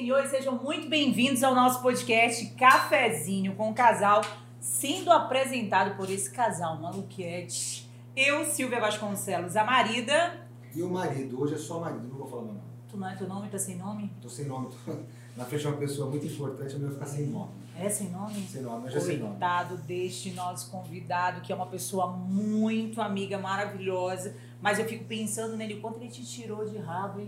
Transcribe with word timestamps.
senhores, 0.00 0.30
sejam 0.30 0.56
muito 0.56 0.88
bem-vindos 0.88 1.42
ao 1.42 1.54
nosso 1.54 1.82
podcast 1.82 2.46
Cafezinho 2.54 3.54
com 3.54 3.68
o 3.68 3.74
Casal, 3.74 4.22
sendo 4.58 5.12
apresentado 5.12 5.94
por 5.94 6.08
esse 6.08 6.30
casal 6.30 6.80
maluquete. 6.80 7.86
Eu, 8.16 8.46
Silvia 8.46 8.80
Vasconcelos, 8.80 9.56
a 9.56 9.62
marida. 9.62 10.40
E 10.74 10.82
o 10.82 10.88
marido, 10.88 11.38
hoje 11.38 11.52
é 11.52 11.58
só 11.58 11.80
marido, 11.80 12.08
não 12.08 12.16
vou 12.16 12.26
falar 12.26 12.44
meu 12.44 12.54
nome. 12.54 12.66
Tu 12.88 12.96
não 12.96 13.10
é 13.10 13.14
teu 13.14 13.28
nome? 13.28 13.48
Tá 13.50 13.58
sem 13.58 13.76
nome? 13.76 14.10
Tô 14.22 14.28
sem 14.30 14.46
nome, 14.46 14.68
tô 14.68 14.92
na 15.36 15.44
frente 15.44 15.60
de 15.60 15.68
uma 15.68 15.76
pessoa 15.76 16.08
muito 16.08 16.26
importante, 16.26 16.72
eu 16.72 16.80
vou 16.80 16.90
ficar 16.92 17.04
sem 17.04 17.26
nome. 17.26 17.50
É 17.78 17.88
sem 17.90 18.08
nome? 18.08 18.48
Sem 18.48 18.62
nome, 18.62 18.84
mas 18.84 18.94
já 18.94 19.00
sem 19.00 19.18
nome. 19.18 19.32
Coitado 19.32 19.76
deste 19.76 20.30
nosso 20.30 20.70
convidado, 20.70 21.42
que 21.42 21.52
é 21.52 21.54
uma 21.54 21.66
pessoa 21.66 22.06
muito 22.06 23.02
amiga, 23.02 23.36
maravilhosa. 23.36 24.34
Mas 24.62 24.78
eu 24.78 24.86
fico 24.86 25.04
pensando 25.04 25.58
nele, 25.58 25.74
o 25.74 25.80
quanto 25.82 26.00
ele 26.00 26.08
te 26.08 26.24
tirou 26.24 26.64
de 26.64 26.78
rabo, 26.78 27.20
hein? 27.20 27.26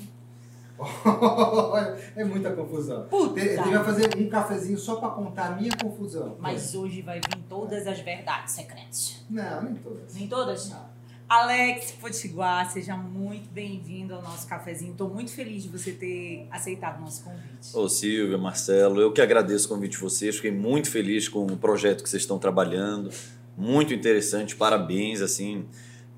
É 2.17 2.25
muita 2.25 2.53
confusão. 2.53 3.07
Puta. 3.09 3.41
Ele 3.41 3.57
vai 3.57 3.85
fazer 3.85 4.17
um 4.17 4.29
cafezinho 4.29 4.79
só 4.79 4.97
pra 4.97 5.11
contar 5.11 5.47
a 5.47 5.57
minha 5.57 5.73
confusão. 5.81 6.37
Mas 6.41 6.75
hoje 6.75 7.03
vai 7.03 7.21
vir 7.21 7.43
todas 7.49 7.87
as 7.87 8.01
verdades 8.01 8.55
secretas. 8.55 9.25
Não, 9.29 9.63
nem 9.63 9.75
todas. 9.75 10.15
Nem 10.15 10.27
todas? 10.27 10.71
Não. 10.71 10.93
Alex 11.29 11.93
Potiguar, 11.93 12.71
seja 12.71 12.95
muito 12.95 13.49
bem-vindo 13.51 14.15
ao 14.15 14.21
nosso 14.21 14.47
cafezinho. 14.47 14.93
Estou 14.93 15.09
muito 15.09 15.33
feliz 15.33 15.63
de 15.63 15.71
você 15.71 15.93
ter 15.93 16.47
aceitado 16.51 16.99
o 16.99 17.01
nosso 17.01 17.25
convite. 17.25 17.75
Ô 17.75 17.89
Silvia, 17.89 18.37
Marcelo, 18.37 19.01
eu 19.01 19.11
que 19.11 19.23
agradeço 19.23 19.65
o 19.67 19.69
convite 19.71 19.93
de 19.93 19.99
vocês. 19.99 20.37
Fiquei 20.37 20.51
muito 20.51 20.91
feliz 20.91 21.29
com 21.29 21.47
o 21.47 21.57
projeto 21.57 22.03
que 22.03 22.09
vocês 22.11 22.23
estão 22.23 22.39
trabalhando. 22.39 23.11
Muito 23.57 23.95
interessante, 23.95 24.55
parabéns, 24.55 25.23
assim. 25.23 25.65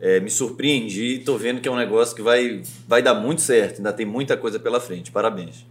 É, 0.06 0.20
me 0.20 0.30
surpreendi, 0.30 1.14
estou 1.20 1.38
vendo 1.38 1.62
que 1.62 1.66
é 1.68 1.70
um 1.72 1.76
negócio 1.76 2.14
que 2.14 2.20
vai, 2.20 2.62
vai 2.86 3.00
dar 3.02 3.14
muito 3.14 3.40
certo, 3.40 3.78
ainda 3.78 3.90
tem 3.90 4.04
muita 4.04 4.36
coisa 4.36 4.58
pela 4.60 4.78
frente. 4.78 5.10
Parabéns. 5.10 5.64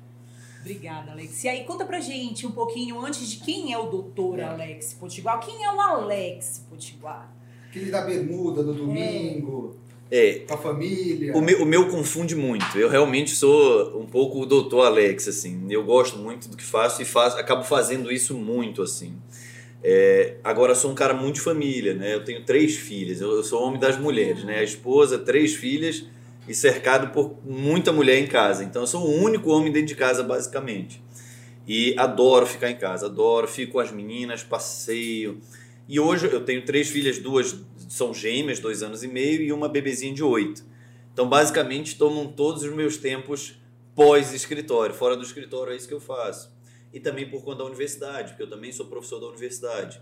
Obrigada, 0.61 1.11
Alex. 1.11 1.43
E 1.43 1.49
aí, 1.49 1.63
conta 1.65 1.85
pra 1.85 1.99
gente 1.99 2.47
um 2.47 2.51
pouquinho 2.51 2.99
antes 3.05 3.29
de 3.29 3.37
quem 3.43 3.71
é 3.71 3.77
o 3.77 3.83
doutor 3.87 4.41
Alex 4.41 4.95
Potiguar. 4.99 5.39
Quem 5.39 5.63
é 5.63 5.71
o 5.71 5.79
Alex 5.79 6.65
Potiguar? 6.67 7.31
Aquele 7.69 7.91
da 7.91 8.01
bermuda 8.01 8.63
no 8.63 8.73
domingo, 8.73 9.75
É, 10.09 10.39
com 10.47 10.53
a 10.55 10.57
família. 10.57 11.35
o 11.37 11.41
meu, 11.41 11.61
o 11.61 11.65
meu 11.65 11.89
confunde 11.89 12.35
muito. 12.35 12.75
Eu 12.77 12.89
realmente 12.89 13.35
sou 13.35 13.99
um 14.01 14.05
pouco 14.07 14.41
o 14.41 14.45
doutor 14.47 14.85
Alex, 14.85 15.27
assim. 15.27 15.67
Eu 15.69 15.83
gosto 15.83 16.17
muito 16.17 16.49
do 16.49 16.57
que 16.57 16.63
faço 16.63 17.01
e 17.03 17.05
faço, 17.05 17.37
acabo 17.37 17.63
fazendo 17.63 18.11
isso 18.11 18.33
muito, 18.33 18.81
assim. 18.81 19.13
É, 19.83 20.37
agora, 20.43 20.73
sou 20.73 20.91
um 20.91 20.95
cara 20.95 21.13
muito 21.13 21.35
de 21.35 21.41
família, 21.41 21.93
né? 21.93 22.13
Eu 22.13 22.23
tenho 22.23 22.43
três 22.45 22.75
filhas. 22.75 23.19
Eu, 23.19 23.31
eu 23.31 23.43
sou 23.43 23.61
homem 23.61 23.79
das 23.79 23.97
mulheres, 23.99 24.43
né? 24.45 24.59
A 24.59 24.63
esposa, 24.63 25.19
três 25.19 25.53
filhas 25.53 26.05
e 26.47 26.53
cercado 26.53 27.11
por 27.11 27.37
muita 27.43 27.91
mulher 27.91 28.17
em 28.17 28.27
casa. 28.27 28.63
Então, 28.63 28.83
eu 28.83 28.87
sou 28.87 29.05
o 29.05 29.11
único 29.11 29.49
homem 29.49 29.71
dentro 29.73 29.87
de 29.87 29.95
casa, 29.95 30.23
basicamente. 30.23 31.01
E 31.67 31.93
adoro 31.97 32.45
ficar 32.45 32.69
em 32.69 32.77
casa, 32.77 33.07
adoro, 33.07 33.47
fico 33.47 33.73
com 33.73 33.79
as 33.79 33.91
meninas, 33.91 34.41
passeio. 34.41 35.41
E 35.87 35.99
hoje 35.99 36.27
eu 36.31 36.41
tenho 36.41 36.63
três 36.63 36.89
filhas, 36.89 37.17
duas 37.17 37.55
são 37.89 38.13
gêmeas, 38.13 38.59
dois 38.59 38.81
anos 38.83 39.03
e 39.03 39.07
meio, 39.07 39.41
e 39.41 39.51
uma 39.51 39.67
bebezinha 39.67 40.13
de 40.13 40.23
oito. 40.23 40.63
Então, 41.13 41.27
basicamente, 41.27 41.97
tomam 41.97 42.27
todos 42.27 42.63
os 42.63 42.73
meus 42.73 42.97
tempos 42.97 43.55
pós-escritório. 43.95 44.95
Fora 44.95 45.15
do 45.15 45.23
escritório 45.23 45.73
é 45.73 45.75
isso 45.75 45.87
que 45.87 45.93
eu 45.93 45.99
faço. 45.99 46.52
E 46.93 46.99
também 46.99 47.27
por 47.29 47.43
conta 47.43 47.59
da 47.59 47.65
universidade, 47.65 48.29
porque 48.29 48.43
eu 48.43 48.49
também 48.49 48.71
sou 48.71 48.85
professor 48.85 49.19
da 49.19 49.27
universidade. 49.27 49.99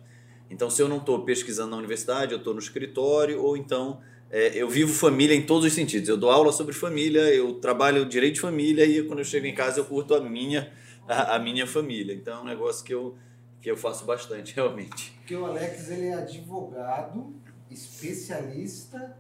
Então, 0.50 0.70
se 0.70 0.82
eu 0.82 0.90
não 0.90 0.98
estou 0.98 1.24
pesquisando 1.24 1.72
na 1.72 1.78
universidade, 1.78 2.34
eu 2.34 2.38
estou 2.38 2.54
no 2.54 2.60
escritório, 2.60 3.42
ou 3.42 3.56
então 3.56 4.02
é, 4.30 4.52
eu 4.54 4.70
vivo 4.70 4.94
família 4.94 5.34
em 5.34 5.46
todos 5.46 5.66
os 5.66 5.74
sentidos. 5.74 6.10
Eu 6.10 6.18
dou 6.18 6.30
aula 6.30 6.52
sobre 6.52 6.74
família, 6.74 7.22
eu 7.34 7.54
trabalho 7.56 8.06
direito 8.06 8.36
de 8.36 8.42
família, 8.42 8.86
e 8.86 9.02
quando 9.04 9.20
eu 9.20 9.26
chego 9.26 9.46
em 9.46 9.56
casa 9.56 9.80
eu 9.80 9.86
curto 9.86 10.14
a 10.14 10.20
minha, 10.20 10.74
a, 11.08 11.36
a 11.36 11.40
minha 11.40 11.66
família. 11.66 12.14
Então, 12.14 12.40
é 12.40 12.42
um 12.42 12.46
negócio 12.46 12.84
que 12.84 12.94
eu, 12.94 13.16
que 13.62 13.72
eu 13.72 13.78
faço 13.78 14.04
bastante, 14.04 14.54
realmente. 14.56 15.14
Porque 15.20 15.36
o 15.36 15.46
Alex, 15.46 15.90
ele 15.90 16.08
é 16.08 16.16
advogado, 16.16 17.34
especialista 17.70 19.18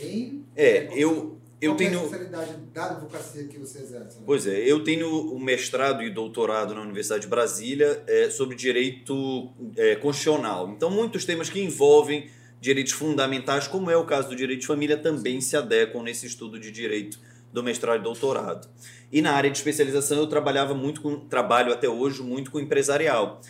em... 0.00 0.44
É, 0.54 0.88
eu, 0.94 1.39
eu 1.60 1.72
Qual 1.74 1.80
é 1.80 1.86
a 1.86 1.90
tenho. 1.90 2.04
especialidade 2.04 2.56
da 2.72 2.86
advocacia 2.86 3.44
que 3.44 3.58
você 3.58 3.78
exerce? 3.78 4.16
Alex? 4.16 4.22
Pois 4.24 4.46
é, 4.46 4.58
eu 4.60 4.82
tenho 4.82 5.08
o 5.08 5.38
mestrado 5.38 6.02
e 6.02 6.10
doutorado 6.10 6.74
na 6.74 6.80
Universidade 6.80 7.22
de 7.22 7.28
Brasília 7.28 8.02
é, 8.06 8.30
sobre 8.30 8.56
direito 8.56 9.50
é, 9.76 9.96
constitucional. 9.96 10.70
Então, 10.70 10.90
muitos 10.90 11.24
temas 11.24 11.50
que 11.50 11.60
envolvem 11.60 12.30
direitos 12.60 12.92
fundamentais, 12.92 13.66
como 13.66 13.90
é 13.90 13.96
o 13.96 14.04
caso 14.04 14.28
do 14.28 14.36
direito 14.36 14.60
de 14.60 14.66
família, 14.66 14.96
também 14.96 15.40
se 15.40 15.56
adequam 15.56 16.02
nesse 16.02 16.26
estudo 16.26 16.58
de 16.58 16.70
direito 16.70 17.18
do 17.52 17.62
mestrado 17.62 18.00
e 18.00 18.02
doutorado. 18.02 18.68
E 19.10 19.20
na 19.20 19.32
área 19.32 19.50
de 19.50 19.58
especialização 19.58 20.18
eu 20.18 20.26
trabalhava 20.26 20.74
muito 20.74 21.00
com, 21.00 21.16
trabalho 21.20 21.72
até 21.72 21.88
hoje 21.88 22.22
muito 22.22 22.50
com 22.50 22.60
empresarial. 22.60 23.40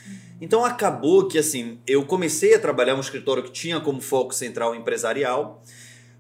Então 0.41 0.65
acabou 0.65 1.29
que 1.29 1.39
assim, 1.39 1.79
eu 1.87 2.05
comecei 2.05 2.55
a 2.55 2.59
trabalhar 2.59 2.95
um 2.95 3.01
escritório 3.01 3.43
que 3.43 3.53
tinha 3.53 3.79
como 3.79 4.01
foco 4.01 4.35
central 4.35 4.75
empresarial, 4.75 5.63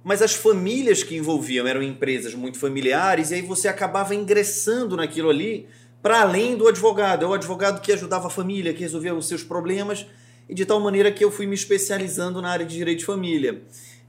mas 0.02 0.22
as 0.22 0.34
famílias 0.34 1.02
que 1.02 1.16
envolviam 1.16 1.66
eram 1.66 1.82
empresas 1.82 2.34
muito 2.34 2.58
familiares, 2.58 3.30
e 3.30 3.34
aí 3.34 3.42
você 3.42 3.68
acabava 3.68 4.14
ingressando 4.14 4.96
naquilo 4.96 5.28
ali 5.28 5.66
para 6.02 6.22
além 6.22 6.56
do 6.56 6.66
advogado. 6.66 7.24
É 7.24 7.28
o 7.28 7.34
advogado 7.34 7.80
que 7.80 7.92
ajudava 7.92 8.28
a 8.28 8.30
família, 8.30 8.72
que 8.72 8.80
resolvia 8.80 9.14
os 9.14 9.28
seus 9.28 9.42
problemas, 9.42 10.06
e 10.48 10.54
de 10.54 10.64
tal 10.64 10.80
maneira 10.80 11.12
que 11.12 11.24
eu 11.24 11.30
fui 11.30 11.46
me 11.46 11.54
especializando 11.54 12.40
na 12.40 12.50
área 12.50 12.64
de 12.64 12.74
direito 12.74 13.00
de 13.00 13.04
família. 13.04 13.62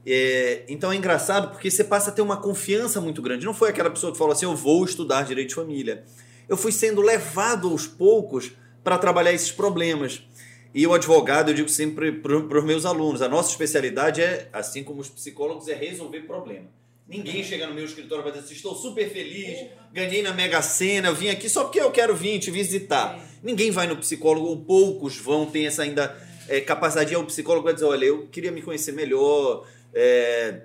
É, 0.04 0.64
então 0.68 0.90
é 0.90 0.96
engraçado 0.96 1.50
porque 1.50 1.70
você 1.70 1.84
passa 1.84 2.10
a 2.10 2.12
ter 2.12 2.22
uma 2.22 2.36
confiança 2.36 3.00
muito 3.00 3.22
grande. 3.22 3.46
Não 3.46 3.54
foi 3.54 3.68
aquela 3.68 3.90
pessoa 3.90 4.12
que 4.12 4.18
falou 4.18 4.32
assim: 4.32 4.46
eu 4.46 4.56
vou 4.56 4.84
estudar 4.84 5.22
direito 5.22 5.50
de 5.50 5.54
família. 5.54 6.04
Eu 6.48 6.56
fui 6.56 6.72
sendo 6.72 7.00
levado 7.00 7.68
aos 7.68 7.86
poucos 7.86 8.52
para 8.82 8.98
trabalhar 8.98 9.32
esses 9.32 9.52
problemas. 9.52 10.26
E 10.74 10.86
o 10.86 10.94
advogado, 10.94 11.50
eu 11.50 11.54
digo 11.54 11.68
sempre 11.68 12.12
para 12.12 12.36
os 12.36 12.64
meus 12.64 12.86
alunos: 12.86 13.22
a 13.22 13.28
nossa 13.28 13.50
especialidade 13.50 14.22
é, 14.22 14.48
assim 14.52 14.82
como 14.82 15.00
os 15.00 15.08
psicólogos, 15.08 15.68
é 15.68 15.74
resolver 15.74 16.20
problema. 16.20 16.66
Ninguém 17.06 17.44
chega 17.44 17.66
no 17.66 17.74
meu 17.74 17.84
escritório 17.84 18.22
e 18.22 18.24
vai 18.24 18.32
dizer 18.32 18.44
assim, 18.44 18.54
estou 18.54 18.74
super 18.74 19.10
feliz, 19.10 19.66
ganhei 19.92 20.22
na 20.22 20.32
Mega 20.32 20.62
Sena, 20.62 21.12
vim 21.12 21.28
aqui 21.28 21.48
só 21.48 21.64
porque 21.64 21.80
eu 21.80 21.90
quero 21.90 22.16
vir 22.16 22.38
te 22.38 22.50
visitar. 22.50 23.20
Ninguém 23.42 23.70
vai 23.70 23.86
no 23.86 23.96
psicólogo, 23.96 24.46
ou 24.46 24.56
poucos 24.56 25.18
vão, 25.18 25.44
tem 25.44 25.66
essa 25.66 25.82
ainda 25.82 26.16
é, 26.48 26.60
capacidade 26.60 27.14
ao 27.14 27.24
psicólogo 27.24 27.68
e 27.68 27.74
dizer, 27.74 27.84
olha, 27.84 28.06
eu 28.06 28.28
queria 28.28 28.50
me 28.50 28.62
conhecer 28.62 28.92
melhor, 28.92 29.66
é, 29.92 30.62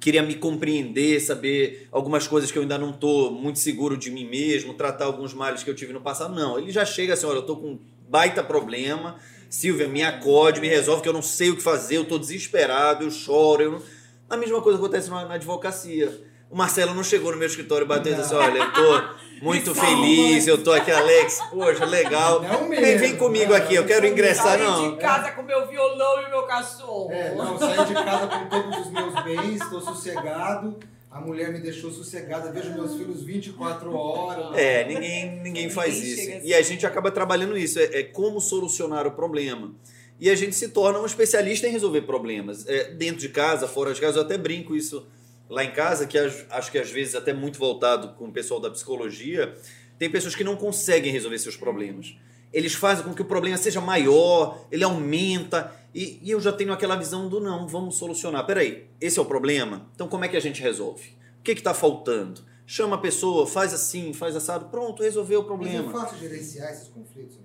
queria 0.00 0.22
me 0.22 0.36
compreender, 0.36 1.20
saber 1.20 1.88
algumas 1.92 2.26
coisas 2.26 2.50
que 2.50 2.56
eu 2.56 2.62
ainda 2.62 2.78
não 2.78 2.90
estou 2.90 3.30
muito 3.30 3.58
seguro 3.58 3.96
de 3.96 4.10
mim 4.10 4.26
mesmo, 4.26 4.72
tratar 4.72 5.04
alguns 5.04 5.34
males 5.34 5.62
que 5.62 5.68
eu 5.68 5.74
tive 5.74 5.92
no 5.92 6.00
passado. 6.00 6.34
Não, 6.34 6.58
ele 6.58 6.70
já 6.70 6.84
chega 6.84 7.12
assim, 7.12 7.26
olha, 7.26 7.36
eu 7.36 7.40
estou 7.40 7.56
com 7.56 7.72
um 7.72 7.78
baita 8.08 8.42
problema, 8.42 9.18
Silvia, 9.50 9.88
me 9.88 10.00
acode, 10.04 10.60
me 10.60 10.68
resolve 10.68 11.02
que 11.02 11.08
eu 11.08 11.12
não 11.12 11.20
sei 11.20 11.50
o 11.50 11.56
que 11.56 11.62
fazer, 11.62 11.96
eu 11.96 12.02
estou 12.02 12.20
desesperado, 12.20 13.04
eu 13.04 13.10
choro. 13.10 13.62
Eu... 13.62 13.82
A 14.30 14.36
mesma 14.36 14.62
coisa 14.62 14.78
acontece 14.78 15.10
na, 15.10 15.24
na 15.24 15.34
advocacia. 15.34 16.24
O 16.48 16.56
Marcelo 16.56 16.94
não 16.94 17.02
chegou 17.02 17.32
no 17.32 17.36
meu 17.36 17.48
escritório 17.48 17.84
e 17.84 17.88
bateu 17.88 18.12
e 18.12 18.14
disse 18.14 18.32
assim, 18.32 18.44
olha, 18.44 18.58
eu 18.58 18.72
tô 18.72 19.02
muito 19.42 19.74
feliz, 19.74 20.46
eu 20.46 20.62
tô 20.62 20.72
aqui, 20.72 20.92
Alex, 20.92 21.40
poxa, 21.50 21.84
legal. 21.84 22.40
Não 22.42 22.68
Vem, 22.68 22.80
mesmo, 22.80 22.98
vem 23.00 23.16
comigo 23.16 23.50
não, 23.50 23.56
aqui, 23.56 23.74
eu 23.74 23.84
quero 23.84 24.02
não 24.02 24.12
ingressar, 24.12 24.58
Saí 24.58 24.62
não. 24.62 24.92
de 24.92 24.96
casa 24.98 25.32
com 25.32 25.42
meu 25.42 25.66
violão 25.66 26.22
e 26.22 26.30
meu 26.30 26.42
cachorro. 26.44 27.10
É, 27.10 27.34
não, 27.34 27.58
saí 27.58 27.84
de 27.86 27.94
casa 27.94 28.26
com 28.28 28.46
todos 28.46 28.86
os 28.86 28.92
meus 28.92 29.24
bens, 29.24 29.60
estou 29.60 29.80
sossegado. 29.80 30.78
A 31.10 31.20
mulher 31.20 31.52
me 31.52 31.58
deixou 31.58 31.90
sossegada, 31.90 32.52
vejo 32.52 32.72
meus 32.72 32.94
filhos 32.96 33.22
24 33.24 33.92
horas. 33.92 34.56
É, 34.56 34.84
ninguém, 34.86 35.40
ninguém 35.42 35.68
faz 35.68 35.94
Ninguém 35.94 36.12
isso. 36.12 36.30
assim. 36.36 36.46
E 36.46 36.54
a 36.54 36.62
gente 36.62 36.86
acaba 36.86 37.10
trabalhando 37.10 37.58
isso, 37.58 37.80
é, 37.80 37.84
é 37.84 38.02
como 38.04 38.40
solucionar 38.40 39.06
o 39.08 39.10
problema. 39.10 39.74
E 40.20 40.30
a 40.30 40.36
gente 40.36 40.54
se 40.54 40.68
torna 40.68 41.00
um 41.00 41.06
especialista 41.06 41.66
em 41.66 41.72
resolver 41.72 42.02
problemas. 42.02 42.64
É, 42.68 42.92
dentro 42.92 43.20
de 43.20 43.28
casa, 43.30 43.66
fora 43.66 43.92
de 43.92 44.00
casa, 44.00 44.18
eu 44.18 44.22
até 44.22 44.38
brinco 44.38 44.76
isso 44.76 45.04
lá 45.48 45.64
em 45.64 45.72
casa, 45.72 46.06
que 46.06 46.16
acho 46.16 46.70
que 46.70 46.78
às 46.78 46.90
vezes 46.90 47.16
até 47.16 47.32
muito 47.32 47.58
voltado 47.58 48.14
com 48.14 48.26
o 48.26 48.32
pessoal 48.32 48.60
da 48.60 48.70
psicologia, 48.70 49.52
tem 49.98 50.08
pessoas 50.08 50.36
que 50.36 50.44
não 50.44 50.54
conseguem 50.54 51.10
resolver 51.10 51.38
seus 51.38 51.56
problemas. 51.56 52.14
Eles 52.52 52.74
fazem 52.74 53.04
com 53.04 53.14
que 53.14 53.22
o 53.22 53.24
problema 53.24 53.56
seja 53.56 53.80
maior, 53.80 54.66
ele 54.72 54.82
aumenta, 54.84 55.72
e, 55.94 56.18
e 56.22 56.30
eu 56.30 56.40
já 56.40 56.52
tenho 56.52 56.72
aquela 56.72 56.96
visão 56.96 57.28
do 57.28 57.38
não, 57.40 57.66
vamos 57.68 57.96
solucionar. 57.96 58.44
Peraí, 58.46 58.86
esse 59.00 59.18
é 59.18 59.22
o 59.22 59.24
problema? 59.24 59.86
Então 59.94 60.08
como 60.08 60.24
é 60.24 60.28
que 60.28 60.36
a 60.36 60.40
gente 60.40 60.60
resolve? 60.60 61.10
O 61.38 61.42
que 61.42 61.52
está 61.52 61.72
faltando? 61.72 62.42
Chama 62.66 62.96
a 62.96 62.98
pessoa, 62.98 63.46
faz 63.46 63.72
assim, 63.74 64.12
faz 64.12 64.34
assado, 64.36 64.66
pronto, 64.66 65.02
resolveu 65.02 65.40
o 65.40 65.42
Mas 65.42 65.50
é 65.52 65.72
problema. 65.78 65.92
fácil 65.92 66.18
gerenciar 66.18 66.70
esses 66.72 66.88
conflitos? 66.88 67.38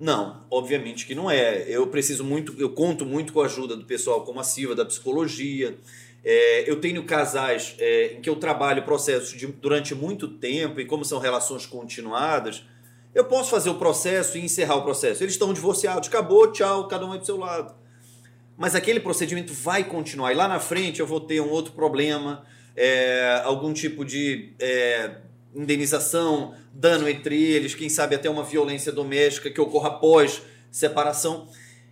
Não, 0.00 0.40
obviamente 0.50 1.06
que 1.06 1.14
não 1.14 1.30
é. 1.30 1.62
Eu 1.68 1.86
preciso 1.86 2.24
muito, 2.24 2.54
eu 2.58 2.70
conto 2.70 3.06
muito 3.06 3.32
com 3.32 3.40
a 3.40 3.44
ajuda 3.44 3.76
do 3.76 3.84
pessoal 3.84 4.24
como 4.24 4.40
a 4.40 4.44
Silva 4.44 4.74
da 4.74 4.84
psicologia. 4.84 5.78
É, 6.24 6.68
eu 6.68 6.80
tenho 6.80 7.04
casais 7.04 7.76
é, 7.78 8.14
em 8.14 8.20
que 8.20 8.28
eu 8.28 8.34
trabalho 8.36 8.82
processos 8.84 9.30
de- 9.38 9.46
durante 9.46 9.94
muito 9.94 10.26
tempo 10.26 10.80
e 10.80 10.86
como 10.86 11.04
são 11.04 11.20
relações 11.20 11.66
continuadas, 11.66 12.64
eu 13.14 13.24
posso 13.24 13.50
fazer 13.50 13.70
o 13.70 13.74
processo 13.74 14.38
e 14.38 14.44
encerrar 14.44 14.76
o 14.76 14.82
processo. 14.82 15.22
Eles 15.22 15.34
estão 15.34 15.52
divorciados, 15.52 16.08
acabou, 16.08 16.50
tchau, 16.50 16.88
cada 16.88 17.04
um 17.06 17.14
é 17.14 17.18
do 17.18 17.26
seu 17.26 17.36
lado. 17.36 17.74
Mas 18.56 18.74
aquele 18.74 19.00
procedimento 19.00 19.52
vai 19.52 19.84
continuar 19.84 20.32
e 20.32 20.34
lá 20.34 20.48
na 20.48 20.60
frente 20.60 21.00
eu 21.00 21.06
vou 21.06 21.20
ter 21.20 21.40
um 21.40 21.50
outro 21.50 21.72
problema, 21.72 22.44
é, 22.76 23.42
algum 23.44 23.72
tipo 23.72 24.04
de 24.04 24.52
é, 24.58 25.16
indenização, 25.54 26.54
dano 26.72 27.08
entre 27.08 27.42
eles, 27.42 27.74
quem 27.74 27.88
sabe 27.88 28.14
até 28.14 28.30
uma 28.30 28.42
violência 28.42 28.90
doméstica 28.92 29.50
que 29.50 29.60
ocorra 29.60 29.88
após 29.88 30.42
separação. 30.70 31.48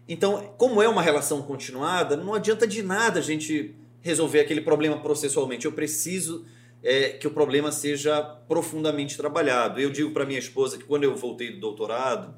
Então, 0.09 0.55
como 0.57 0.83
é 0.83 0.89
uma 0.89 1.03
relação 1.03 1.43
continuada, 1.43 2.17
não 2.17 2.35
adianta 2.35 2.67
de 2.67 2.83
nada 2.83 3.21
a 3.21 3.23
gente 3.23 3.75
resolver 4.01 4.41
aquele 4.41 4.61
problema 4.61 4.99
processualmente. 4.99 5.67
Eu 5.67 5.73
preciso 5.73 6.47
é, 6.83 7.11
que 7.11 7.27
o 7.27 7.31
problema 7.31 7.71
seja 7.71 8.23
profundamente 8.49 9.17
trabalhado. 9.17 9.81
Eu 9.81 9.91
digo 9.91 10.11
para 10.11 10.25
minha 10.25 10.39
esposa 10.39 10.79
que 10.79 10.85
quando 10.85 11.05
eu 11.05 11.15
voltei 11.15 11.53
do 11.53 11.61
doutorado, 11.61 12.35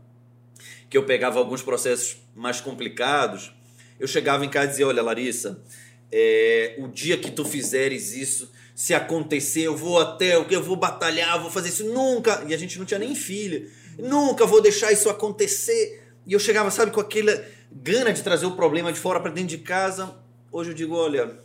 que 0.90 0.96
eu 0.96 1.04
pegava 1.04 1.38
alguns 1.38 1.62
processos 1.62 2.16
mais 2.34 2.60
complicados, 2.60 3.52
eu 3.98 4.06
chegava 4.08 4.44
em 4.44 4.48
casa 4.48 4.66
e 4.66 4.70
dizia: 4.70 4.86
Olha, 4.86 5.02
Larissa, 5.02 5.62
é, 6.10 6.76
o 6.78 6.88
dia 6.88 7.16
que 7.16 7.30
tu 7.30 7.44
fizeres 7.44 8.14
isso, 8.14 8.50
se 8.74 8.92
acontecer, 8.92 9.62
eu 9.62 9.76
vou 9.76 10.00
até, 10.00 10.36
eu 10.36 10.62
vou 10.62 10.76
batalhar, 10.76 11.40
vou 11.40 11.50
fazer 11.50 11.68
isso 11.68 11.84
nunca. 11.84 12.44
E 12.48 12.52
a 12.52 12.56
gente 12.56 12.78
não 12.78 12.84
tinha 12.84 12.98
nem 12.98 13.14
filha, 13.14 13.66
nunca 13.98 14.44
vou 14.44 14.60
deixar 14.60 14.92
isso 14.92 15.08
acontecer. 15.08 16.02
E 16.26 16.32
eu 16.32 16.38
chegava, 16.38 16.70
sabe, 16.70 16.92
com 16.92 17.00
aquela 17.00 17.44
gana 17.70 18.12
de 18.12 18.22
trazer 18.22 18.46
o 18.46 18.52
problema 18.52 18.92
de 18.92 18.98
fora 18.98 19.20
para 19.20 19.30
dentro 19.30 19.56
de 19.56 19.58
casa. 19.58 20.16
Hoje 20.50 20.70
eu 20.70 20.74
digo: 20.74 20.94
Olha, 20.94 21.41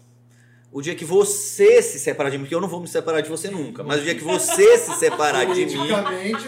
o 0.78 0.82
dia 0.82 0.94
que 0.94 1.04
você 1.04 1.82
se 1.82 1.98
separar 1.98 2.30
de 2.30 2.38
mim, 2.38 2.44
porque 2.44 2.54
eu 2.54 2.62
não 2.62 2.68
vou 2.68 2.80
me 2.80 2.88
separar 2.88 3.22
de 3.22 3.30
você 3.30 3.50
nunca, 3.50 3.84
mas 3.84 4.02
o 4.02 4.04
dia 4.04 4.14
que 4.14 4.24
você 4.24 4.78
se 4.78 4.94
separar 5.00 5.44
de 5.52 5.66
mim. 5.66 5.88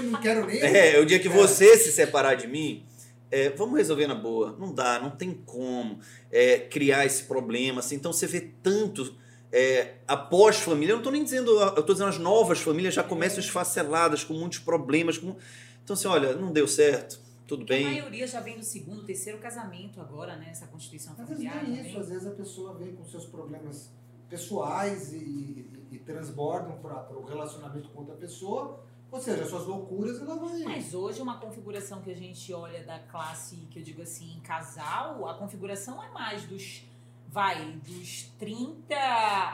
Não 0.04 0.22
quero 0.22 0.46
nem. 0.46 0.62
É, 0.62 1.00
o 1.00 1.06
dia 1.06 1.18
que 1.18 1.28
você 1.28 1.76
se 1.76 1.92
separar 1.92 2.36
de 2.36 2.46
mim, 2.46 2.86
é, 3.32 3.50
vamos 3.50 3.76
resolver 3.76 4.06
na 4.06 4.14
boa. 4.14 4.56
Não 4.60 4.72
dá, 4.72 5.00
não 5.00 5.10
tem 5.10 5.34
como 5.34 6.00
é, 6.32 6.60
criar 6.60 7.08
esse 7.08 7.24
problema. 7.24 7.80
Assim. 7.80 7.96
Então 7.96 8.14
você 8.14 8.28
vê 8.28 8.52
tanto 8.62 9.16
é, 9.52 9.96
após 10.08 10.58
família, 10.58 10.92
eu 10.92 10.98
não 10.98 11.02
estou 11.02 11.12
nem 11.12 11.24
dizendo, 11.24 11.50
eu 11.60 11.80
estou 11.80 11.96
dizendo 11.96 12.10
as 12.10 12.20
novas 12.20 12.60
famílias 12.60 12.94
já 12.94 13.02
começam 13.02 13.40
esfaceladas, 13.40 14.24
com 14.24 14.36
muitos 14.36 14.60
problemas. 14.60 15.18
Com... 15.18 15.36
Então, 15.84 15.96
assim, 15.96 16.08
olha, 16.08 16.36
não 16.36 16.52
deu 16.52 16.68
certo, 16.68 17.20
tudo 17.48 17.66
Porque 17.66 17.74
bem. 17.74 17.88
A 17.88 18.02
maioria 18.02 18.28
já 18.28 18.42
vem 18.42 18.60
do 18.60 18.64
segundo, 18.64 19.04
terceiro 19.04 19.40
casamento 19.40 20.00
agora, 20.00 20.36
né? 20.36 20.50
Essa 20.52 20.68
constituição 20.68 21.14
Às 21.14 21.30
vezes 21.30 21.44
familiar. 21.44 21.64
nem 21.64 21.78
também. 21.78 21.90
isso, 21.90 22.00
às 22.00 22.10
vezes 22.10 22.28
a 22.28 22.32
pessoa 22.32 22.78
vem 22.78 22.94
com 22.94 23.04
seus 23.06 23.26
problemas 23.26 23.90
pessoais 24.30 25.12
e, 25.14 25.18
e- 25.18 25.88
e 25.92 26.00
transbordam 26.00 26.78
para 26.78 27.12
o 27.18 27.26
relacionamento 27.26 27.90
com 27.90 28.00
outra 28.02 28.16
pessoa, 28.16 28.80
ou 29.12 29.20
seja, 29.20 29.44
suas 29.46 29.66
loucuras 29.66 30.22
ela 30.22 30.36
vai. 30.36 30.60
Mas 30.64 30.94
hoje 30.94 31.22
uma 31.22 31.38
configuração 31.40 32.02
que 32.02 32.12
a 32.12 32.16
gente 32.16 32.54
olha 32.54 32.84
da 32.84 33.00
classe, 33.00 33.56
que 33.72 33.80
eu 33.80 33.84
digo 33.84 34.02
assim, 34.04 34.40
casal, 34.44 35.28
a 35.28 35.34
configuração 35.34 36.02
é 36.04 36.10
mais 36.12 36.44
dos, 36.44 36.84
vai, 37.28 37.72
dos 37.86 38.24
30 38.38 38.96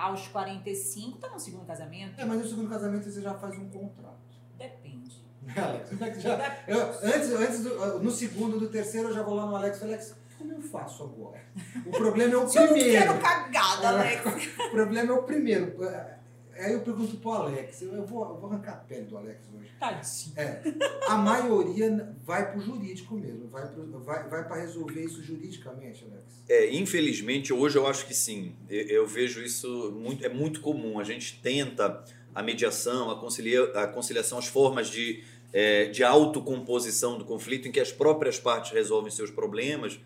aos 0.02 0.28
45, 0.28 1.18
tá 1.20 1.30
no 1.30 1.40
segundo 1.40 1.66
casamento? 1.66 2.20
É, 2.20 2.26
mas 2.26 2.40
no 2.42 2.48
segundo 2.48 2.70
casamento 2.70 3.10
você 3.10 3.22
já 3.22 3.34
faz 3.36 3.58
um 3.58 3.70
contrato. 3.70 4.20
Depende. 4.58 5.24
Alex, 5.56 6.02
é 6.02 6.20
já- 6.20 6.64
eu- 6.68 6.90
antes, 7.04 7.30
antes 7.32 7.64
do- 7.64 8.00
no 8.00 8.12
segundo, 8.12 8.60
do 8.60 8.68
terceiro, 8.68 9.10
eu 9.10 9.14
já 9.14 9.22
vou 9.24 9.36
lá 9.36 9.46
no 9.46 9.56
Alex 9.56 9.82
Alex, 9.84 10.16
como 10.46 10.54
eu 10.54 10.62
faço 10.62 11.04
agora? 11.04 11.42
O 11.86 11.92
problema 11.92 12.34
é 12.34 12.38
o 12.38 12.48
Se 12.48 12.58
eu 12.58 12.68
não 12.68 12.74
primeiro. 12.74 13.06
quero 13.06 13.20
cagada, 13.20 13.90
Alex. 13.90 14.22
O 14.60 14.70
problema 14.72 15.12
é 15.12 15.16
o 15.16 15.24
primeiro. 15.24 15.76
Aí 16.58 16.72
eu 16.72 16.80
pergunto 16.82 17.18
pro 17.18 17.32
Alex, 17.32 17.82
eu 17.82 17.94
eu 17.94 18.06
vou, 18.06 18.24
eu 18.30 18.38
vou 18.38 18.50
arrancar 18.50 18.74
a 18.74 18.78
pele 18.78 19.04
do 19.04 19.18
Alex 19.18 19.42
hoje. 19.54 19.70
Tadinho. 19.78 20.34
É, 20.38 20.62
a 21.06 21.18
maioria 21.18 22.16
vai 22.24 22.50
pro 22.50 22.62
jurídico 22.62 23.16
mesmo, 23.16 23.50
vai, 23.50 23.68
pro, 23.68 24.00
vai, 24.00 24.30
vai 24.30 24.48
para 24.48 24.62
resolver 24.62 25.04
isso 25.04 25.22
juridicamente, 25.22 26.06
Alex. 26.10 26.44
É, 26.48 26.74
infelizmente, 26.74 27.52
hoje 27.52 27.78
eu 27.78 27.86
acho 27.86 28.06
que 28.06 28.14
sim. 28.14 28.56
Eu, 28.70 28.86
eu 28.88 29.06
vejo 29.06 29.42
isso 29.42 29.92
muito, 29.92 30.26
é 30.26 30.30
muito 30.30 30.62
comum. 30.62 30.98
A 30.98 31.04
gente 31.04 31.42
tenta 31.42 32.06
a 32.34 32.42
mediação, 32.42 33.12
a, 33.12 33.20
concilia, 33.20 33.64
a 33.74 33.88
conciliação, 33.88 34.38
as 34.38 34.48
formas 34.48 34.88
de, 34.88 35.26
é, 35.52 35.86
de 35.86 36.06
autocomposição 36.06 37.18
do 37.18 37.26
conflito, 37.26 37.68
em 37.68 37.72
que 37.72 37.82
as 37.82 37.92
próprias 37.92 38.40
partes 38.40 38.72
resolvem 38.72 39.12
seus 39.12 39.30
problemas, 39.30 40.00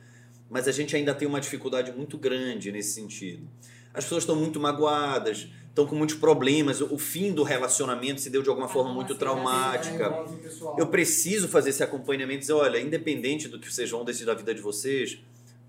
mas 0.49 0.67
a 0.67 0.71
gente 0.71 0.95
ainda 0.95 1.13
tem 1.13 1.27
uma 1.27 1.39
dificuldade 1.39 1.91
muito 1.91 2.17
grande 2.17 2.71
nesse 2.71 2.93
sentido. 2.93 3.47
As 3.93 4.03
pessoas 4.03 4.23
estão 4.23 4.35
muito 4.35 4.59
magoadas, 4.59 5.47
estão 5.67 5.85
com 5.85 5.95
muitos 5.95 6.15
problemas, 6.15 6.81
o 6.81 6.97
fim 6.97 7.31
do 7.31 7.43
relacionamento 7.43 8.21
se 8.21 8.29
deu 8.29 8.41
de 8.41 8.49
alguma 8.49 8.67
forma 8.67 8.93
muito 8.93 9.15
traumática. 9.15 10.09
o 10.09 10.37
pessoal. 10.37 10.75
Eu 10.77 10.87
preciso 10.87 11.47
fazer 11.47 11.71
esse 11.71 11.83
acompanhamento 11.83 12.37
e 12.37 12.41
dizer, 12.41 12.53
olha, 12.53 12.79
independente 12.79 13.47
do 13.47 13.59
que 13.59 13.71
vocês 13.71 13.89
vão 13.89 14.03
decidir 14.03 14.25
da 14.25 14.33
vida 14.33 14.53
de 14.53 14.61
vocês, 14.61 15.19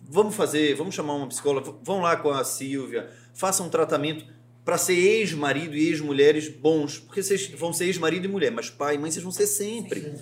vamos 0.03 0.35
fazer, 0.35 0.75
vamos 0.75 0.95
chamar 0.95 1.15
uma 1.15 1.29
psicóloga, 1.29 1.73
vão 1.83 2.01
lá 2.01 2.17
com 2.17 2.31
a 2.31 2.45
Silvia, 2.45 3.11
façam 3.35 3.67
um 3.67 3.71
tratamento 3.71 4.25
para 4.65 4.77
ser 4.77 4.95
ex-marido 4.95 5.75
e 5.75 5.89
ex-mulheres 5.89 6.49
bons, 6.49 6.99
porque 6.99 7.23
vocês 7.23 7.49
vão 7.49 7.73
ser 7.73 7.87
ex-marido 7.87 8.25
e 8.25 8.29
mulher, 8.29 8.51
mas 8.51 8.69
pai 8.69 8.97
e 8.97 8.99
mãe 8.99 9.11
vocês 9.11 9.23
vão 9.23 9.33
ser 9.33 9.47
sempre. 9.47 10.15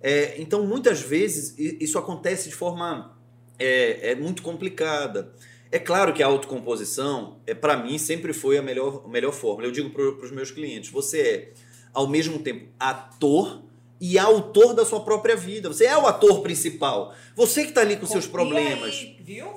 É, 0.00 0.40
então, 0.40 0.64
muitas 0.66 1.00
vezes, 1.00 1.54
isso 1.58 1.98
acontece 1.98 2.48
de 2.48 2.54
forma 2.54 3.17
é, 3.58 4.12
é 4.12 4.14
muito 4.14 4.42
complicada. 4.42 5.32
É 5.70 5.78
claro 5.78 6.14
que 6.14 6.22
a 6.22 6.26
autocomposição, 6.26 7.40
é, 7.46 7.54
para 7.54 7.76
mim, 7.76 7.98
sempre 7.98 8.32
foi 8.32 8.56
a 8.56 8.62
melhor, 8.62 9.02
a 9.04 9.08
melhor 9.08 9.32
fórmula. 9.32 9.66
Eu 9.66 9.72
digo 9.72 9.90
para 9.90 10.24
os 10.24 10.30
meus 10.30 10.50
clientes: 10.50 10.90
você 10.90 11.20
é, 11.20 11.52
ao 11.92 12.06
mesmo 12.06 12.38
tempo, 12.38 12.68
ator 12.78 13.62
e 14.00 14.18
autor 14.18 14.74
da 14.74 14.86
sua 14.86 15.00
própria 15.00 15.36
vida. 15.36 15.68
Você 15.68 15.84
é 15.84 15.98
o 15.98 16.06
ator 16.06 16.40
principal. 16.40 17.14
Você 17.34 17.64
que 17.64 17.70
está 17.70 17.80
ali 17.80 17.96
com 17.96 18.06
seus 18.06 18.26
problemas, 18.26 18.94
aí, 18.94 19.16
viu? 19.20 19.48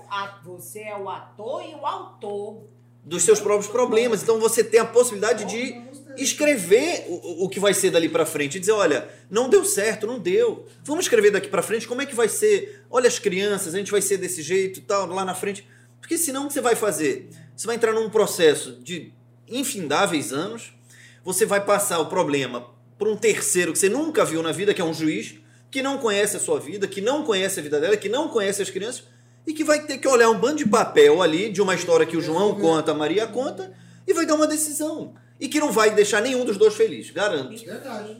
Você 0.44 0.80
é 0.80 0.98
o 0.98 1.08
ator 1.10 1.64
e 1.64 1.76
o 1.76 1.86
autor. 1.86 2.64
dos 3.04 3.24
seus 3.24 3.40
próprios 3.40 3.72
problemas. 3.72 4.22
Então, 4.24 4.40
você 4.40 4.64
tem 4.64 4.80
a 4.80 4.86
possibilidade 4.86 5.46
de 5.46 5.82
escrever 6.18 7.06
o, 7.08 7.46
o 7.46 7.50
que 7.50 7.60
vai 7.60 7.74
ser 7.74 7.92
dali 7.92 8.10
pra 8.10 8.26
frente 8.26 8.56
e 8.56 8.60
dizer, 8.60 8.72
olha, 8.72 9.08
não 9.30 9.50
deu 9.50 9.64
certo, 9.64 10.08
não 10.08 10.20
deu. 10.20 10.66
Vamos 10.84 11.06
escrever 11.06 11.32
daqui 11.32 11.48
pra 11.48 11.62
frente 11.62 11.88
como 11.88 12.02
é 12.02 12.06
que 12.06 12.16
vai 12.16 12.30
ser. 12.30 12.84
Olha 12.90 13.08
as 13.08 13.20
crianças, 13.20 13.74
a 13.74 13.78
gente 13.78 13.92
vai 13.92 14.02
ser 14.02 14.18
desse 14.18 14.42
jeito 14.42 14.80
e 14.80 14.82
tal, 14.82 15.08
lá 15.08 15.26
na 15.26 15.34
frente. 15.34 15.68
Porque 16.00 16.18
senão 16.18 16.46
o 16.46 16.48
que 16.48 16.54
você 16.54 16.62
vai 16.62 16.76
fazer? 16.76 17.30
Você 17.56 17.68
vai 17.68 17.76
entrar 17.76 17.94
num 17.94 18.10
processo 18.10 18.80
de 18.82 19.14
infindáveis 19.48 20.34
anos, 20.34 20.74
você 21.24 21.46
vai 21.46 21.64
passar 21.64 22.00
o 22.00 22.08
problema 22.08 22.70
para 22.98 23.10
um 23.10 23.16
terceiro 23.16 23.74
que 23.74 23.80
você 23.80 23.90
nunca 23.90 24.24
viu 24.24 24.42
na 24.42 24.52
vida, 24.52 24.74
que 24.74 24.82
é 24.82 24.86
um 24.86 24.94
juiz, 24.94 25.36
que 25.70 25.82
não 25.82 25.98
conhece 25.98 26.38
a 26.38 26.40
sua 26.40 26.60
vida, 26.60 26.88
que 26.88 27.02
não 27.02 27.24
conhece 27.24 27.60
a 27.60 27.64
vida 27.64 27.80
dela, 27.80 27.98
que 27.98 28.10
não 28.10 28.28
conhece 28.28 28.62
as 28.62 28.70
crianças, 28.70 29.04
e 29.46 29.54
que 29.54 29.64
vai 29.64 29.82
ter 29.86 29.98
que 29.98 30.08
olhar 30.08 30.30
um 30.30 30.40
bando 30.40 30.58
de 30.58 30.68
papel 30.68 31.22
ali 31.22 31.50
de 31.50 31.62
uma 31.62 31.74
história 31.74 32.06
que 32.06 32.18
o 32.18 32.22
João 32.22 32.60
conta, 32.60 32.92
a 32.92 32.94
Maria 32.94 33.26
conta, 33.26 33.74
e 34.08 34.14
vai 34.14 34.26
dar 34.26 34.36
uma 34.36 34.48
decisão. 34.48 35.14
E 35.42 35.50
que 35.50 35.60
não 35.60 35.72
vai 35.72 35.94
deixar 35.94 36.22
nenhum 36.22 36.46
dos 36.46 36.56
dois 36.56 36.76
feliz, 36.76 37.10
garanto. 37.10 37.58
Verdade. 37.66 38.18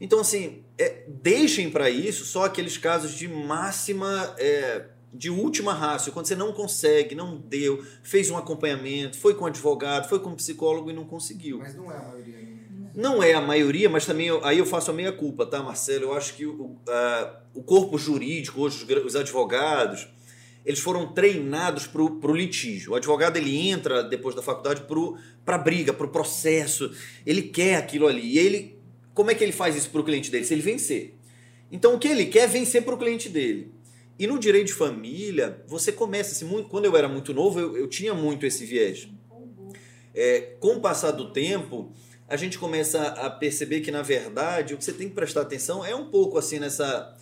Então, 0.00 0.20
assim, 0.20 0.64
é, 0.78 1.04
deixem 1.06 1.70
para 1.70 1.88
isso 1.90 2.24
só 2.24 2.46
aqueles 2.46 2.76
casos 2.78 3.12
de 3.12 3.28
máxima, 3.28 4.34
é, 4.38 4.86
de 5.12 5.30
última 5.30 5.72
rácio, 5.72 6.12
quando 6.12 6.26
você 6.26 6.34
não 6.34 6.52
consegue, 6.52 7.14
não 7.14 7.36
deu, 7.36 7.84
fez 8.02 8.30
um 8.30 8.36
acompanhamento, 8.36 9.18
foi 9.18 9.34
com 9.34 9.46
advogado, 9.46 10.08
foi 10.08 10.18
com 10.18 10.34
psicólogo 10.34 10.90
e 10.90 10.94
não 10.94 11.04
conseguiu. 11.04 11.58
Mas 11.58 11.74
não 11.76 11.90
é 11.92 11.96
a 11.96 12.02
maioria 12.02 12.36
ainda. 12.36 12.56
Não 12.94 13.22
é 13.22 13.34
a 13.34 13.40
maioria, 13.42 13.88
mas 13.90 14.06
também 14.06 14.26
eu- 14.26 14.42
aí 14.44 14.58
eu 14.58 14.64
faço 14.66 14.90
a 14.90 14.94
meia 14.94 15.12
culpa, 15.12 15.44
tá, 15.44 15.62
Marcelo? 15.62 16.04
Eu 16.06 16.14
acho 16.14 16.34
que 16.34 16.46
o, 16.46 16.76
a- 16.88 17.40
o 17.54 17.62
corpo 17.62 17.98
jurídico, 17.98 18.62
hoje, 18.62 18.84
os 18.84 19.04
os 19.04 19.16
advogados, 19.16 20.08
eles 20.66 20.80
foram 20.80 21.06
treinados 21.12 21.86
para 21.86 22.02
o 22.02 22.34
litígio. 22.34 22.92
O 22.92 22.94
advogado 22.96 23.36
ele 23.36 23.56
entra 23.68 24.02
depois 24.02 24.34
da 24.34 24.42
faculdade 24.42 24.82
para 25.44 25.54
a 25.54 25.58
briga, 25.58 25.92
para 25.92 26.06
o 26.06 26.10
processo. 26.10 26.90
Ele 27.24 27.42
quer 27.42 27.76
aquilo 27.76 28.08
ali. 28.08 28.34
E 28.34 28.38
ele, 28.38 28.76
como 29.14 29.30
é 29.30 29.34
que 29.36 29.44
ele 29.44 29.52
faz 29.52 29.76
isso 29.76 29.88
para 29.90 30.00
o 30.00 30.04
cliente 30.04 30.28
dele? 30.28 30.44
Se 30.44 30.52
ele 30.52 30.62
vencer. 30.62 31.14
Então 31.70 31.94
o 31.94 32.00
que 32.00 32.08
ele 32.08 32.26
quer 32.26 32.40
é 32.40 32.46
vencer 32.48 32.82
para 32.82 32.96
o 32.96 32.98
cliente 32.98 33.28
dele. 33.28 33.72
E 34.18 34.26
no 34.26 34.40
direito 34.40 34.66
de 34.66 34.72
família, 34.72 35.62
você 35.68 35.92
começa 35.92 36.32
assim, 36.32 36.44
muito, 36.44 36.68
quando 36.68 36.86
eu 36.86 36.96
era 36.96 37.08
muito 37.08 37.32
novo, 37.32 37.60
eu, 37.60 37.76
eu 37.76 37.86
tinha 37.86 38.12
muito 38.12 38.44
esse 38.44 38.66
viés. 38.66 39.08
É, 40.12 40.56
com 40.58 40.74
o 40.74 40.80
passar 40.80 41.12
do 41.12 41.30
tempo, 41.30 41.92
a 42.26 42.36
gente 42.36 42.58
começa 42.58 43.06
a 43.06 43.30
perceber 43.30 43.82
que, 43.82 43.92
na 43.92 44.02
verdade, 44.02 44.74
o 44.74 44.78
que 44.78 44.84
você 44.84 44.92
tem 44.92 45.08
que 45.08 45.14
prestar 45.14 45.42
atenção 45.42 45.84
é 45.84 45.94
um 45.94 46.06
pouco 46.06 46.38
assim 46.38 46.58
nessa, 46.58 47.16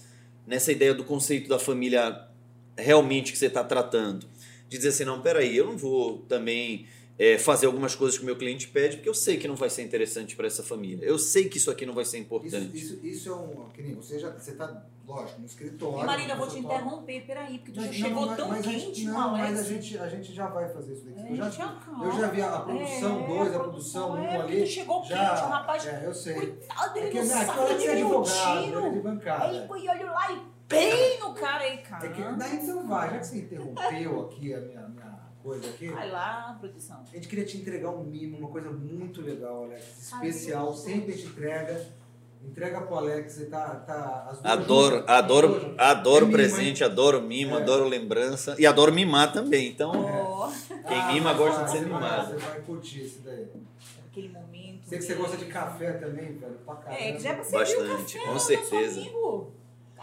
nessa 0.47 0.73
ideia 0.73 0.95
do 0.95 1.05
conceito 1.05 1.47
da 1.47 1.59
família 1.59 2.33
realmente 2.77 3.33
que 3.33 3.39
você 3.39 3.47
está 3.47 3.63
tratando. 3.65 4.27
De 4.69 4.77
dizer 4.79 4.89
assim, 4.91 5.05
não, 5.05 5.21
peraí, 5.21 5.57
eu 5.57 5.67
não 5.67 5.77
vou 5.77 6.19
também 6.29 6.87
é, 7.19 7.39
fazer 7.39 7.67
algumas 7.67 7.95
coisas 7.95 8.17
que 8.19 8.25
o 8.25 8.27
meu 8.27 8.37
cliente 8.37 8.67
pede, 8.69 8.97
porque 8.97 9.09
eu 9.09 9.15
sei 9.15 9.37
que 9.37 9.47
não 9.47 9.55
vai 9.55 9.71
ser 9.71 9.83
interessante 9.83 10.35
para 10.35 10.47
essa 10.49 10.63
família. 10.65 11.05
Eu 11.07 11.19
sei 11.19 11.49
que 11.49 11.59
isso 11.59 11.71
aqui 11.71 11.87
não 11.87 11.95
vai 11.95 12.05
ser 12.05 12.17
Isso, 12.19 12.25
importante. 12.27 12.77
isso, 12.77 12.99
isso 13.07 13.29
é 13.29 13.35
um. 13.35 13.69
Que 13.73 13.83
nem 13.83 13.95
você 13.95 14.19
já. 14.19 14.31
Você 14.31 14.53
tá, 14.57 14.85
lógico, 15.07 15.39
no 15.39 15.47
escritório. 15.47 16.01
E 16.03 16.05
Marília, 16.07 16.33
eu 16.33 16.39
vou 16.39 16.49
te 16.49 16.59
interromper, 16.59 17.21
peraí, 17.25 17.59
porque 17.59 17.71
tu 17.73 17.81
Mas- 17.81 17.95
já 17.95 18.01
não, 18.03 18.09
chegou 18.09 18.27
mas- 18.27 18.37
tão 18.37 18.49
mas 18.49 18.67
quente 18.67 19.05
Não, 19.05 19.31
mas 19.31 19.61
a 19.61 19.63
gente, 19.63 19.99
a 19.99 20.09
gente 20.09 20.33
já 20.35 20.49
vai 20.49 20.69
fazer 20.73 20.95
isso 20.95 21.05
daqui. 21.05 21.21
É, 21.21 21.33
eu, 21.33 21.37
já, 21.37 21.79
eu 22.03 22.13
já 22.21 22.29
vi 22.31 22.43
a 22.43 22.59
produção 22.61 23.21
É, 23.23 23.27
2, 23.29 23.41
a 23.55 23.57
a 23.57 23.61
produção 23.61 24.09
1 24.09 24.13
produção, 24.13 24.17
é, 24.17 24.21
um 24.21 24.41
porque 24.41 24.53
ali. 24.57 24.63
tu 24.65 24.69
chegou 24.71 25.05
já, 25.05 25.29
quente, 25.31 25.45
o 25.45 25.49
rapaz- 25.51 25.87
É, 25.87 26.03
eu 26.07 26.15
sei. 26.15 26.35
Coitado, 26.35 26.99
É 26.99 27.03
ele 27.03 27.11
que 27.11 27.15
não 27.23 27.37
aqui 27.37 27.47
sabe 27.47 27.61
onde 27.61 27.85
é 27.87 27.95
veio 27.95 28.09
o 28.09 28.19
advogado, 28.23 28.59
ele 28.59 28.75
é 28.75 28.81
de 28.81 28.91
tiro. 28.91 29.03
bancada. 29.03 29.69
Aí 29.73 29.89
olha 29.89 30.11
lá 30.11 30.33
e 30.33 30.54
bem 30.75 31.19
no 31.21 31.35
cara 31.35 31.65
aí, 31.65 31.79
cara. 31.79 32.07
É 32.07 32.09
que, 32.11 32.23
daí 32.23 32.57
então 32.57 32.87
vai, 32.89 33.11
já 33.11 33.19
que 33.19 33.27
você 33.27 33.39
interrompeu 33.39 34.21
aqui 34.23 34.55
a 34.55 34.61
minha, 34.61 34.89
minha 34.89 35.15
coisa 35.43 35.69
aqui. 35.69 35.89
Vai 35.89 36.11
lá, 36.11 36.57
produção. 36.61 37.03
A 37.11 37.15
gente 37.15 37.29
queria 37.29 37.45
te 37.45 37.57
entregar 37.59 37.91
um 37.91 38.05
mimo, 38.05 38.39
uma 38.39 38.49
coisa 38.49 38.71
muito 38.71 39.21
legal, 39.23 39.65
Alex. 39.65 40.11
Ai, 40.13 40.29
Especial, 40.29 40.67
Deus. 40.67 40.81
sempre 40.81 41.13
a 41.13 41.17
gente 41.17 41.29
entrega. 41.29 42.05
Entrega 42.47 42.83
pro 42.83 42.97
Alex, 42.97 43.39
ele 43.39 43.47
tá. 43.49 43.71
tá 43.87 44.27
as 44.31 44.39
duas 44.39 44.53
Adoro, 44.53 44.97
juntas, 44.97 45.09
as 45.11 45.19
adoro, 45.19 45.49
duas 45.49 45.63
juntas. 45.63 45.79
adoro 45.87 46.17
É 46.17 46.21
mimo, 46.29 46.33
presente, 46.33 46.85
hein? 46.85 46.91
adoro 46.91 47.23
mimo, 47.23 47.57
É. 47.57 47.63
adoro 47.63 47.85
lembrança 47.89 48.55
e 48.59 48.67
adoro 48.67 48.93
mimar 48.93 49.33
também. 49.33 49.69
Então, 49.71 49.91
Ó, 49.95 50.51
Quem 50.87 51.15
mima 51.15 51.33
gosta 51.33 51.65
de 51.65 51.71
vai, 51.71 51.73
ser 51.73 51.85
você 51.85 51.89
vai- 51.89 52.01
mimado. 52.03 52.33
Você 52.33 52.47
vai 52.47 52.61
curtir 52.61 53.05
isso 53.07 53.21
daí. 53.25 53.49
aquele 54.11 54.29
momento. 54.29 54.85
Sei 54.87 54.99
que 54.99 55.05
você 55.05 55.15
gosta 55.15 55.37
de 55.39 55.47
café 55.47 55.93
também, 55.95 56.37
velho. 56.37 56.59
Pra 56.67 56.75
caramba. 56.77 57.03
É, 57.03 57.13
que 57.13 57.19
já 57.21 57.31
é 57.31 57.35
pra 57.35 57.45
servir 57.45 57.77
o 57.77 57.89
Bastante, 57.89 58.13
café, 58.15 58.27
com 58.29 58.33
né, 58.35 58.39
certeza. 58.39 59.01
amigo. 59.01 59.53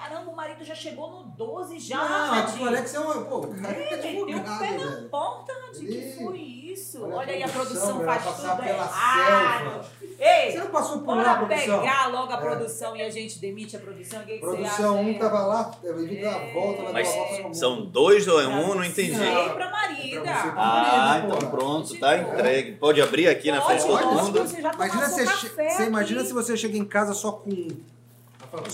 Caramba, 0.01 0.31
o 0.31 0.35
marido 0.35 0.63
já 0.65 0.73
chegou 0.73 1.11
no 1.11 1.23
12 1.37 1.77
já, 1.79 1.97
Não, 1.97 2.31
Radinho. 2.33 2.65
o 2.65 2.67
Alex 2.69 2.93
é 2.95 2.99
um. 2.99 3.23
Pô, 3.25 3.37
o 3.37 3.61
cara 3.61 3.77
é 3.77 3.91
Meteu 3.97 4.21
o 4.23 4.25
pé 4.59 4.71
na 4.77 5.07
ponta, 5.09 5.53
Radinho. 5.67 5.91
Que 5.91 6.23
foi 6.23 6.37
isso? 6.39 7.03
olha 7.03 7.13
a 7.13 7.17
Olha 7.19 7.33
aí, 7.33 7.43
a 7.43 7.47
produção, 7.47 7.81
produção 7.81 7.97
velho, 7.99 8.21
faz 8.21 8.35
tudo 8.37 8.63
pela 8.63 8.83
errado. 8.85 9.85
Você 10.01 10.15
Ei, 10.23 10.57
não 10.57 10.67
passou 10.67 10.99
por 11.01 11.15
lá, 11.17 11.35
bora 11.35 11.45
produção? 11.45 11.79
pegar 11.81 12.07
logo 12.07 12.31
a 12.33 12.35
É. 12.35 12.39
produção 12.39 12.95
e 12.95 13.01
a 13.03 13.09
gente 13.11 13.37
demite 13.39 13.75
a 13.75 13.79
produção. 13.79 14.21
O 14.21 14.25
que, 14.25 14.33
você 14.33 14.39
Produção 14.39 14.93
acha? 14.95 15.01
1 15.03 15.09
um 15.09 15.19
tava 15.19 15.39
lá, 15.45 15.71
eu 15.83 15.95
vim 15.97 16.19
dar 16.19 16.33
a 16.35 16.41
É. 16.45 16.53
volta, 16.53 16.83
mas 16.91 17.07
a 17.07 17.11
volta 17.11 17.43
mundo. 17.43 17.53
são 17.55 17.85
dois 17.85 18.27
ou 18.27 18.41
é 18.41 18.47
um? 18.47 18.73
Não 18.75 18.83
você 18.83 18.87
entendi. 18.87 19.11
E 19.21 19.49
pra 19.49 19.69
marida. 19.69 20.17
É 20.17 20.19
pra 20.21 20.41
você, 20.41 20.47
Ah, 20.57 21.07
Marido, 21.21 21.35
então 21.37 21.49
pronto, 21.51 21.99
tá 21.99 22.17
entregue. 22.17 22.71
Pode 22.73 23.01
abrir 23.01 23.27
aqui 23.27 23.51
na 23.51 23.61
frente 23.61 23.81
de 23.81 23.87
todo 23.87 24.05
mundo. 24.07 24.39
Você 24.39 24.61
já 24.61 24.71
Imagina, 24.73 25.07
você, 25.09 25.25
você 25.25 26.25
se 26.25 26.33
você 26.33 26.57
chega 26.57 26.77
em 26.77 26.85
casa 26.85 27.13
só 27.13 27.31
com 27.33 27.49
um. 27.51 27.67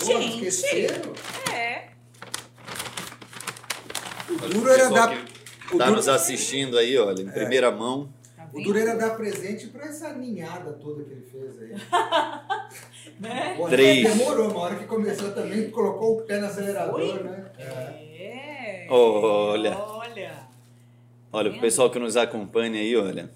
Gente. 0.04 0.46
esqueceram? 0.48 1.14
É. 1.54 1.88
O 4.30 4.50
duro 4.50 4.70
era 4.70 4.90
dar. 4.90 5.14
O 5.72 5.78
tá 5.78 5.86
duro, 5.86 5.98
nos 5.98 6.08
assistindo 6.08 6.78
aí, 6.78 6.98
olha, 6.98 7.22
em 7.22 7.30
primeira 7.30 7.72
mão. 7.72 8.10
Tá 8.36 8.48
o 8.54 8.62
duro 8.62 8.78
era 8.78 8.96
dar 8.96 9.12
presente 9.16 9.68
pra 9.68 9.86
essa 9.86 10.14
ninhada 10.14 10.74
toda 10.74 11.04
que 11.04 11.12
ele 11.12 11.28
fez 11.32 11.60
aí. 11.62 11.72
Né? 13.20 13.56
Pô, 13.58 13.68
Três. 13.68 14.16
Demorou, 14.16 14.52
uma 14.52 14.60
hora 14.60 14.76
que 14.76 14.86
começou 14.86 15.32
também, 15.32 15.72
colocou 15.72 16.20
o 16.20 16.22
pé 16.22 16.40
no 16.40 16.46
acelerador, 16.46 17.00
Foi? 17.00 17.24
né? 17.24 17.46
É. 17.58 18.84
É. 18.84 18.88
Olha. 18.92 19.76
Olha. 19.76 20.48
Olha, 21.34 21.50
pro 21.52 21.60
pessoal 21.60 21.90
que 21.90 21.98
nos 21.98 22.16
acompanha 22.16 22.80
aí, 22.80 22.96
olha. 22.96 23.32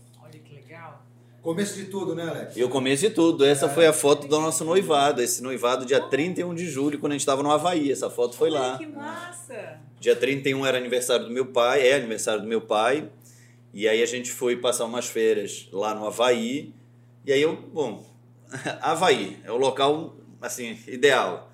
Começo 1.41 1.75
de 1.75 1.85
tudo, 1.85 2.13
né, 2.13 2.29
Alex? 2.29 2.55
E 2.55 2.63
o 2.63 2.69
começo 2.69 3.01
de 3.01 3.09
tudo, 3.09 3.43
essa 3.43 3.67
foi 3.67 3.87
a 3.87 3.93
foto 3.93 4.27
do 4.27 4.39
nosso 4.39 4.63
noivado. 4.63 5.23
Esse 5.23 5.41
noivado 5.41 5.87
dia 5.87 5.99
31 5.99 6.53
de 6.53 6.69
julho, 6.69 6.99
quando 6.99 7.13
a 7.13 7.15
gente 7.15 7.21
estava 7.21 7.41
no 7.41 7.49
Havaí. 7.49 7.91
Essa 7.91 8.11
foto 8.11 8.35
foi 8.35 8.51
Olha 8.51 8.59
lá. 8.59 8.77
que 8.77 8.85
massa. 8.85 9.79
Dia 9.99 10.15
31 10.15 10.63
era 10.67 10.77
aniversário 10.77 11.25
do 11.25 11.31
meu 11.31 11.47
pai, 11.47 11.87
é 11.87 11.95
aniversário 11.95 12.41
do 12.43 12.47
meu 12.47 12.61
pai. 12.61 13.09
E 13.73 13.87
aí 13.87 14.03
a 14.03 14.05
gente 14.05 14.31
foi 14.31 14.55
passar 14.55 14.85
umas 14.85 15.07
férias 15.07 15.67
lá 15.71 15.95
no 15.95 16.05
Havaí. 16.05 16.75
E 17.25 17.33
aí 17.33 17.41
eu, 17.41 17.55
bom, 17.55 18.05
Havaí 18.79 19.39
é 19.43 19.51
o 19.51 19.57
local, 19.57 20.15
assim, 20.39 20.77
ideal. 20.87 21.51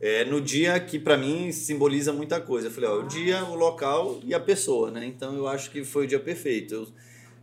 É 0.00 0.24
no 0.24 0.40
dia 0.40 0.80
que 0.80 0.98
para 0.98 1.18
mim 1.18 1.52
simboliza 1.52 2.10
muita 2.10 2.40
coisa. 2.40 2.68
Eu 2.68 2.70
falei, 2.70 2.88
ó, 2.88 3.00
o 3.00 3.02
dia, 3.06 3.44
o 3.44 3.54
local 3.54 4.18
e 4.24 4.32
a 4.32 4.40
pessoa, 4.40 4.90
né? 4.90 5.04
Então 5.04 5.34
eu 5.36 5.46
acho 5.46 5.70
que 5.70 5.84
foi 5.84 6.04
o 6.04 6.08
dia 6.08 6.20
perfeito. 6.20 6.74
Eu, 6.74 6.88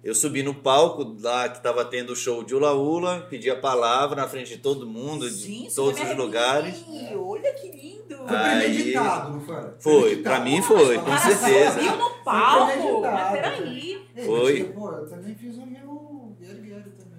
eu 0.04 0.14
subi 0.14 0.44
no 0.44 0.54
palco 0.54 1.16
lá 1.22 1.48
que 1.48 1.58
estava 1.58 1.86
tendo 1.86 2.12
o 2.12 2.16
show 2.16 2.44
de 2.44 2.54
Ula 2.54 2.74
Ula, 2.74 3.26
pedi 3.30 3.50
a 3.50 3.56
palavra 3.56 4.22
na 4.22 4.28
frente 4.28 4.50
de 4.50 4.58
todo 4.58 4.86
mundo, 4.86 5.30
de 5.30 5.36
Gente, 5.38 5.68
isso 5.68 5.76
todos 5.78 6.02
os 6.02 6.18
lugares. 6.18 6.76
arrepiei. 6.76 7.16
Olha 7.16 7.54
que 7.54 7.72
lindo. 7.72 8.18
Foi 8.18 8.28
premeditado, 8.28 9.32
não 9.32 9.42
foi? 9.42 9.64
Foi, 9.80 10.16
pra 10.18 10.40
mim 10.42 10.62
foi, 10.62 10.98
com 10.98 11.06
Cara, 11.06 11.20
certeza. 11.20 11.72
Subiu 11.80 11.98
no 11.98 12.10
palco. 12.24 13.02
Mas 13.02 13.32
peraí. 13.32 14.06
Foi. 14.26 14.64
Pô, 14.66 14.92
eu 14.92 15.10
também 15.10 15.36
fiz 15.36 15.56
o 15.58 15.66
meu 15.66 16.36
guerreiro 16.38 16.92
também. 16.92 17.14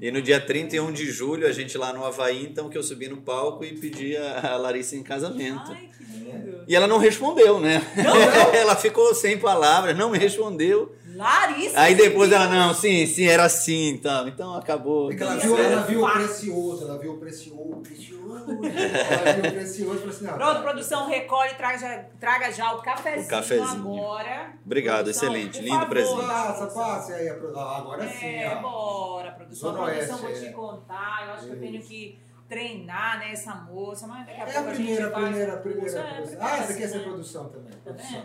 E 0.00 0.10
no 0.10 0.20
dia 0.20 0.38
31 0.40 0.92
de 0.92 1.10
julho, 1.10 1.46
a 1.46 1.52
gente 1.52 1.78
lá 1.78 1.92
no 1.92 2.04
Havaí, 2.04 2.44
então, 2.44 2.68
que 2.68 2.76
eu 2.76 2.82
subi 2.82 3.08
no 3.08 3.18
palco 3.18 3.64
e 3.64 3.72
pedi 3.78 4.14
a 4.16 4.52
a 4.52 4.56
Larissa 4.56 4.94
em 4.94 5.02
casamento. 5.02 5.70
Ai, 5.70 5.88
que 5.96 6.04
lindo. 6.04 6.64
E 6.68 6.76
ela 6.76 6.86
não 6.86 6.98
respondeu, 6.98 7.58
né? 7.58 7.80
ela 8.52 8.76
ficou 8.76 9.14
sem 9.14 9.38
palavras, 9.38 9.96
não 9.96 10.10
me 10.10 10.18
respondeu. 10.18 10.94
Larissa. 11.14 11.80
Aí 11.80 11.94
depois 11.94 12.30
ela, 12.32 12.46
não, 12.48 12.74
sim, 12.74 13.06
sim, 13.06 13.26
era 13.26 13.44
assim, 13.44 13.88
então. 13.90 14.26
Então 14.28 14.54
acabou. 14.54 15.06
Porque 15.08 15.22
ela 15.22 15.32
tudo 15.36 15.42
viu, 15.42 15.56
certo. 15.56 15.72
ela 15.72 15.82
viu 15.82 16.04
o 16.04 16.12
precioso, 16.12 16.84
ela 16.84 16.98
viu 16.98 17.12
o 17.12 17.18
precioso, 17.18 17.76
precioso. 17.82 18.24
Ela 18.44 19.32
viu 19.32 19.50
o 19.50 19.52
precioso 19.54 19.94
e 19.94 19.98
falou 19.98 20.08
assim, 20.14 20.24
não, 20.24 20.34
Pronto, 20.34 20.62
produção, 20.62 21.08
recolhe 21.08 21.52
e 21.52 21.54
traga, 21.54 22.08
traga 22.20 22.52
já 22.52 22.72
o 22.74 22.82
cafezinho, 22.82 23.24
O 23.26 23.28
cafezinho. 23.28 23.94
agora. 23.94 24.52
Obrigado, 24.64 25.04
Produção, 25.04 25.28
excelente, 25.28 25.60
lindo 25.60 25.74
favor, 25.74 25.88
presente. 25.88 26.20
Passa, 26.26 26.66
passa 26.66 27.12
aí. 27.14 27.28
ah, 27.28 27.76
Agora 27.78 28.08
sim, 28.08 28.26
É, 28.26 28.54
ó. 28.56 28.60
bora, 28.62 29.32
produção. 29.32 29.70
Zona 29.72 29.84
produção, 29.84 30.16
Oeste, 30.16 30.22
vou 30.22 30.30
é. 30.30 30.48
te 30.48 30.52
contar. 30.54 31.24
Eu 31.26 31.32
acho 31.34 31.44
que 31.46 31.52
eu 31.52 31.60
tenho 31.60 31.82
que 31.82 32.18
treinar, 32.48 33.18
né, 33.18 33.32
essa 33.32 33.54
moça, 33.54 34.06
mas 34.06 34.26
daqui 34.26 34.40
a 34.40 34.44
É 34.44 34.50
a 34.50 34.62
pouco 34.62 34.70
primeira, 34.74 35.06
a 35.08 35.10
faz 35.10 35.24
primeira, 35.24 35.52
a 35.52 35.56
um 35.56 35.62
primeira. 35.62 35.80
curso. 35.82 35.98
É, 35.98 36.20
primeira, 36.22 36.44
Ah, 36.44 36.62
você 36.62 36.74
quer 36.74 36.88
ser 36.88 36.98
produção 37.02 37.48
também. 37.48 37.72
Tá 37.72 37.92
Produção. 37.92 38.22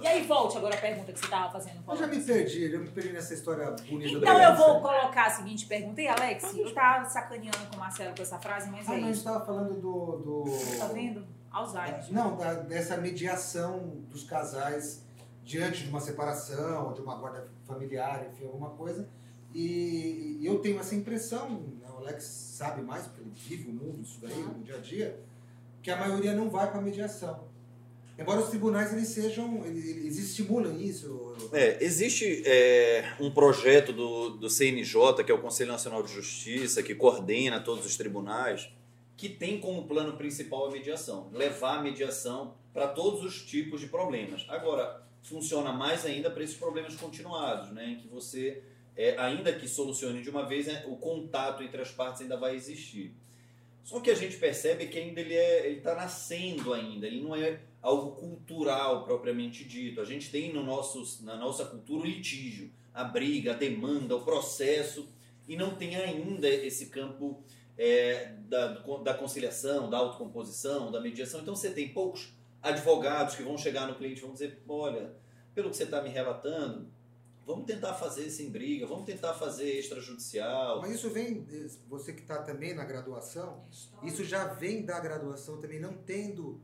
E 0.00 0.06
aí, 0.06 0.22
volte 0.26 0.56
agora 0.58 0.74
a 0.74 0.78
pergunta 0.80 1.12
que 1.12 1.18
você 1.18 1.24
estava 1.24 1.50
fazendo. 1.52 1.82
Eu 1.88 1.96
já 1.96 2.06
me 2.06 2.20
perdi, 2.22 2.72
eu 2.72 2.80
me 2.80 2.88
perdi 2.90 3.12
nessa 3.12 3.34
história 3.34 3.70
bonita 3.88 4.18
Então 4.18 4.42
eu 4.42 4.56
vou 4.56 4.80
colocar 4.80 5.26
a 5.26 5.30
seguinte 5.30 5.66
pergunta. 5.66 6.00
E 6.00 6.06
Alex, 6.08 6.54
eu 6.56 6.72
tava 6.74 7.04
sacaneando 7.08 7.58
com 7.70 7.76
o 7.76 7.78
Marcelo 7.80 8.14
com 8.14 8.22
essa 8.22 8.38
frase, 8.38 8.70
mas 8.70 8.88
Ah, 8.88 8.94
é 8.94 8.98
não, 8.98 9.04
a 9.04 9.06
gente 9.08 9.16
estava 9.18 9.44
falando 9.44 9.74
do. 9.74 10.16
do... 10.44 10.78
Tá 10.78 10.86
vendo? 10.88 11.26
Alzheimer. 11.50 12.04
Não, 12.12 12.36
da- 12.36 12.54
dessa 12.54 12.96
mediação 12.98 14.02
dos 14.10 14.24
casais 14.24 15.02
diante 15.42 15.84
de 15.84 15.88
uma 15.88 16.00
separação, 16.00 16.92
de 16.92 17.00
uma 17.00 17.16
guarda 17.16 17.46
familiar, 17.66 18.26
enfim, 18.30 18.44
alguma 18.44 18.70
coisa. 18.70 19.08
E, 19.54 20.38
eu 20.42 20.58
tenho 20.58 20.78
essa 20.78 20.94
impressão, 20.94 21.64
Alex 22.06 22.24
sabe 22.24 22.82
mais, 22.82 23.06
porque 23.06 23.20
ele 23.20 23.32
vive 23.34 23.70
o 23.70 23.72
mundo, 23.72 24.02
isso 24.02 24.18
daí, 24.20 24.38
no 24.38 24.62
dia 24.62 24.76
a 24.76 24.78
dia, 24.78 25.20
que 25.82 25.90
a 25.90 25.96
maioria 25.96 26.34
não 26.34 26.48
vai 26.48 26.70
para 26.70 26.78
a 26.78 26.82
mediação. 26.82 27.44
Embora 28.18 28.40
os 28.40 28.48
tribunais 28.48 28.92
eles 28.92 29.08
sejam, 29.08 29.62
eles, 29.66 29.84
eles 29.84 30.18
estimulam 30.18 30.80
isso. 30.80 31.36
É, 31.52 31.84
existe 31.84 32.42
é, 32.46 33.12
um 33.20 33.30
projeto 33.30 33.92
do, 33.92 34.30
do 34.30 34.48
CNJ, 34.48 35.22
que 35.22 35.30
é 35.30 35.34
o 35.34 35.40
Conselho 35.40 35.70
Nacional 35.70 36.02
de 36.02 36.12
Justiça, 36.12 36.82
que 36.82 36.94
coordena 36.94 37.60
todos 37.60 37.84
os 37.84 37.94
tribunais, 37.96 38.70
que 39.16 39.28
tem 39.28 39.60
como 39.60 39.86
plano 39.86 40.16
principal 40.16 40.66
a 40.66 40.70
mediação, 40.70 41.28
levar 41.32 41.78
a 41.78 41.82
mediação 41.82 42.54
para 42.72 42.88
todos 42.88 43.22
os 43.22 43.44
tipos 43.44 43.80
de 43.80 43.88
problemas. 43.88 44.46
Agora, 44.48 45.02
funciona 45.22 45.72
mais 45.72 46.06
ainda 46.06 46.30
para 46.30 46.42
esses 46.42 46.56
problemas 46.56 46.94
continuados, 46.96 47.70
né, 47.72 47.90
em 47.90 47.96
que 47.96 48.08
você, 48.08 48.62
é, 48.96 49.16
ainda 49.18 49.52
que 49.52 49.68
solucione 49.68 50.22
de 50.22 50.30
uma 50.30 50.46
vez, 50.46 50.66
né, 50.66 50.84
o 50.88 50.96
contato 50.96 51.62
entre 51.62 51.80
as 51.82 51.90
partes 51.90 52.22
ainda 52.22 52.36
vai 52.36 52.54
existir. 52.54 53.14
Só 53.84 54.00
que 54.00 54.10
a 54.10 54.14
gente 54.14 54.36
percebe 54.36 54.88
que 54.88 54.98
ainda 54.98 55.20
ele 55.20 55.34
é, 55.34 55.70
está 55.70 55.94
nascendo 55.94 56.72
ainda, 56.72 57.06
ele 57.06 57.20
não 57.20 57.36
é 57.36 57.60
algo 57.80 58.16
cultural 58.16 59.04
propriamente 59.04 59.64
dito. 59.64 60.00
A 60.00 60.04
gente 60.04 60.30
tem 60.30 60.52
no 60.52 60.64
nosso, 60.64 61.24
na 61.24 61.36
nossa 61.36 61.64
cultura 61.64 62.02
o 62.02 62.06
litígio, 62.06 62.72
a 62.92 63.04
briga, 63.04 63.52
a 63.52 63.56
demanda, 63.56 64.16
o 64.16 64.22
processo, 64.22 65.08
e 65.46 65.56
não 65.56 65.76
tem 65.76 65.94
ainda 65.94 66.48
esse 66.48 66.86
campo 66.86 67.44
é, 67.78 68.32
da, 68.48 68.68
da 69.04 69.14
conciliação, 69.14 69.88
da 69.88 69.98
autocomposição, 69.98 70.90
da 70.90 71.00
mediação. 71.00 71.40
Então 71.40 71.54
você 71.54 71.70
tem 71.70 71.90
poucos 71.90 72.32
advogados 72.60 73.36
que 73.36 73.42
vão 73.42 73.56
chegar 73.56 73.86
no 73.86 73.94
cliente 73.94 74.18
e 74.18 74.22
vão 74.22 74.32
dizer, 74.32 74.60
olha, 74.68 75.12
pelo 75.54 75.70
que 75.70 75.76
você 75.76 75.84
está 75.84 76.02
me 76.02 76.08
relatando, 76.08 76.88
vamos 77.46 77.64
tentar 77.64 77.94
fazer 77.94 78.28
sem 78.28 78.50
briga, 78.50 78.86
vamos 78.86 79.04
tentar 79.06 79.32
fazer 79.34 79.78
extrajudicial. 79.78 80.80
Mas 80.80 80.96
isso 80.96 81.08
vem, 81.10 81.46
você 81.88 82.12
que 82.12 82.22
está 82.22 82.42
também 82.42 82.74
na 82.74 82.84
graduação, 82.84 83.64
isso 84.02 84.24
já 84.24 84.44
vem 84.48 84.84
da 84.84 84.98
graduação 85.00 85.58
também, 85.60 85.78
não 85.80 85.94
tendo 85.94 86.60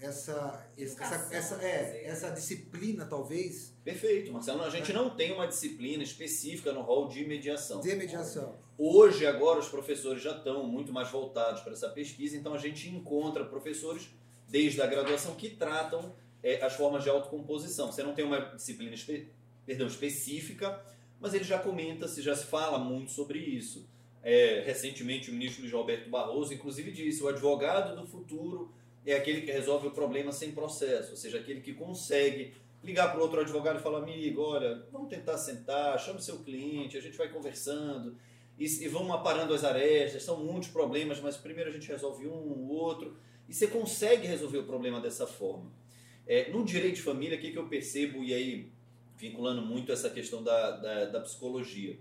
essa, 0.00 0.66
essa, 0.76 1.04
Educação, 1.04 1.28
essa, 1.30 1.62
é, 1.62 2.06
essa 2.06 2.30
disciplina, 2.30 3.04
talvez, 3.06 3.72
Perfeito, 3.84 4.32
Marcelo. 4.32 4.62
A 4.62 4.70
gente 4.70 4.92
não 4.92 5.10
tem 5.10 5.32
uma 5.32 5.46
disciplina 5.46 6.02
específica 6.02 6.72
no 6.72 6.80
rol 6.82 7.06
de 7.08 7.24
mediação. 7.24 7.80
de 7.80 7.94
mediação. 7.94 8.56
Hoje, 8.76 9.24
agora, 9.26 9.60
os 9.60 9.68
professores 9.68 10.20
já 10.22 10.36
estão 10.36 10.64
muito 10.66 10.92
mais 10.92 11.08
voltados 11.10 11.60
para 11.60 11.72
essa 11.72 11.88
pesquisa, 11.88 12.36
então 12.36 12.52
a 12.54 12.58
gente 12.58 12.88
encontra 12.88 13.44
professores 13.44 14.08
desde 14.48 14.82
a 14.82 14.86
graduação 14.86 15.34
que 15.36 15.50
tratam 15.50 16.12
é, 16.42 16.60
as 16.64 16.72
formas 16.74 17.04
de 17.04 17.10
autocomposição. 17.10 17.92
Você 17.92 18.02
não 18.02 18.12
tem 18.14 18.24
uma 18.24 18.40
disciplina 18.40 18.92
espe- 18.94 19.30
perdão, 19.64 19.86
específica, 19.86 20.82
mas 21.20 21.34
ele 21.34 21.44
já 21.44 21.58
comenta, 21.58 22.08
se 22.08 22.20
já 22.20 22.34
se 22.34 22.46
fala 22.46 22.78
muito 22.78 23.12
sobre 23.12 23.38
isso. 23.38 23.88
É, 24.22 24.62
recentemente, 24.64 25.30
o 25.30 25.32
ministro 25.32 25.62
Luiz 25.62 25.72
Roberto 25.72 26.08
Barroso, 26.08 26.54
inclusive, 26.54 26.92
disse: 26.92 27.22
o 27.22 27.28
advogado 27.28 28.00
do 28.00 28.06
futuro 28.06 28.72
é 29.04 29.14
aquele 29.14 29.42
que 29.42 29.50
resolve 29.50 29.88
o 29.88 29.90
problema 29.90 30.32
sem 30.32 30.52
processo, 30.52 31.10
ou 31.10 31.16
seja, 31.16 31.38
aquele 31.38 31.60
que 31.60 31.74
consegue 31.74 32.54
ligar 32.82 33.12
para 33.12 33.20
outro 33.20 33.40
advogado 33.40 33.78
e 33.78 33.82
falar: 33.82 33.98
amigo, 33.98 34.40
olha, 34.42 34.84
vamos 34.92 35.08
tentar 35.08 35.38
sentar, 35.38 35.98
chama 35.98 36.18
o 36.18 36.22
seu 36.22 36.38
cliente, 36.38 36.96
a 36.96 37.00
gente 37.00 37.16
vai 37.16 37.28
conversando 37.28 38.16
e, 38.58 38.64
e 38.64 38.88
vamos 38.88 39.10
aparando 39.12 39.54
as 39.54 39.64
arestas. 39.64 40.22
São 40.22 40.44
muitos 40.44 40.68
problemas, 40.68 41.20
mas 41.20 41.36
primeiro 41.36 41.70
a 41.70 41.72
gente 41.72 41.88
resolve 41.88 42.26
um, 42.26 42.30
o 42.32 42.70
outro. 42.70 43.16
E 43.48 43.54
você 43.54 43.66
consegue 43.66 44.26
resolver 44.26 44.58
o 44.58 44.64
problema 44.64 45.00
dessa 45.00 45.26
forma. 45.26 45.70
É, 46.26 46.50
no 46.50 46.64
direito 46.64 46.96
de 46.96 47.02
família, 47.02 47.36
o 47.36 47.40
que, 47.40 47.50
que 47.50 47.58
eu 47.58 47.68
percebo, 47.68 48.22
e 48.22 48.32
aí 48.32 48.70
vinculando 49.22 49.62
muito 49.62 49.92
essa 49.92 50.10
questão 50.10 50.42
da, 50.42 50.72
da, 50.72 51.04
da 51.04 51.20
psicologia. 51.20 51.96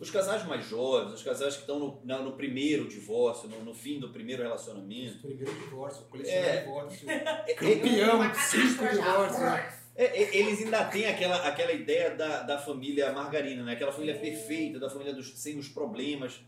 Os 0.00 0.10
casais 0.10 0.44
mais 0.44 0.66
jovens, 0.66 1.14
os 1.14 1.22
casais 1.22 1.54
que 1.54 1.60
estão 1.60 1.78
no, 1.78 2.22
no 2.22 2.32
primeiro 2.32 2.88
divórcio, 2.88 3.48
no, 3.48 3.64
no, 3.64 3.72
fim 3.72 4.00
do 4.00 4.10
primeiro 4.10 4.42
relacionamento. 4.42 5.20
Primeiro 5.20 5.54
divórcio, 5.54 6.04
colecionar 6.06 6.44
É. 6.44 6.60
divórcio. 6.62 7.06
É, 7.08 7.54
Campeão, 7.54 8.34
cinco 8.34 8.88
divórcios. 8.88 9.42
É, 9.96 10.04
é, 10.04 10.36
eles 10.36 10.62
ainda 10.64 10.84
têm 10.86 11.06
aquela, 11.06 11.46
aquela 11.46 11.72
ideia 11.72 12.10
da, 12.16 12.42
da 12.42 12.58
família 12.58 13.12
margarina, 13.12 13.62
né? 13.62 13.74
aquela 13.74 13.92
família 13.92 14.18
perfeita, 14.18 14.80
da 14.80 14.90
família 14.90 15.14
dos, 15.14 15.38
sem 15.38 15.56
os 15.56 15.68
problemas. 15.68 16.40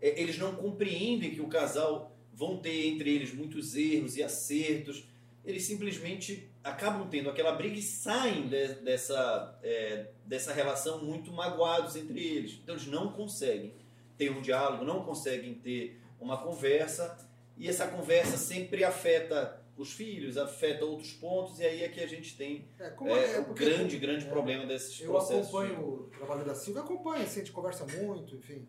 É, 0.00 0.18
eles 0.18 0.38
não 0.38 0.54
compreendem 0.54 1.34
que 1.34 1.42
o 1.42 1.48
casal 1.48 2.16
vão 2.32 2.56
ter 2.56 2.86
entre 2.86 3.14
eles 3.14 3.34
muitos 3.34 3.76
erros 3.76 4.16
e 4.16 4.22
acertos. 4.22 5.06
Eles 5.44 5.64
simplesmente 5.64 6.48
acabam 6.66 7.08
tendo 7.08 7.30
aquela 7.30 7.52
briga 7.52 7.76
e 7.78 7.82
saem 7.82 8.48
de- 8.48 8.74
dessa, 8.76 9.58
é, 9.62 10.06
dessa 10.24 10.52
relação 10.52 11.04
muito 11.04 11.32
magoados 11.32 11.96
entre 11.96 12.18
eles. 12.20 12.58
Então 12.62 12.74
eles 12.74 12.86
não 12.86 13.12
conseguem 13.12 13.72
ter 14.18 14.30
um 14.30 14.40
diálogo, 14.40 14.84
não 14.84 15.04
conseguem 15.04 15.54
ter 15.54 16.00
uma 16.20 16.38
conversa 16.38 17.16
e 17.56 17.68
essa 17.68 17.86
conversa 17.86 18.36
sempre 18.36 18.82
afeta 18.84 19.60
os 19.76 19.92
filhos, 19.92 20.38
afeta 20.38 20.84
outros 20.86 21.12
pontos 21.12 21.60
e 21.60 21.64
aí 21.64 21.82
é 21.84 21.88
que 21.88 22.00
a 22.00 22.06
gente 22.06 22.34
tem 22.36 22.66
É, 22.80 22.84
é, 22.84 23.34
é, 23.36 23.40
o 23.40 23.44
porque 23.44 23.64
grande, 23.64 23.98
grande 23.98 24.24
é, 24.26 24.28
problema 24.28 24.64
desses 24.66 25.00
Eu 25.00 25.10
processos. 25.10 25.48
acompanho 25.48 25.78
o 25.80 26.02
trabalho 26.16 26.44
da 26.44 26.54
Silvia, 26.54 26.82
acompanho, 26.82 27.22
assim, 27.22 27.40
a 27.40 27.44
gente 27.44 27.52
conversa 27.52 27.84
muito, 27.86 28.34
enfim. 28.36 28.66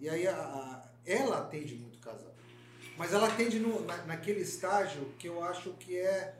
E 0.00 0.08
aí 0.08 0.26
a- 0.26 0.32
a- 0.34 0.88
ela 1.04 1.38
atende 1.40 1.74
muito 1.74 1.98
casal. 1.98 2.34
Mas 2.96 3.12
ela 3.12 3.28
atende 3.28 3.58
no- 3.58 3.84
na- 3.84 4.04
naquele 4.06 4.40
estágio 4.40 5.12
que 5.18 5.28
eu 5.28 5.44
acho 5.44 5.72
que 5.74 5.96
é 5.98 6.34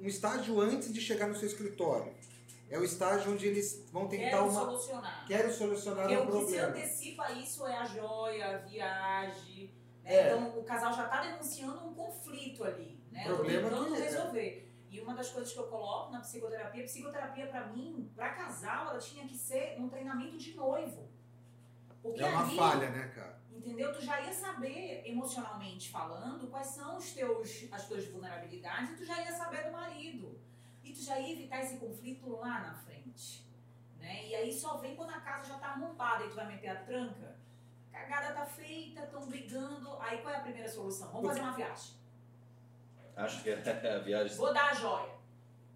um 0.00 0.06
estágio 0.06 0.60
antes 0.60 0.92
de 0.92 1.00
chegar 1.00 1.26
no 1.28 1.34
seu 1.34 1.46
escritório. 1.48 2.12
É 2.70 2.78
o 2.78 2.84
estágio 2.84 3.32
onde 3.32 3.46
eles 3.46 3.84
vão 3.92 4.08
tentar 4.08 4.30
Quero 4.30 4.44
uma. 4.48 4.60
solucionar. 4.60 5.26
Quero 5.26 5.52
solucionar 5.52 6.08
Porque 6.08 6.16
um 6.16 6.22
o 6.22 6.26
que 6.26 6.32
se 6.32 6.38
problema. 6.56 6.68
antecipa 6.68 7.32
isso 7.32 7.66
é 7.66 7.76
a 7.76 7.84
joia, 7.84 8.54
a 8.56 8.58
viagem. 8.58 9.70
né? 10.02 10.14
É. 10.14 10.26
Então 10.34 10.58
o 10.58 10.64
casal 10.64 10.92
já 10.94 11.04
está 11.04 11.20
denunciando 11.22 11.86
um 11.86 11.94
conflito 11.94 12.64
ali. 12.64 12.98
Né? 13.12 13.24
Eu 13.26 13.30
tô 13.30 13.36
Problema 13.36 13.68
tentando 13.68 13.94
que 13.94 14.00
é. 14.00 14.04
resolver. 14.04 14.68
E 14.90 15.00
uma 15.00 15.14
das 15.14 15.28
coisas 15.30 15.52
que 15.52 15.58
eu 15.58 15.64
coloco 15.68 16.12
na 16.12 16.20
psicoterapia, 16.20 16.84
psicoterapia 16.84 17.46
para 17.46 17.66
mim, 17.68 18.10
para 18.16 18.30
casal, 18.30 18.88
ela 18.90 18.98
tinha 18.98 19.26
que 19.26 19.36
ser 19.36 19.76
um 19.78 19.88
treinamento 19.88 20.36
de 20.38 20.54
noivo. 20.54 21.08
Porque 22.02 22.22
É 22.22 22.26
uma 22.26 22.42
ali, 22.46 22.56
falha, 22.56 22.90
né, 22.90 23.12
cara? 23.14 23.38
Entendeu? 23.56 23.92
Tu 23.92 24.00
já 24.04 24.20
ia 24.20 24.32
saber, 24.32 25.02
emocionalmente 25.06 25.90
falando, 25.90 26.48
quais 26.48 26.68
são 26.68 26.96
os 26.96 27.12
teus, 27.12 27.66
as 27.70 27.86
tuas 27.86 28.06
vulnerabilidades 28.06 28.90
e 28.90 28.96
tu 28.96 29.04
já 29.04 29.20
ia 29.20 29.32
saber 29.32 29.64
do 29.64 29.72
marido. 29.72 30.40
E 30.82 30.92
tu 30.92 31.00
já 31.02 31.18
ia 31.18 31.32
evitar 31.32 31.60
esse 31.60 31.76
conflito 31.78 32.28
lá 32.36 32.60
na 32.60 32.74
frente. 32.74 33.46
Né? 33.98 34.26
E 34.28 34.34
aí 34.34 34.52
só 34.52 34.78
vem 34.78 34.96
quando 34.96 35.10
a 35.10 35.20
casa 35.20 35.48
já 35.52 35.58
tá 35.58 35.68
arrombada 35.68 36.24
e 36.24 36.28
tu 36.28 36.34
vai 36.34 36.46
meter 36.46 36.68
a 36.68 36.82
tranca. 36.84 37.36
A 37.92 37.98
cagada 38.00 38.34
tá 38.34 38.44
feita, 38.46 39.02
estão 39.04 39.26
brigando. 39.28 39.96
Aí 40.00 40.18
qual 40.22 40.34
é 40.34 40.38
a 40.38 40.40
primeira 40.40 40.68
solução? 40.68 41.12
Vamos 41.12 41.28
fazer 41.28 41.40
uma 41.40 41.52
viagem. 41.52 41.94
Acho 43.16 43.42
que 43.42 43.50
é 43.50 43.54
a 43.94 43.98
viagem. 43.98 44.36
Vou 44.36 44.52
dar 44.52 44.70
a 44.70 44.74
joia. 44.74 45.12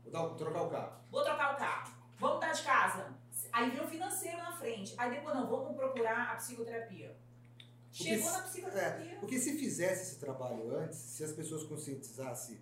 Vou 0.03 0.11
dar- 0.13 0.35
trocar 0.35 0.63
o 0.63 0.71
carro. 0.71 1.01
Vou 1.11 1.23
trocar 1.23 1.55
o 1.55 1.57
carro. 1.57 1.95
Vamos 2.19 2.41
dar 2.41 2.53
de 2.53 2.63
casa. 2.63 3.15
Aí 3.53 3.71
vem 3.71 3.81
o 3.85 3.87
financeiro 3.89 4.39
na 4.39 4.53
frente. 4.53 4.95
Aí 4.99 5.11
depois, 5.11 5.37
não, 5.37 5.47
vamos 5.47 5.77
procurar 5.77 6.33
a 6.33 6.37
psicoterapia. 6.37 7.17
Porque 7.97 8.05
Chegou 8.15 8.29
se- 8.29 8.37
na 8.37 8.43
psicoterapia. 8.43 9.17
Porque 9.21 9.39
se 9.39 9.57
fizesse 9.57 10.03
esse 10.03 10.17
trabalho 10.21 10.77
antes, 10.77 10.99
se 10.99 11.25
as 11.25 11.33
pessoas 11.33 11.63
conscientizassem. 11.65 12.59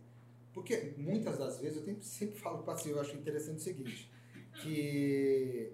Porque 0.53 0.95
muitas 0.97 1.37
das 1.39 1.59
vezes, 1.59 1.83
eu 1.87 1.97
sempre, 2.03 2.39
falo 2.39 2.63
para 2.63 2.77
si, 2.79 2.91
eu 2.91 3.01
acho 3.01 3.17
interessante 3.17 3.59
o 3.59 3.63
seguinte: 3.63 4.11
que 4.63 5.73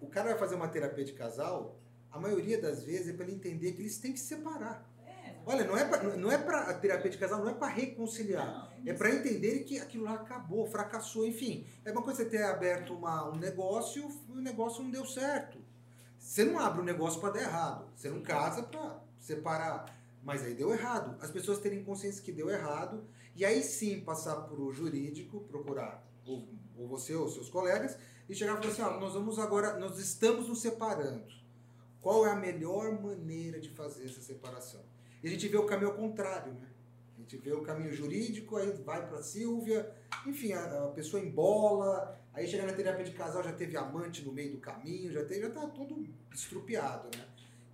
o 0.00 0.06
cara 0.06 0.30
vai 0.30 0.38
fazer 0.38 0.54
uma 0.54 0.68
terapia 0.68 1.04
de 1.04 1.12
casal, 1.12 1.78
a 2.10 2.18
maioria 2.18 2.60
das 2.60 2.82
vezes 2.82 3.08
é 3.08 3.12
para 3.12 3.24
ele 3.24 3.34
entender 3.36 3.72
que 3.72 3.80
eles 3.82 3.98
têm 3.98 4.12
que 4.12 4.20
se 4.20 4.26
separar. 4.26 4.86
É, 5.06 5.34
Olha, 5.46 5.64
não 5.64 5.76
é 5.76 5.84
pra, 5.86 6.02
não 6.16 6.30
é 6.30 6.34
a 6.36 6.74
terapia 6.74 7.10
de 7.10 7.18
casal, 7.18 7.40
não 7.40 7.48
é 7.50 7.54
para 7.54 7.68
reconciliar. 7.68 8.70
não, 8.78 8.90
É 8.90 8.94
para 8.94 9.10
entenderem 9.14 9.64
que 9.64 9.78
aquilo 9.78 10.04
lá 10.04 10.14
acabou, 10.14 10.66
fracassou, 10.66 11.26
enfim. 11.26 11.66
É 11.84 11.90
uma 11.92 12.02
coisa 12.02 12.22
você 12.22 12.28
ter 12.28 12.42
aberto 12.42 12.92
uma, 12.94 13.30
um 13.30 13.36
negócio 13.36 14.08
e 14.28 14.32
o 14.32 14.40
negócio 14.42 14.82
não 14.82 14.90
deu 14.90 15.06
certo. 15.06 15.58
Você 16.26 16.44
não 16.44 16.58
abre 16.58 16.80
um 16.82 16.84
negócio 16.84 17.20
para 17.20 17.34
dar 17.34 17.42
errado. 17.42 17.88
Você 17.94 18.10
não 18.10 18.20
casa 18.20 18.64
para 18.64 19.00
separar. 19.20 19.86
Mas 20.24 20.42
aí 20.42 20.54
deu 20.54 20.72
errado. 20.72 21.16
As 21.22 21.30
pessoas 21.30 21.60
terem 21.60 21.84
consciência 21.84 22.20
que 22.20 22.32
deu 22.32 22.50
errado 22.50 23.04
e 23.36 23.44
aí 23.44 23.62
sim 23.62 24.00
passar 24.00 24.34
para 24.34 24.60
o 24.60 24.72
jurídico, 24.72 25.42
procurar 25.42 26.04
ou, 26.26 26.48
ou 26.76 26.88
você 26.88 27.14
ou 27.14 27.28
seus 27.28 27.48
colegas 27.48 27.96
e 28.28 28.34
chegar 28.34 28.54
e 28.54 28.56
falar 28.56 28.72
assim: 28.72 28.82
ó, 28.82 28.98
nós 28.98 29.14
vamos 29.14 29.38
agora, 29.38 29.78
nós 29.78 30.00
estamos 30.00 30.48
nos 30.48 30.60
separando. 30.60 31.32
Qual 32.00 32.26
é 32.26 32.32
a 32.32 32.36
melhor 32.36 33.00
maneira 33.00 33.60
de 33.60 33.68
fazer 33.70 34.06
essa 34.06 34.20
separação? 34.20 34.82
E 35.22 35.28
a 35.28 35.30
gente 35.30 35.46
vê 35.46 35.56
o 35.56 35.64
caminho 35.64 35.92
ao 35.92 35.96
contrário, 35.96 36.52
né? 36.54 36.68
A 37.16 37.20
gente 37.20 37.36
vê 37.36 37.52
o 37.52 37.62
caminho 37.62 37.94
jurídico, 37.94 38.56
aí 38.56 38.72
vai 38.84 39.08
para 39.08 39.22
Silvia, 39.22 39.94
enfim, 40.26 40.52
a, 40.52 40.86
a 40.86 40.88
pessoa 40.88 41.22
embola, 41.22 42.18
aí 42.36 42.46
chega 42.46 42.66
na 42.66 42.72
terapia 42.72 43.04
de 43.04 43.12
casal, 43.12 43.42
já 43.42 43.52
teve 43.52 43.76
amante 43.76 44.22
no 44.22 44.32
meio 44.32 44.52
do 44.52 44.58
caminho, 44.58 45.10
já 45.12 45.24
teve, 45.24 45.40
já 45.42 45.50
tá 45.50 45.68
estrupiado, 46.32 47.08
né? 47.16 47.24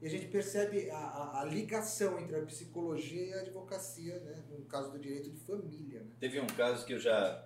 E 0.00 0.06
a 0.06 0.10
gente 0.10 0.26
percebe 0.28 0.90
a, 0.90 0.96
a- 0.96 1.40
a 1.40 1.44
ligação 1.44 2.18
entre 2.18 2.36
a 2.36 2.42
psicologia 2.42 3.24
e 3.26 3.34
a 3.34 3.40
advocacia, 3.40 4.18
né? 4.20 4.42
No 4.58 4.64
caso 4.64 4.90
do 4.92 4.98
direito 4.98 5.30
de 5.30 5.38
família, 5.40 6.00
né? 6.00 6.10
Teve 6.18 6.40
um 6.40 6.46
caso 6.46 6.84
que 6.86 6.92
eu 6.94 6.98
já 6.98 7.44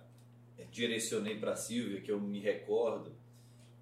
direcionei 0.71 1.39
para 1.39 1.51
a 1.51 1.55
Silvia, 1.55 2.01
que 2.01 2.11
eu 2.11 2.19
me 2.19 2.39
recordo, 2.39 3.11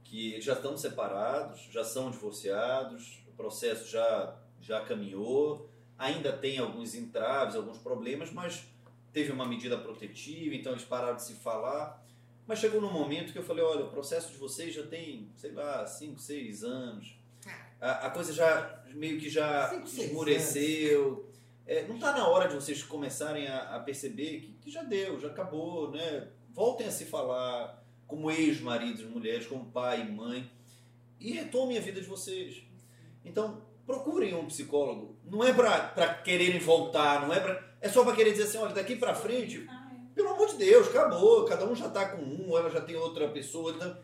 que 0.04 0.34
eles 0.34 0.46
já 0.46 0.54
estão 0.54 0.78
separados, 0.78 1.68
já 1.72 1.84
são 1.84 2.12
divorciados, 2.12 3.24
o 3.28 3.32
processo 3.32 3.88
já, 3.90 4.38
já 4.62 4.82
caminhou, 4.86 5.70
ainda 5.98 6.32
tem 6.34 6.58
alguns 6.60 6.94
entraves, 6.96 7.56
alguns 7.56 7.78
problemas, 7.78 8.32
mas 8.32 8.66
teve 9.14 9.32
uma 9.32 9.46
medida 9.48 9.78
protetiva, 9.78 10.54
então 10.54 10.74
eles 10.74 10.84
pararam 10.84 11.16
de 11.16 11.24
se 11.24 11.34
falar. 11.36 12.05
Mas 12.48 12.60
chegou 12.60 12.80
num 12.80 12.92
momento 12.92 13.32
que 13.32 13.40
eu 13.40 13.44
falei, 13.44 13.64
olha, 13.64 13.86
o 13.86 13.90
processo 13.90 14.32
de 14.32 14.38
vocês 14.38 14.74
já 14.74 14.84
tem, 14.84 15.32
sei 15.36 15.52
lá, 15.52 15.86
5, 15.86 16.20
6 16.20 16.64
anos. 16.64 17.18
A, 17.82 18.08
a 18.08 18.10
coisa 18.10 18.34
já 18.34 18.84
meio 18.94 19.20
que 19.20 19.30
já 19.30 19.70
Cinco, 19.70 19.88
seis 19.88 20.08
esmoreceu. 20.10 21.30
É, 21.68 21.86
não 21.88 21.96
está 21.96 22.14
na 22.14 22.28
hora 22.28 22.48
de 22.48 22.56
vocês 22.56 22.84
começarem 22.84 23.48
a, 23.48 23.76
a 23.76 23.80
perceber 23.80 24.40
que, 24.42 24.54
que 24.62 24.72
já 24.72 24.84
deu, 24.84 25.20
já 25.20 25.28
acabou, 25.28 25.92
né? 25.92 26.28
Voltem 26.54 26.88
a 26.88 26.92
se 26.92 27.06
falar 27.06 27.84
como 28.08 28.30
ex-maridos 28.30 29.02
e 29.02 29.06
mulheres, 29.06 29.48
como 29.48 29.66
pai 29.66 30.02
e 30.02 30.12
mãe, 30.12 30.50
e 31.20 31.32
retomem 31.32 31.78
a 31.78 31.82
vida 31.82 32.00
de 32.00 32.08
vocês. 32.08 32.64
Então, 33.24 33.64
procurem 33.86 34.36
um 34.36 34.46
psicólogo. 34.46 35.18
Não 35.26 35.44
é 35.44 35.52
para 35.54 36.14
quererem 36.24 36.60
voltar, 36.60 37.22
não 37.22 37.34
é 37.34 37.40
para. 37.40 37.76
É 37.82 37.90
só 37.90 38.04
para 38.04 38.16
querer 38.16 38.32
dizer 38.32 38.44
assim: 38.44 38.58
olha, 38.58 38.74
daqui 38.74 38.96
para 38.96 39.16
frente, 39.16 39.68
é. 39.68 39.85
Pelo 40.16 40.30
amor 40.30 40.48
de 40.48 40.56
Deus, 40.58 40.88
acabou. 40.88 41.46
Cada 41.46 41.66
um 41.66 41.76
já 41.76 41.88
está 41.88 42.10
com 42.10 42.22
um, 42.24 42.58
ela 42.58 42.70
já 42.70 42.82
tem 42.82 42.96
outra 42.96 43.28
pessoa. 43.28 43.72
Então... 43.74 43.98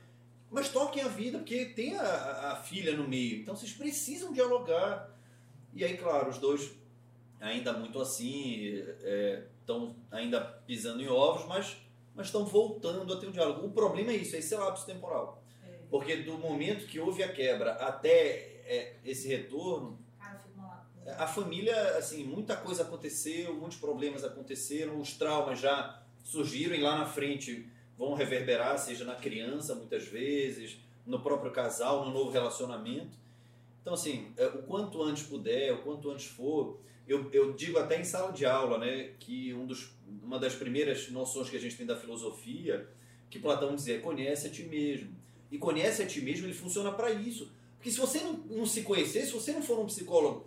Mas 0.49 0.67
toquem 0.67 1.01
a 1.01 1.07
vida, 1.07 1.37
porque 1.37 1.65
tem 1.67 1.95
a, 1.95 2.51
a- 2.51 2.55
filha 2.57 2.93
no 2.95 3.07
meio. 3.07 3.39
Então 3.39 3.55
vocês 3.55 3.71
precisam 3.71 4.33
dialogar. 4.33 5.09
E 5.73 5.83
aí, 5.85 5.95
claro, 5.97 6.29
os 6.29 6.37
dois 6.37 6.71
ainda 7.39 7.71
muito 7.71 7.99
assim, 8.01 8.83
estão 9.61 9.95
ainda 10.11 10.41
pisando 10.41 11.01
em 11.01 11.07
ovos, 11.07 11.47
mas 11.47 11.77
mas 12.13 12.25
estão 12.27 12.45
voltando 12.45 13.13
a 13.13 13.17
ter 13.17 13.27
um 13.27 13.31
diálogo. 13.31 13.65
O 13.65 13.71
problema 13.71 14.11
é 14.11 14.17
isso, 14.17 14.35
é 14.35 14.39
esse 14.39 14.53
lapso 14.53 14.85
temporal. 14.85 15.41
É. 15.65 15.69
Porque 15.89 16.17
do 16.17 16.37
momento 16.37 16.85
que 16.85 16.99
houve 16.99 17.23
a 17.23 17.31
quebra 17.31 17.71
até 17.75 18.61
é, 18.65 18.95
esse 19.05 19.29
retorno, 19.29 19.97
a 21.17 21.27
família, 21.27 21.97
assim, 21.97 22.23
muita 22.23 22.55
coisa 22.55 22.83
aconteceu, 22.83 23.53
muitos 23.55 23.77
problemas 23.77 24.23
aconteceram, 24.23 24.99
os 24.99 25.13
traumas 25.13 25.59
já 25.59 26.01
surgiram 26.23 26.75
e 26.75 26.81
lá 26.81 26.97
na 26.97 27.05
frente 27.05 27.67
vão 27.97 28.13
reverberar, 28.13 28.77
seja 28.77 29.03
na 29.03 29.15
criança 29.15 29.75
muitas 29.75 30.07
vezes, 30.07 30.77
no 31.05 31.19
próprio 31.19 31.51
casal, 31.51 32.05
no 32.05 32.11
novo 32.11 32.31
relacionamento. 32.31 33.17
Então, 33.81 33.93
assim, 33.93 34.31
é, 34.37 34.45
o 34.47 34.63
quanto 34.63 35.01
antes 35.01 35.23
puder, 35.23 35.73
o 35.73 35.79
quanto 35.79 36.11
antes 36.11 36.25
for, 36.25 36.79
eu, 37.07 37.29
eu 37.31 37.53
digo 37.53 37.79
até 37.79 37.99
em 37.99 38.03
sala 38.03 38.31
de 38.31 38.45
aula, 38.45 38.77
né, 38.77 39.11
que 39.19 39.53
um 39.53 39.65
dos, 39.65 39.91
uma 40.23 40.39
das 40.39 40.53
primeiras 40.53 41.09
noções 41.09 41.49
que 41.49 41.57
a 41.57 41.59
gente 41.59 41.75
tem 41.75 41.85
da 41.85 41.95
filosofia, 41.95 42.87
que 43.29 43.39
Platão 43.39 43.75
dizia, 43.75 43.99
conhece 43.99 44.47
a 44.47 44.49
ti 44.49 44.63
mesmo. 44.63 45.15
E 45.51 45.57
conhece 45.57 46.01
a 46.03 46.07
ti 46.07 46.21
mesmo, 46.21 46.45
ele 46.45 46.53
funciona 46.53 46.91
para 46.91 47.11
isso. 47.11 47.51
Porque 47.77 47.89
se 47.89 47.99
você 47.99 48.19
não, 48.19 48.33
não 48.33 48.65
se 48.65 48.83
conhecer, 48.83 49.25
se 49.25 49.31
você 49.31 49.51
não 49.51 49.61
for 49.61 49.79
um 49.79 49.85
psicólogo, 49.87 50.45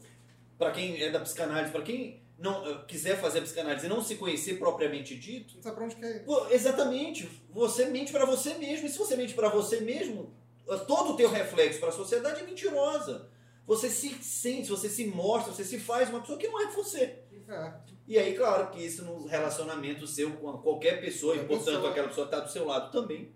para 0.59 0.71
quem 0.71 1.01
é 1.03 1.11
da 1.11 1.21
psicanálise, 1.21 1.73
para 1.73 1.83
quem 1.83 2.23
não 2.38 2.67
eh, 2.69 2.85
quiser 2.87 3.21
fazer 3.21 3.38
a 3.38 3.43
psicanálise 3.43 3.87
e 3.87 3.88
não 3.88 4.03
se 4.03 4.17
conhecer 4.17 4.59
propriamente 4.59 5.17
dito, 5.17 5.57
Não 5.57 5.62
sabe 5.62 5.77
pra 5.77 5.85
onde 5.85 5.97
quer. 5.97 6.25
Pô, 6.25 6.47
exatamente. 6.49 7.29
Você 7.51 7.87
mente 7.87 8.12
para 8.12 8.25
você 8.25 8.55
mesmo. 8.55 8.87
E 8.87 8.90
se 8.90 8.99
você 8.99 9.17
mente 9.17 9.35
para 9.35 9.49
você 9.49 9.81
mesmo, 9.81 10.35
eh, 10.69 10.77
todo 10.79 11.12
o 11.12 11.17
teu 11.17 11.29
reflexo 11.31 11.79
para 11.81 11.90
a 11.90 11.93
sociedade 11.93 12.40
é 12.40 12.45
mentirosa. 12.45 13.29
Você 13.67 13.88
se 13.88 14.11
sente, 14.23 14.69
você 14.69 14.88
se 14.88 15.07
mostra, 15.07 15.53
você 15.53 15.64
se 15.64 15.79
faz 15.79 16.11
uma 16.11 16.21
pessoa 16.21 16.38
que 16.38 16.49
não 16.49 16.61
é 16.61 16.67
você. 16.71 17.19
É. 17.49 17.73
E 18.07 18.19
aí, 18.19 18.35
claro 18.35 18.71
que 18.71 18.83
isso 18.85 19.05
no 19.05 19.27
relacionamento 19.27 20.07
seu 20.07 20.33
com 20.33 20.53
qualquer 20.59 21.01
pessoa, 21.01 21.35
e 21.35 21.38
Qualquer 21.38 21.49
portanto 21.57 21.75
pessoa. 21.77 21.90
aquela 21.90 22.09
pessoa 22.09 22.25
está 22.27 22.40
do 22.40 22.51
seu 22.51 22.67
lado 22.67 22.90
também, 22.93 23.33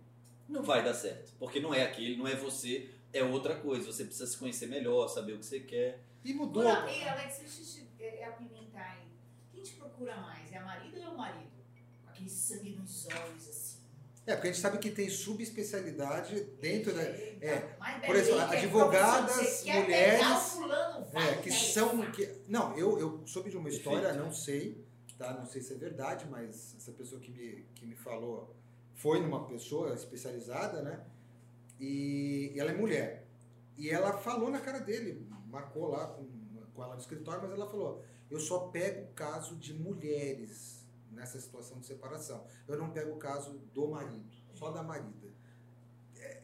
não 0.46 0.62
vai 0.62 0.84
dar 0.84 0.92
certo. 0.92 1.32
Porque 1.38 1.60
não 1.60 1.72
é 1.72 1.82
aquele, 1.82 2.16
não 2.16 2.26
é 2.28 2.34
você, 2.34 2.90
é 3.12 3.22
outra 3.24 3.54
coisa. 3.54 3.90
Você 3.90 4.04
precisa 4.04 4.26
se 4.26 4.36
conhecer 4.36 4.66
melhor, 4.66 5.08
saber 5.08 5.32
o 5.32 5.38
que 5.38 5.46
você 5.46 5.60
quer. 5.60 6.02
E 6.24 6.34
mudou. 6.34 6.66
Agora, 6.66 6.90
e 6.90 7.08
Alex, 7.08 7.38
deixa 7.38 7.60
eu 7.80 7.86
te 7.86 8.04
é, 8.04 8.24
apimentar 8.24 8.96
aí. 8.96 9.08
Quem 9.52 9.62
te 9.62 9.72
procura 9.74 10.16
mais? 10.16 10.52
É 10.52 10.58
a 10.58 10.64
marido 10.64 10.98
ou 10.98 11.04
é 11.04 11.08
o 11.08 11.16
marido? 11.16 11.50
Com 12.04 12.10
aquele 12.10 12.28
sangue 12.30 12.70
nos 12.70 13.06
olhos, 13.06 13.48
assim. 13.48 13.78
É, 14.26 14.34
porque 14.34 14.48
a 14.48 14.52
gente 14.52 14.60
sabe 14.60 14.76
que 14.76 14.90
tem 14.90 15.08
subespecialidade 15.08 16.38
dentro 16.60 16.92
da. 16.92 17.00
é, 17.00 17.76
por 18.04 18.14
exemplo, 18.14 18.40
é 18.40 18.58
advogadas, 18.58 19.64
mulheres, 19.64 20.20
É, 21.14 21.34
que 21.36 21.50
são. 21.50 22.10
Que, 22.10 22.42
não, 22.46 22.76
eu, 22.76 22.98
eu 22.98 23.26
soube 23.26 23.48
de 23.48 23.56
uma 23.56 23.70
história, 23.70 24.12
não 24.12 24.30
sei, 24.30 24.84
tá? 25.16 25.32
Não 25.32 25.46
sei 25.46 25.62
se 25.62 25.72
é 25.72 25.76
verdade, 25.76 26.26
mas 26.30 26.74
essa 26.76 26.92
pessoa 26.92 27.18
que 27.18 27.30
me, 27.30 27.64
que 27.74 27.86
me 27.86 27.96
falou 27.96 28.54
foi 28.94 29.18
numa 29.18 29.46
pessoa 29.46 29.94
especializada, 29.94 30.82
né? 30.82 31.00
E, 31.80 32.52
e 32.54 32.60
ela 32.60 32.70
é 32.70 32.74
mulher. 32.74 33.24
E 33.78 33.88
ela 33.88 34.12
falou 34.12 34.50
na 34.50 34.60
cara 34.60 34.80
dele, 34.80 35.26
marcou 35.48 35.88
lá 35.88 36.06
com, 36.08 36.26
com 36.74 36.82
ela 36.84 36.94
no 36.94 37.00
escritório, 37.00 37.42
mas 37.42 37.50
ela 37.52 37.68
falou: 37.68 38.04
eu 38.30 38.38
só 38.38 38.68
pego 38.68 39.02
o 39.04 39.12
caso 39.14 39.56
de 39.56 39.72
mulheres 39.74 40.86
nessa 41.10 41.40
situação 41.40 41.80
de 41.80 41.86
separação. 41.86 42.44
Eu 42.66 42.78
não 42.78 42.90
pego 42.90 43.12
o 43.12 43.16
caso 43.16 43.58
do 43.74 43.88
marido, 43.88 44.36
só 44.54 44.70
da 44.70 44.82
marida. 44.82 45.28
É, 46.16 46.42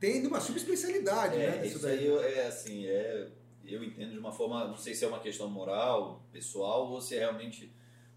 tendo 0.00 0.28
uma 0.28 0.40
subespecialidade, 0.40 1.36
né? 1.36 1.58
É, 1.58 1.62
nisso 1.62 1.76
isso 1.76 1.86
aí 1.86 2.06
eu- 2.06 2.22
é 2.22 2.46
assim, 2.46 2.86
é, 2.86 3.30
eu 3.64 3.84
entendo 3.84 4.12
de 4.12 4.18
uma 4.18 4.32
forma, 4.32 4.66
não 4.66 4.76
sei 4.76 4.94
se 4.94 5.04
é 5.04 5.08
uma 5.08 5.20
questão 5.20 5.48
moral, 5.48 6.22
pessoal, 6.32 6.90
ou 6.90 7.00
se 7.00 7.14
é 7.14 7.20
realmente 7.20 7.72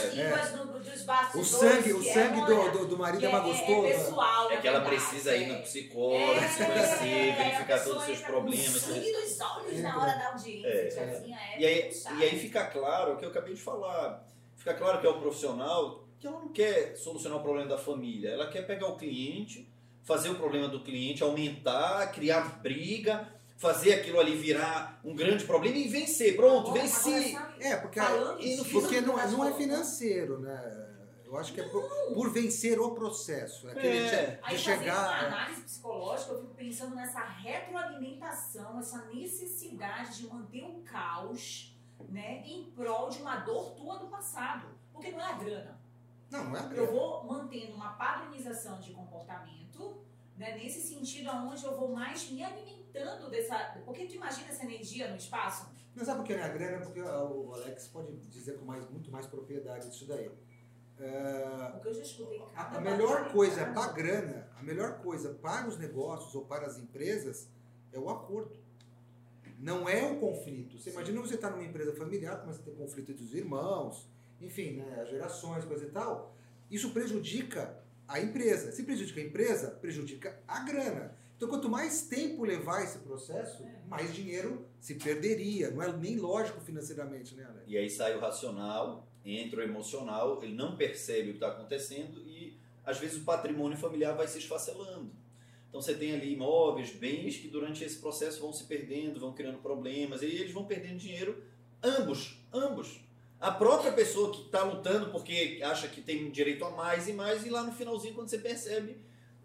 dos 1.34 1.34
O 1.34 1.44
sangue, 1.44 1.92
o 1.92 2.00
é, 2.00 2.12
sangue 2.12 2.40
do, 2.40 2.70
do, 2.70 2.86
do 2.88 2.98
marido 2.98 3.26
é 3.26 3.32
mais 3.32 3.44
gostoso. 3.44 3.86
É, 3.86 3.92
pessoal, 3.92 4.50
é 4.50 4.56
que 4.56 4.68
ela 4.68 4.80
precisa 4.80 5.36
ir 5.36 5.44
é. 5.44 5.46
no 5.48 5.62
psicólogo, 5.62 6.40
se 6.40 6.64
conhecer, 6.64 7.36
verificar 7.36 7.84
todos 7.84 7.98
os 7.98 8.04
seus 8.04 8.20
problemas. 8.20 8.68
Com 8.68 8.94
sangue 8.94 9.12
nos 9.12 9.40
olhos 9.40 9.80
na 9.80 10.00
hora 10.00 10.14
da 10.14 10.28
audiência, 10.28 10.68
É, 10.68 10.86
tiazinha, 10.86 11.38
é 11.38 11.60
E 11.60 11.66
aí, 11.66 11.90
e 12.18 12.24
aí 12.24 12.38
fica 12.38 12.64
claro 12.66 13.14
o 13.14 13.16
que 13.16 13.24
eu 13.24 13.30
acabei 13.30 13.54
de 13.54 13.60
falar. 13.60 14.24
Fica 14.56 14.74
claro 14.74 15.00
que 15.00 15.06
é 15.06 15.10
o 15.10 15.20
profissional 15.20 16.04
que 16.18 16.26
ela 16.26 16.40
não 16.40 16.48
quer 16.48 16.96
solucionar 16.96 17.38
o 17.38 17.42
problema 17.42 17.68
da 17.68 17.78
família. 17.78 18.30
Ela 18.30 18.48
quer 18.48 18.66
pegar 18.66 18.86
o 18.88 18.96
cliente, 18.96 19.68
fazer 20.02 20.30
o 20.30 20.36
problema 20.36 20.68
do 20.68 20.80
cliente 20.80 21.22
aumentar, 21.22 22.10
criar 22.12 22.60
briga, 22.60 23.28
fazer 23.56 23.94
aquilo 23.94 24.20
ali 24.20 24.36
virar 24.36 25.00
um 25.04 25.14
grande 25.14 25.44
problema 25.44 25.76
e 25.76 25.88
vencer. 25.88 26.36
Pronto, 26.36 26.68
Agora- 26.70 26.82
venci. 26.82 27.34
agora, 27.34 27.50
sabe, 27.52 27.64
É, 27.64 27.76
porque, 27.76 28.00
Falando 28.00 28.40
e 28.42 28.56
no 28.56 28.64
disso, 28.64 28.80
porque 28.80 29.00
não, 29.00 29.14
não 29.16 29.20
é 29.22 29.26
voltas, 29.28 29.56
financeiro, 29.56 30.38
né? 30.40 30.82
Eu 31.24 31.36
acho 31.36 31.52
que 31.52 31.60
é 31.60 31.68
por, 31.68 31.82
por 32.14 32.30
vencer 32.32 32.78
o 32.78 32.92
processo. 32.92 33.68
É 33.68 33.72
aquele 33.72 33.98
É. 33.98 34.08
de, 34.08 34.16
Aí 34.44 34.56
de 34.56 34.62
fazendo 34.64 34.76
uma 34.76 34.78
chegar. 34.84 35.24
análise 35.26 35.62
psicológica, 35.62 36.32
eu 36.32 36.40
fico 36.42 36.54
pensando 36.54 36.94
nessa 36.94 37.20
retroalimentação, 37.20 38.78
essa 38.78 39.04
necessidade 39.06 40.18
de 40.18 40.26
manter 40.28 40.62
o 40.64 40.82
caos, 40.82 41.76
né, 42.08 42.42
em 42.46 42.70
prol 42.74 43.08
de 43.10 43.18
uma 43.22 43.36
dor 43.38 43.70
tua 43.74 43.98
do 43.98 44.06
passado. 44.06 44.68
Porque 44.92 45.10
não 45.10 45.20
é 45.20 45.24
a 45.24 45.32
grana. 45.32 45.80
Não, 46.30 46.44
não 46.44 46.56
é 46.56 46.60
a 46.60 46.62
Eu 46.64 46.68
grana. 46.68 46.92
vou 46.92 47.24
mantendo 47.24 47.74
uma 47.74 47.90
padronização 47.94 48.78
de 48.80 48.92
comportamento, 48.92 49.96
né, 50.36 50.56
nesse 50.56 50.80
sentido 50.82 51.28
aonde 51.30 51.64
eu 51.64 51.76
vou 51.76 51.92
mais 51.92 52.30
me 52.30 52.42
alimentando 52.96 53.30
dessa... 53.30 53.76
Porque 53.84 54.06
tu 54.06 54.14
imagina 54.14 54.48
essa 54.48 54.64
energia 54.64 55.08
no 55.08 55.16
espaço? 55.16 55.68
Não 55.94 56.04
sabe 56.04 56.18
por 56.18 56.26
que 56.26 56.34
não 56.34 56.42
é 56.42 56.46
a 56.46 56.48
grana? 56.48 56.84
Porque 56.84 57.00
o 57.00 57.54
Alex 57.54 57.88
pode 57.88 58.16
dizer 58.28 58.58
com 58.58 58.64
mais, 58.64 58.88
muito 58.90 59.10
mais 59.10 59.26
propriedade 59.26 59.88
disso 59.88 60.06
daí. 60.06 60.30
É, 60.98 61.72
eu 61.84 61.92
já 61.92 62.02
escutei 62.02 62.42
A, 62.54 62.80
melhor 62.80 63.30
coisa 63.30 63.66
para 63.66 63.84
a 63.84 63.92
grana, 63.92 64.48
a 64.58 64.62
melhor 64.62 64.98
coisa 65.00 65.34
para 65.34 65.68
os 65.68 65.78
negócios 65.78 66.34
ou 66.34 66.46
para 66.46 66.66
as 66.66 66.78
empresas 66.78 67.48
é 67.92 67.98
o 67.98 68.08
acordo. 68.08 68.56
Não 69.58 69.88
é 69.88 70.04
o 70.04 70.18
conflito. 70.18 70.78
Você 70.78 70.90
imagina 70.90 71.20
você 71.20 71.34
estar 71.34 71.50
numa 71.50 71.64
empresa 71.64 71.94
familiar, 71.94 72.40
começa 72.40 72.60
a 72.60 72.64
ter 72.64 72.72
conflito 72.72 73.12
entre 73.12 73.24
os 73.24 73.34
irmãos, 73.34 74.08
enfim, 74.40 74.76
né, 74.76 75.00
as 75.00 75.08
gerações, 75.08 75.64
coisa 75.64 75.84
e 75.84 75.90
tal. 75.90 76.34
Isso 76.70 76.90
prejudica 76.90 77.78
a 78.08 78.20
empresa. 78.20 78.72
Se 78.72 78.82
prejudica 78.82 79.20
a 79.20 79.24
empresa, 79.24 79.70
prejudica 79.70 80.38
a 80.46 80.60
grana. 80.60 81.16
Então, 81.36 81.48
quanto 81.48 81.68
mais 81.68 82.02
tempo 82.02 82.44
levar 82.44 82.82
esse 82.82 82.98
processo, 83.00 83.62
É. 83.62 83.88
mais 83.88 84.14
dinheiro 84.14 84.66
se 84.80 84.94
perderia. 84.94 85.70
Não 85.70 85.82
é 85.82 85.92
nem 85.92 86.16
lógico 86.16 86.60
financeiramente, 86.62 87.34
né, 87.34 87.44
Alex? 87.44 87.64
E 87.66 87.76
aí 87.76 87.90
sai 87.90 88.16
o 88.16 88.20
racional, 88.20 89.06
entra 89.24 89.60
o 89.60 89.62
emocional, 89.62 90.42
ele 90.42 90.54
não 90.54 90.76
percebe 90.76 91.28
o 91.28 91.32
que 91.32 91.36
está 91.36 91.48
acontecendo 91.48 92.22
e 92.22 92.56
às 92.84 92.98
vezes 92.98 93.18
o 93.18 93.24
patrimônio 93.24 93.76
familiar 93.76 94.16
vai 94.16 94.26
se 94.28 94.38
esfacelando. 94.38 95.10
Então 95.68 95.82
você 95.82 95.94
tem 95.94 96.14
ali 96.14 96.32
imóveis, 96.32 96.90
bens 96.92 97.36
que 97.36 97.48
durante 97.48 97.84
esse 97.84 97.98
processo 97.98 98.40
vão 98.40 98.52
se 98.52 98.64
perdendo, 98.64 99.20
vão 99.20 99.34
criando 99.34 99.58
problemas 99.58 100.22
e 100.22 100.26
eles 100.26 100.52
vão 100.52 100.64
perdendo 100.64 100.96
dinheiro, 100.96 101.42
ambos, 101.82 102.38
ambos. 102.52 103.00
A 103.38 103.50
própria 103.50 103.92
pessoa 103.92 104.32
que 104.32 104.42
está 104.46 104.62
lutando 104.62 105.10
porque 105.10 105.60
acha 105.62 105.86
que 105.88 106.00
tem 106.00 106.30
direito 106.30 106.64
a 106.64 106.70
mais 106.70 107.06
e 107.08 107.12
mais 107.12 107.44
e 107.44 107.50
lá 107.50 107.62
no 107.62 107.72
finalzinho 107.72 108.14
quando 108.14 108.28
você 108.30 108.38
percebe, 108.38 108.96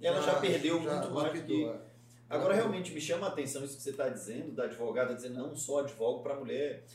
ela 0.01 0.21
já, 0.21 0.35
perdeu 0.35 0.81
já 0.81 0.95
muito 0.95 1.11
mais 1.11 1.33
do 1.33 1.45
que... 1.45 1.65
é. 1.65 1.91
Agora, 2.29 2.53
realmente, 2.55 2.93
me 2.93 3.01
chama 3.01 3.27
a 3.27 3.29
atenção 3.29 3.63
isso 3.63 3.75
que 3.75 3.83
você 3.83 3.89
está 3.89 4.07
dizendo, 4.07 4.53
da 4.53 4.63
advogada 4.63 5.13
dizer, 5.13 5.29
não, 5.29 5.53
só 5.55 5.79
advogo 5.79 6.23
para 6.23 6.35
mulher. 6.35 6.85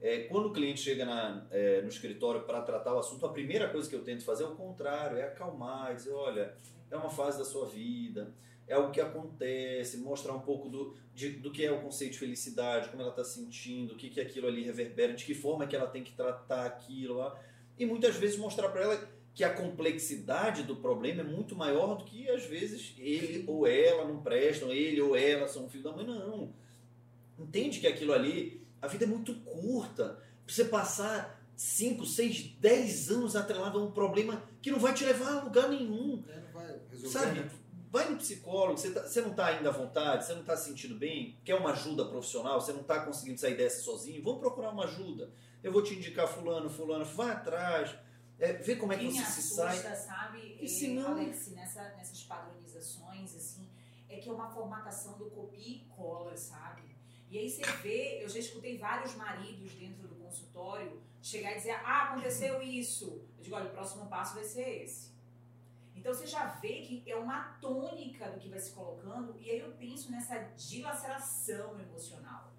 É, 0.00 0.20
quando 0.24 0.46
o 0.46 0.52
cliente 0.52 0.80
chega 0.80 1.04
na, 1.04 1.46
é, 1.50 1.82
no 1.82 1.88
escritório 1.88 2.42
para 2.42 2.60
tratar 2.62 2.94
o 2.94 2.98
assunto, 2.98 3.26
a 3.26 3.32
primeira 3.32 3.68
coisa 3.68 3.88
que 3.88 3.96
eu 3.96 4.04
tento 4.04 4.24
fazer 4.24 4.44
é 4.44 4.46
o 4.46 4.54
contrário, 4.54 5.16
é 5.16 5.24
acalmar, 5.24 5.94
dizer, 5.96 6.12
olha, 6.12 6.54
é 6.90 6.96
uma 6.96 7.10
fase 7.10 7.38
da 7.38 7.44
sua 7.44 7.66
vida, 7.66 8.32
é 8.68 8.74
algo 8.74 8.90
que 8.92 9.00
acontece, 9.00 9.96
mostrar 9.98 10.32
um 10.32 10.40
pouco 10.40 10.68
do, 10.68 10.94
de- 11.14 11.30
do 11.38 11.50
que 11.50 11.64
é 11.64 11.72
o 11.72 11.80
conceito 11.80 12.12
de 12.12 12.18
felicidade, 12.18 12.88
como 12.88 13.02
ela 13.02 13.10
está 13.10 13.24
sentindo, 13.24 13.94
o 13.94 13.96
que, 13.96 14.10
que 14.10 14.20
aquilo 14.20 14.46
ali 14.46 14.62
reverbera, 14.62 15.12
de 15.12 15.24
que 15.24 15.34
forma 15.34 15.66
que 15.66 15.74
ela 15.74 15.86
tem 15.86 16.04
que 16.04 16.12
tratar 16.12 16.66
aquilo 16.66 17.14
lá. 17.16 17.36
E 17.78 17.84
muitas 17.84 18.14
vezes 18.16 18.38
mostrar 18.38 18.68
para 18.68 18.82
ela 18.82 19.08
que 19.34 19.42
a 19.42 19.52
complexidade 19.52 20.62
do 20.62 20.76
problema 20.76 21.20
é 21.22 21.24
muito 21.24 21.56
maior 21.56 21.96
do 21.96 22.04
que 22.04 22.30
às 22.30 22.44
vezes 22.44 22.94
ele 22.98 23.44
ou 23.48 23.66
ela 23.66 24.04
não 24.06 24.22
prestam, 24.22 24.70
ele 24.70 25.00
ou 25.00 25.16
ela 25.16 25.48
são 25.48 25.64
um 25.64 25.68
filho 25.68 25.82
da 25.84 25.92
mãe, 25.92 26.06
não. 26.06 26.52
Entende 27.38 27.80
que 27.80 27.86
aquilo 27.86 28.12
ali, 28.12 28.64
a 28.80 28.86
vida 28.86 29.04
é 29.04 29.08
muito 29.08 29.34
curta. 29.40 30.20
Pra 30.46 30.54
você 30.54 30.64
passar 30.66 31.42
5, 31.56 32.06
6, 32.06 32.42
10 32.60 33.10
anos 33.10 33.34
atrelado 33.34 33.78
a 33.78 33.82
um 33.82 33.90
problema 33.90 34.42
que 34.62 34.70
não 34.70 34.78
vai 34.78 34.94
te 34.94 35.04
levar 35.04 35.38
a 35.38 35.42
lugar 35.42 35.68
nenhum. 35.68 36.22
É, 36.28 36.40
não 36.40 36.52
vai 36.52 36.80
resolver, 36.90 37.08
Sabe, 37.18 37.40
né? 37.40 37.50
vai 37.90 38.10
no 38.10 38.16
psicólogo, 38.16 38.76
você, 38.78 38.90
tá- 38.92 39.02
você 39.02 39.20
não 39.20 39.30
está 39.30 39.46
ainda 39.46 39.68
à 39.68 39.72
vontade, 39.72 40.26
você 40.26 40.32
não 40.34 40.40
está 40.42 40.56
se 40.56 40.68
sentindo 40.68 40.94
bem, 40.96 41.36
quer 41.44 41.54
uma 41.54 41.70
ajuda 41.70 42.04
profissional, 42.04 42.60
você 42.60 42.72
não 42.72 42.80
está 42.82 43.04
conseguindo 43.04 43.40
sair 43.40 43.56
dessa 43.56 43.82
sozinho, 43.82 44.22
vamos 44.22 44.40
procurar 44.40 44.70
uma 44.70 44.84
ajuda. 44.84 45.30
Eu 45.62 45.72
vou 45.72 45.82
te 45.82 45.94
indicar 45.94 46.26
fulano, 46.28 46.68
fulano, 46.68 47.04
vai 47.04 47.30
atrás, 47.30 47.94
é, 48.38 48.52
vê 48.54 48.76
como 48.76 48.92
é 48.92 48.96
que 48.96 49.02
Quem 49.08 49.12
você 49.12 49.18
se 49.24 49.40
assusta, 49.40 49.94
sai. 49.94 49.96
sabe, 49.96 50.38
E 50.60 50.64
eh, 50.64 50.68
se 50.68 50.88
não- 50.88 51.12
Alex, 51.12 51.48
nessa, 51.52 51.82
nessas 51.96 52.22
padronizações, 52.24 53.34
assim, 53.34 53.68
é 54.08 54.16
que 54.18 54.28
é 54.28 54.32
uma 54.32 54.50
formatação 54.50 55.16
do 55.18 55.30
copia 55.30 55.76
e 55.76 55.80
cola, 55.96 56.36
sabe? 56.36 56.82
E 57.30 57.38
aí 57.38 57.50
você 57.50 57.62
vê, 57.82 58.22
eu 58.22 58.28
já 58.28 58.38
escutei 58.38 58.78
vários 58.78 59.14
maridos 59.14 59.72
dentro 59.72 60.06
do 60.06 60.14
consultório 60.16 61.00
chegar 61.22 61.52
e 61.52 61.56
dizer, 61.56 61.72
ah, 61.84 62.10
aconteceu 62.10 62.62
isso. 62.62 63.24
Eu 63.38 63.42
digo, 63.42 63.56
olha, 63.56 63.66
o 63.66 63.72
próximo 63.72 64.06
passo 64.08 64.34
vai 64.34 64.44
ser 64.44 64.84
esse. 64.84 65.12
Então 65.96 66.12
você 66.12 66.26
já 66.26 66.44
vê 66.46 66.82
que 66.82 67.02
é 67.10 67.16
uma 67.16 67.54
tônica 67.60 68.30
do 68.30 68.38
que 68.38 68.48
vai 68.48 68.58
se 68.60 68.72
colocando, 68.72 69.34
e 69.40 69.50
aí 69.50 69.58
eu 69.60 69.72
penso 69.72 70.10
nessa 70.12 70.38
dilaceração 70.56 71.80
emocional. 71.80 72.52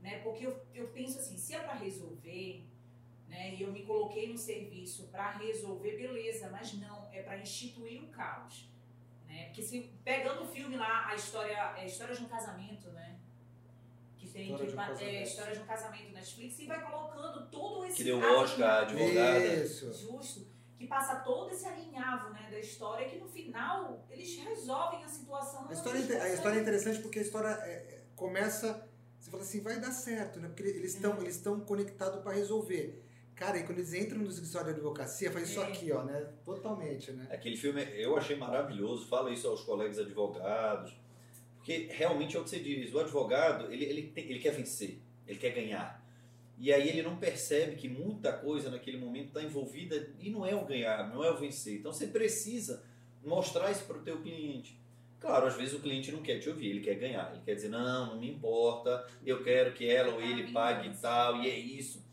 Né? 0.00 0.18
Porque 0.20 0.46
eu, 0.46 0.60
eu 0.74 0.88
penso 0.88 1.18
assim, 1.18 1.36
se 1.36 1.54
é 1.54 1.60
para 1.60 1.74
resolver, 1.74 2.64
né, 3.30 3.54
e 3.54 3.62
eu 3.62 3.70
me 3.72 3.82
coloquei 3.86 4.28
no 4.30 4.36
serviço 4.36 5.04
para 5.12 5.30
resolver, 5.38 5.96
beleza, 5.96 6.50
mas 6.50 6.74
não, 6.74 7.08
é 7.12 7.22
para 7.22 7.38
instituir 7.38 8.02
o 8.02 8.08
caos. 8.08 8.68
Né? 9.26 9.44
Porque 9.46 9.62
se 9.62 9.92
pegando 10.04 10.42
o 10.42 10.46
filme 10.48 10.76
lá, 10.76 11.06
a 11.06 11.14
história, 11.14 11.56
é 11.78 11.86
história 11.86 12.14
de 12.14 12.22
um 12.22 12.28
casamento, 12.28 12.88
né? 12.90 13.16
Que 14.18 14.28
tem 14.28 14.42
História 14.50 14.64
que 14.66 14.70
de 14.70 14.72
um 14.74 14.76
ba- 14.76 14.86
casamento. 14.88 15.14
é, 15.16 15.22
história 15.22 15.54
de 15.54 15.60
um 15.60 15.66
casamento 15.66 16.12
Netflix 16.12 16.58
e 16.58 16.66
vai 16.66 16.82
colocando 16.90 17.48
todo 17.48 17.84
esse 17.86 17.96
Que 17.98 18.04
deu 18.04 18.18
Oscar, 18.20 18.82
advogada. 18.82 19.54
Isso. 19.54 19.92
justo, 19.92 20.46
que 20.76 20.86
passa 20.86 21.20
todo 21.20 21.50
esse 21.52 21.64
alinhavo 21.66 22.30
né, 22.30 22.48
da 22.50 22.58
história 22.58 23.08
que 23.08 23.16
no 23.16 23.28
final 23.28 24.04
eles 24.10 24.36
resolvem 24.36 25.04
a 25.04 25.08
situação. 25.08 25.68
A 25.68 25.72
história, 25.72 25.98
é 26.00 26.20
a 26.22 26.34
história 26.34 26.58
é 26.58 26.62
interessante 26.62 26.98
porque 27.00 27.18
a 27.20 27.22
história 27.22 27.48
é, 27.48 27.70
é, 27.72 28.00
começa. 28.16 28.86
Você 29.18 29.30
fala 29.30 29.42
assim, 29.42 29.60
vai 29.60 29.78
dar 29.78 29.92
certo, 29.92 30.40
né? 30.40 30.48
Porque 30.48 30.62
eles 30.64 30.94
estão 30.94 31.12
Uhum. 31.12 31.20
eles 31.22 31.36
estão 31.36 31.60
conectados 31.60 32.22
para 32.22 32.32
resolver. 32.32 33.02
Cara, 33.40 33.58
e 33.58 33.62
quando 33.64 33.78
eles 33.78 33.94
entram 33.94 34.18
no 34.18 34.28
escritório 34.28 34.66
de 34.66 34.72
advocacia, 34.74 35.30
faz 35.32 35.48
isso 35.48 35.60
É. 35.62 35.64
aqui, 35.64 35.90
ó, 35.90 36.04
né? 36.04 36.26
Totalmente, 36.44 37.10
né? 37.12 37.26
Aquele 37.30 37.56
filme 37.56 37.82
eu 37.94 38.14
achei 38.14 38.36
maravilhoso, 38.36 39.06
fala 39.06 39.30
isso 39.32 39.48
aos 39.48 39.62
colegas 39.62 39.98
advogados, 39.98 40.92
porque 41.56 41.88
realmente 41.90 42.36
é 42.36 42.40
o 42.40 42.44
que 42.44 42.50
você 42.50 42.58
diz, 42.60 42.92
o 42.92 42.98
advogado 43.00 43.72
ele, 43.72 43.86
ele, 43.86 44.02
tem- 44.08 44.24
ele 44.28 44.40
quer 44.40 44.50
vencer, 44.52 44.98
ele 45.26 45.38
quer 45.38 45.52
ganhar. 45.54 46.04
E 46.58 46.70
aí 46.70 46.86
ele 46.86 47.00
não 47.00 47.16
percebe 47.16 47.76
que 47.76 47.88
muita 47.88 48.30
coisa 48.30 48.68
naquele 48.68 48.98
momento 48.98 49.28
está 49.28 49.42
envolvida 49.42 50.10
e 50.18 50.28
não 50.28 50.44
é 50.44 50.54
o 50.54 50.66
ganhar, 50.66 51.08
não 51.08 51.24
é 51.24 51.30
o 51.30 51.38
vencer. 51.38 51.76
Então 51.78 51.90
você 51.94 52.08
precisa 52.08 52.82
mostrar 53.24 53.70
isso 53.70 53.84
para 53.84 53.96
o 53.96 54.02
teu 54.02 54.20
cliente. 54.20 54.78
Claro, 55.18 55.46
às 55.46 55.54
vezes 55.56 55.72
o 55.72 55.80
cliente 55.80 56.12
não 56.12 56.20
quer 56.20 56.38
te 56.40 56.50
ouvir, 56.50 56.68
ele 56.68 56.80
quer 56.80 56.96
ganhar. 56.96 57.32
Ele 57.32 57.40
quer 57.42 57.54
dizer, 57.54 57.70
não, 57.70 58.08
não 58.08 58.20
me 58.20 58.28
importa, 58.30 59.06
eu 59.24 59.42
quero 59.42 59.72
que 59.72 59.88
ela 59.88 60.12
ou 60.12 60.20
ele 60.20 60.52
pague 60.52 60.88
e 60.90 60.96
tal, 60.98 61.36
e 61.42 61.48
é 61.48 61.58
isso. 61.58 62.04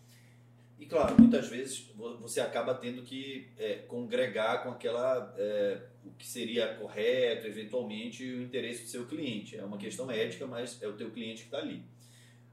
E 0.79 0.85
claro, 0.85 1.15
muitas 1.19 1.47
vezes 1.47 1.91
você 2.21 2.39
acaba 2.39 2.73
tendo 2.73 3.01
que 3.01 3.49
é, 3.57 3.75
congregar 3.87 4.63
com 4.63 4.69
aquela 4.69 5.33
é, 5.37 5.81
o 6.05 6.11
que 6.11 6.27
seria 6.27 6.75
correto, 6.75 7.47
eventualmente, 7.47 8.23
o 8.23 8.43
interesse 8.43 8.83
do 8.83 8.89
seu 8.89 9.05
cliente. 9.07 9.57
É 9.57 9.63
uma 9.63 9.77
questão 9.77 10.09
ética, 10.11 10.45
mas 10.45 10.81
é 10.81 10.87
o 10.87 10.93
teu 10.93 11.09
cliente 11.09 11.41
que 11.41 11.47
está 11.47 11.57
ali. 11.57 11.83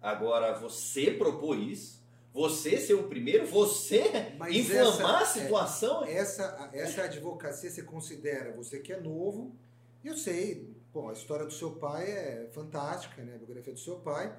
Agora, 0.00 0.54
você 0.54 1.10
propor 1.10 1.58
isso, 1.58 2.02
você 2.32 2.78
ser 2.78 2.94
o 2.94 3.04
primeiro, 3.04 3.46
você 3.46 4.32
mas 4.38 4.56
inflamar 4.56 5.22
essa, 5.22 5.38
a 5.38 5.40
é, 5.40 5.42
situação. 5.42 6.04
Essa, 6.04 6.70
essa 6.72 7.02
advocacia 7.04 7.70
você 7.70 7.82
considera, 7.82 8.52
você 8.52 8.80
que 8.80 8.92
é 8.92 9.00
novo, 9.00 9.54
eu 10.02 10.16
sei, 10.16 10.68
bom, 10.92 11.08
a 11.08 11.12
história 11.12 11.46
do 11.46 11.52
seu 11.52 11.72
pai 11.72 12.10
é 12.10 12.48
fantástica, 12.52 13.22
né? 13.22 13.34
A 13.34 13.38
biografia 13.38 13.72
do 13.72 13.78
seu 13.78 13.96
pai. 13.96 14.34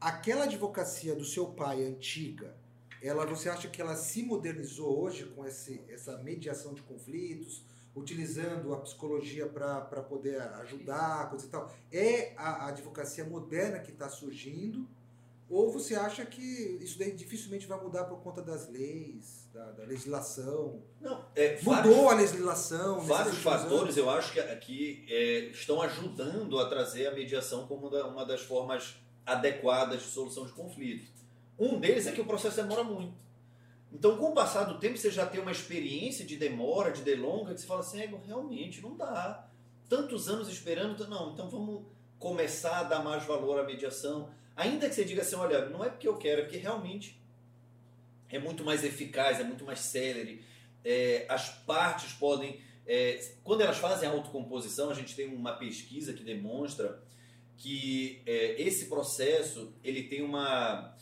Aquela 0.00 0.44
advocacia 0.44 1.14
do 1.14 1.24
seu 1.24 1.46
pai 1.46 1.84
antiga, 1.84 2.54
ela 3.02 3.26
você 3.26 3.48
acha 3.48 3.68
que 3.68 3.82
ela 3.82 3.96
se 3.96 4.22
modernizou 4.22 5.02
hoje 5.02 5.24
com 5.24 5.44
esse, 5.44 5.82
essa 5.88 6.16
mediação 6.18 6.72
de 6.72 6.82
conflitos, 6.82 7.64
utilizando 7.94 8.72
a 8.72 8.78
psicologia 8.78 9.46
para 9.46 10.02
poder 10.02 10.40
ajudar, 10.40 11.28
coisa 11.28 11.46
e 11.46 11.48
tal? 11.48 11.72
É 11.90 12.32
a, 12.36 12.64
a 12.64 12.68
advocacia 12.68 13.24
moderna 13.24 13.80
que 13.80 13.90
está 13.90 14.08
surgindo? 14.08 14.88
Ou 15.50 15.70
você 15.70 15.94
acha 15.94 16.24
que 16.24 16.78
isso 16.80 16.98
daí 16.98 17.12
dificilmente 17.12 17.66
vai 17.66 17.78
mudar 17.78 18.04
por 18.04 18.20
conta 18.22 18.40
das 18.40 18.70
leis, 18.70 19.46
da, 19.52 19.72
da 19.72 19.84
legislação? 19.84 20.82
Não, 20.98 21.26
é, 21.36 21.60
Mudou 21.60 21.72
vários, 21.72 22.08
a 22.08 22.14
legislação. 22.14 23.00
Vários 23.00 23.36
fatores, 23.38 23.98
eu 23.98 24.08
acho 24.08 24.32
que 24.32 24.40
aqui 24.40 25.04
é, 25.10 25.40
estão 25.50 25.82
ajudando 25.82 26.58
a 26.58 26.70
trazer 26.70 27.08
a 27.08 27.10
mediação 27.10 27.66
como 27.66 27.88
uma 27.88 28.24
das 28.24 28.40
formas 28.40 28.96
adequadas 29.26 30.00
de 30.00 30.08
solução 30.08 30.46
de 30.46 30.52
conflito. 30.52 31.21
Um 31.62 31.78
deles 31.78 32.08
é 32.08 32.12
que 32.12 32.20
o 32.20 32.24
processo 32.24 32.56
demora 32.56 32.82
muito. 32.82 33.14
Então, 33.92 34.16
com 34.16 34.30
o 34.30 34.34
passar 34.34 34.64
do 34.64 34.80
tempo, 34.80 34.98
você 34.98 35.12
já 35.12 35.24
tem 35.24 35.40
uma 35.40 35.52
experiência 35.52 36.24
de 36.24 36.36
demora, 36.36 36.90
de 36.90 37.02
delonga, 37.02 37.54
que 37.54 37.60
você 37.60 37.66
fala 37.68 37.80
assim, 37.80 38.00
é, 38.00 38.12
realmente 38.26 38.80
não 38.80 38.96
dá. 38.96 39.48
Tantos 39.88 40.28
anos 40.28 40.48
esperando, 40.48 41.06
não, 41.06 41.32
então 41.32 41.48
vamos 41.48 41.84
começar 42.18 42.80
a 42.80 42.82
dar 42.82 43.04
mais 43.04 43.24
valor 43.24 43.60
à 43.60 43.62
mediação. 43.62 44.28
Ainda 44.56 44.88
que 44.88 44.94
você 44.96 45.04
diga 45.04 45.22
assim, 45.22 45.36
olha, 45.36 45.68
não 45.68 45.84
é 45.84 45.88
porque 45.88 46.08
eu 46.08 46.16
quero, 46.16 46.40
é 46.40 46.44
porque 46.44 46.56
realmente 46.56 47.22
é 48.28 48.40
muito 48.40 48.64
mais 48.64 48.82
eficaz, 48.82 49.38
é 49.38 49.44
muito 49.44 49.64
mais 49.64 49.78
célere. 49.78 50.44
É, 50.84 51.26
as 51.28 51.50
partes 51.50 52.12
podem. 52.14 52.60
É, 52.84 53.24
quando 53.44 53.60
elas 53.60 53.78
fazem 53.78 54.08
a 54.08 54.12
autocomposição, 54.12 54.90
a 54.90 54.94
gente 54.94 55.14
tem 55.14 55.32
uma 55.32 55.52
pesquisa 55.52 56.12
que 56.12 56.24
demonstra 56.24 57.00
que 57.56 58.20
é, 58.26 58.60
esse 58.60 58.86
processo 58.86 59.72
ele 59.84 60.04
tem 60.04 60.22
uma 60.22 60.92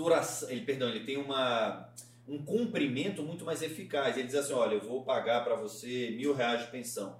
duração, 0.00 0.48
ele, 0.48 0.62
perdão, 0.62 0.88
ele 0.88 1.04
tem 1.04 1.18
uma, 1.18 1.90
um 2.26 2.42
cumprimento 2.42 3.22
muito 3.22 3.44
mais 3.44 3.60
eficaz. 3.60 4.16
Ele 4.16 4.26
diz 4.26 4.36
assim, 4.36 4.54
olha, 4.54 4.74
eu 4.74 4.80
vou 4.80 5.02
pagar 5.02 5.44
para 5.44 5.54
você 5.54 6.10
mil 6.16 6.34
reais 6.34 6.62
de 6.62 6.70
pensão. 6.70 7.18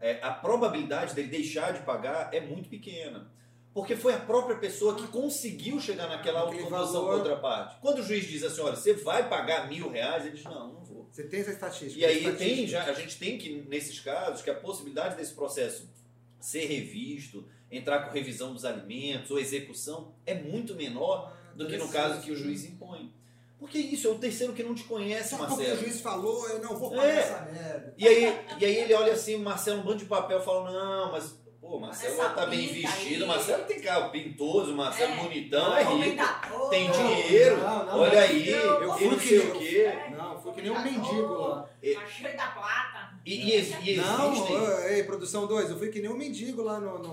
É, 0.00 0.18
a 0.22 0.30
probabilidade 0.30 1.14
dele 1.14 1.28
deixar 1.28 1.72
de 1.72 1.80
pagar 1.80 2.32
é 2.32 2.40
muito 2.40 2.68
pequena. 2.68 3.30
Porque 3.74 3.96
foi 3.96 4.14
a 4.14 4.18
própria 4.18 4.56
pessoa 4.56 4.94
que 4.94 5.06
conseguiu 5.08 5.80
chegar 5.80 6.06
naquela 6.06 6.40
autocomposição 6.40 7.02
valor... 7.02 7.18
outra 7.18 7.36
parte. 7.36 7.80
Quando 7.80 7.98
o 7.98 8.02
juiz 8.02 8.24
diz 8.26 8.44
assim, 8.44 8.60
olha, 8.60 8.76
você 8.76 8.94
vai 8.94 9.28
pagar 9.28 9.68
mil 9.68 9.90
reais, 9.90 10.26
ele 10.26 10.36
diz, 10.36 10.44
não, 10.44 10.74
não 10.74 10.84
vou. 10.84 11.08
Você 11.10 11.24
tem 11.24 11.40
essa 11.40 11.52
estatística. 11.52 11.98
E 11.98 12.04
aí 12.04 12.36
tem, 12.36 12.66
já, 12.66 12.84
a 12.84 12.92
gente 12.92 13.18
tem 13.18 13.38
que, 13.38 13.64
nesses 13.68 13.98
casos, 13.98 14.42
que 14.42 14.50
a 14.50 14.54
possibilidade 14.54 15.16
desse 15.16 15.32
processo 15.32 15.90
ser 16.38 16.66
revisto, 16.66 17.48
entrar 17.70 18.00
com 18.00 18.12
revisão 18.12 18.52
dos 18.52 18.64
alimentos 18.64 19.30
ou 19.30 19.38
execução, 19.38 20.14
é 20.26 20.34
muito 20.34 20.74
menor 20.74 21.34
do 21.54 21.66
que 21.66 21.76
no 21.76 21.88
caso 21.88 22.20
que 22.20 22.30
o 22.30 22.36
juiz 22.36 22.64
impõe. 22.64 23.12
Porque 23.58 23.78
isso 23.78 24.08
é 24.08 24.10
o 24.10 24.18
terceiro 24.18 24.52
que 24.52 24.64
não 24.64 24.74
te 24.74 24.82
conhece, 24.84 25.30
Só 25.30 25.38
Marcelo. 25.38 25.62
Porque 25.62 25.72
o 25.72 25.84
juiz 25.84 26.00
falou, 26.00 26.48
eu 26.48 26.60
não 26.60 26.76
vou 26.76 26.90
pagar 26.90 27.06
é. 27.06 27.18
essa 27.18 27.42
merda. 27.42 27.94
E 27.96 28.08
aí, 28.08 28.38
e 28.58 28.64
aí 28.64 28.76
ele 28.76 28.94
olha 28.94 29.12
assim, 29.12 29.36
Marcelo, 29.36 29.80
um 29.80 29.84
bando 29.84 29.98
de 29.98 30.06
papel, 30.06 30.42
fala, 30.42 30.72
não, 30.72 31.12
mas 31.12 31.40
Pô, 31.62 31.78
Marcelo 31.78 32.16
tá 32.34 32.44
bem 32.46 32.66
vestido, 32.66 33.22
aí. 33.22 33.28
Marcelo 33.28 33.64
tem 33.64 33.80
carro 33.80 34.10
pintoso, 34.10 34.74
Marcelo 34.74 35.12
é, 35.12 35.16
bonitão, 35.16 35.76
é 35.76 35.84
rico, 35.84 36.68
tem 36.68 36.90
dinheiro, 36.90 37.58
não, 37.58 37.86
não, 37.86 38.00
olha 38.00 38.20
aí, 38.20 38.50
eu, 38.50 38.82
eu 38.82 38.92
fui 38.94 39.16
que 39.16 39.38
o 39.38 39.52
quê. 39.52 39.94
Não, 40.10 40.42
foi 40.42 40.52
que 40.54 40.62
nem 40.62 40.70
um 40.72 40.82
mendigo 40.82 41.32
lá. 41.34 41.62
Tá 41.62 42.06
cheio 42.06 42.36
da 42.36 42.48
plata. 42.48 43.14
E, 43.24 43.32
e, 43.32 43.44
e 43.44 43.54
existem... 43.54 43.96
Não, 43.96 44.88
ei, 44.88 45.04
produção 45.04 45.46
2, 45.46 45.70
eu 45.70 45.78
fui 45.78 45.88
que 45.88 46.00
nem 46.00 46.10
um 46.10 46.16
mendigo 46.18 46.62
lá 46.62 46.80
no, 46.80 46.98
no... 46.98 47.10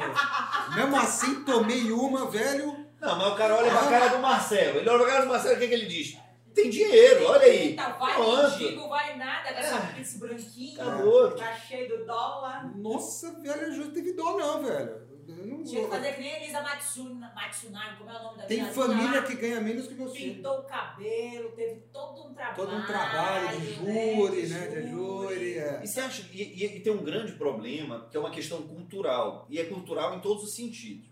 Mesmo 0.76 0.98
assim, 0.98 1.44
tomei 1.44 1.92
uma, 1.92 2.26
velho... 2.26 2.89
Não, 3.00 3.18
mas 3.18 3.28
o 3.34 3.36
cara 3.36 3.56
olha 3.56 3.72
pra 3.72 3.90
cara 3.90 4.08
do 4.08 4.20
Marcelo, 4.20 4.80
ele 4.80 4.90
olha 4.90 5.00
pra 5.00 5.08
cara 5.08 5.26
do 5.26 5.30
Marcelo, 5.30 5.56
o 5.56 5.60
que, 5.60 5.68
que 5.68 5.74
ele 5.74 5.86
diz? 5.86 6.18
tem 6.60 6.70
dinheiro, 6.70 7.26
olha 7.26 7.44
aí. 7.44 7.68
Eita, 7.70 7.90
vai 7.94 8.16
Pronto. 8.16 8.60
mendigo, 8.60 8.90
vai 8.90 9.18
nada, 9.18 9.50
é. 9.50 9.64
só 9.64 9.78
esse 10.00 10.18
branquinho, 10.18 10.82
Acabou. 10.82 11.32
tá 11.32 11.54
cheio 11.56 11.98
do 11.98 12.06
dólar. 12.06 12.78
Nossa, 12.78 13.32
velho, 13.40 13.78
não 13.78 13.92
teve 13.92 14.14
dó 14.14 14.38
não, 14.38 14.64
velho. 14.64 15.08
não 15.28 15.64
Tinha 15.64 15.84
que 15.84 15.90
fazer 15.90 16.14
que 16.14 16.22
nem 16.22 16.36
Elisa 16.36 16.62
Matsuna, 16.62 17.32
Matsunami, 17.34 17.98
como 17.98 18.10
é 18.10 18.20
o 18.20 18.24
nome 18.24 18.38
da 18.40 18.46
Tem 18.46 18.66
família 18.66 19.22
que 19.22 19.36
ganha 19.36 19.62
menos 19.62 19.88
que 19.88 19.94
você. 19.94 20.18
Pintou 20.18 20.60
o 20.60 20.64
cabelo, 20.64 21.52
teve 21.52 21.82
todo 21.94 22.28
um 22.28 22.34
trabalho. 22.34 22.56
Todo 22.56 22.76
um 22.76 22.86
trabalho 22.86 23.60
de 23.60 23.74
júri, 23.74 24.48
né? 24.48 24.68
De, 24.68 24.76
né, 24.76 24.92
júri. 24.92 25.58
É. 25.58 25.82
E 25.84 25.88
você 25.88 26.00
acha, 26.02 26.26
e, 26.34 26.42
e, 26.42 26.66
e 26.78 26.80
tem 26.82 26.92
um 26.92 27.04
grande 27.04 27.34
problema, 27.34 28.08
que 28.10 28.18
é 28.18 28.20
uma 28.20 28.32
questão 28.32 28.62
cultural. 28.64 29.46
E 29.50 29.60
é 29.60 29.66
cultural 29.66 30.16
em 30.16 30.20
todos 30.20 30.44
os 30.44 30.56
sentidos. 30.56 31.08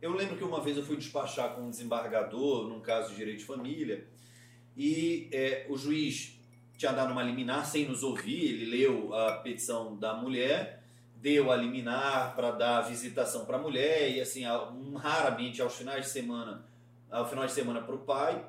Eu 0.00 0.12
lembro 0.12 0.36
que 0.36 0.44
uma 0.44 0.60
vez 0.60 0.76
eu 0.76 0.84
fui 0.84 0.96
despachar 0.96 1.54
com 1.54 1.62
um 1.62 1.70
desembargador, 1.70 2.68
num 2.68 2.80
caso 2.80 3.10
de 3.10 3.16
direito 3.16 3.38
de 3.38 3.44
família, 3.44 4.06
e 4.76 5.28
é, 5.32 5.66
o 5.70 5.76
juiz 5.76 6.38
tinha 6.76 6.92
dado 6.92 7.12
uma 7.12 7.22
liminar 7.22 7.64
sem 7.64 7.88
nos 7.88 8.02
ouvir, 8.02 8.44
ele 8.44 8.66
leu 8.66 9.14
a 9.14 9.32
petição 9.38 9.96
da 9.96 10.14
mulher, 10.14 10.82
deu 11.16 11.50
a 11.50 11.56
liminar 11.56 12.36
para 12.36 12.50
dar 12.50 12.82
visitação 12.82 13.46
para 13.46 13.56
a 13.56 13.60
mulher 13.60 14.10
e 14.10 14.20
assim, 14.20 14.44
raramente 14.96 15.62
aos 15.62 15.74
finais 15.74 16.04
de 16.04 16.10
semana, 16.10 16.64
ao 17.10 17.28
final 17.28 17.46
de 17.46 17.52
semana 17.52 17.80
para 17.80 17.94
o 17.94 18.00
pai. 18.00 18.44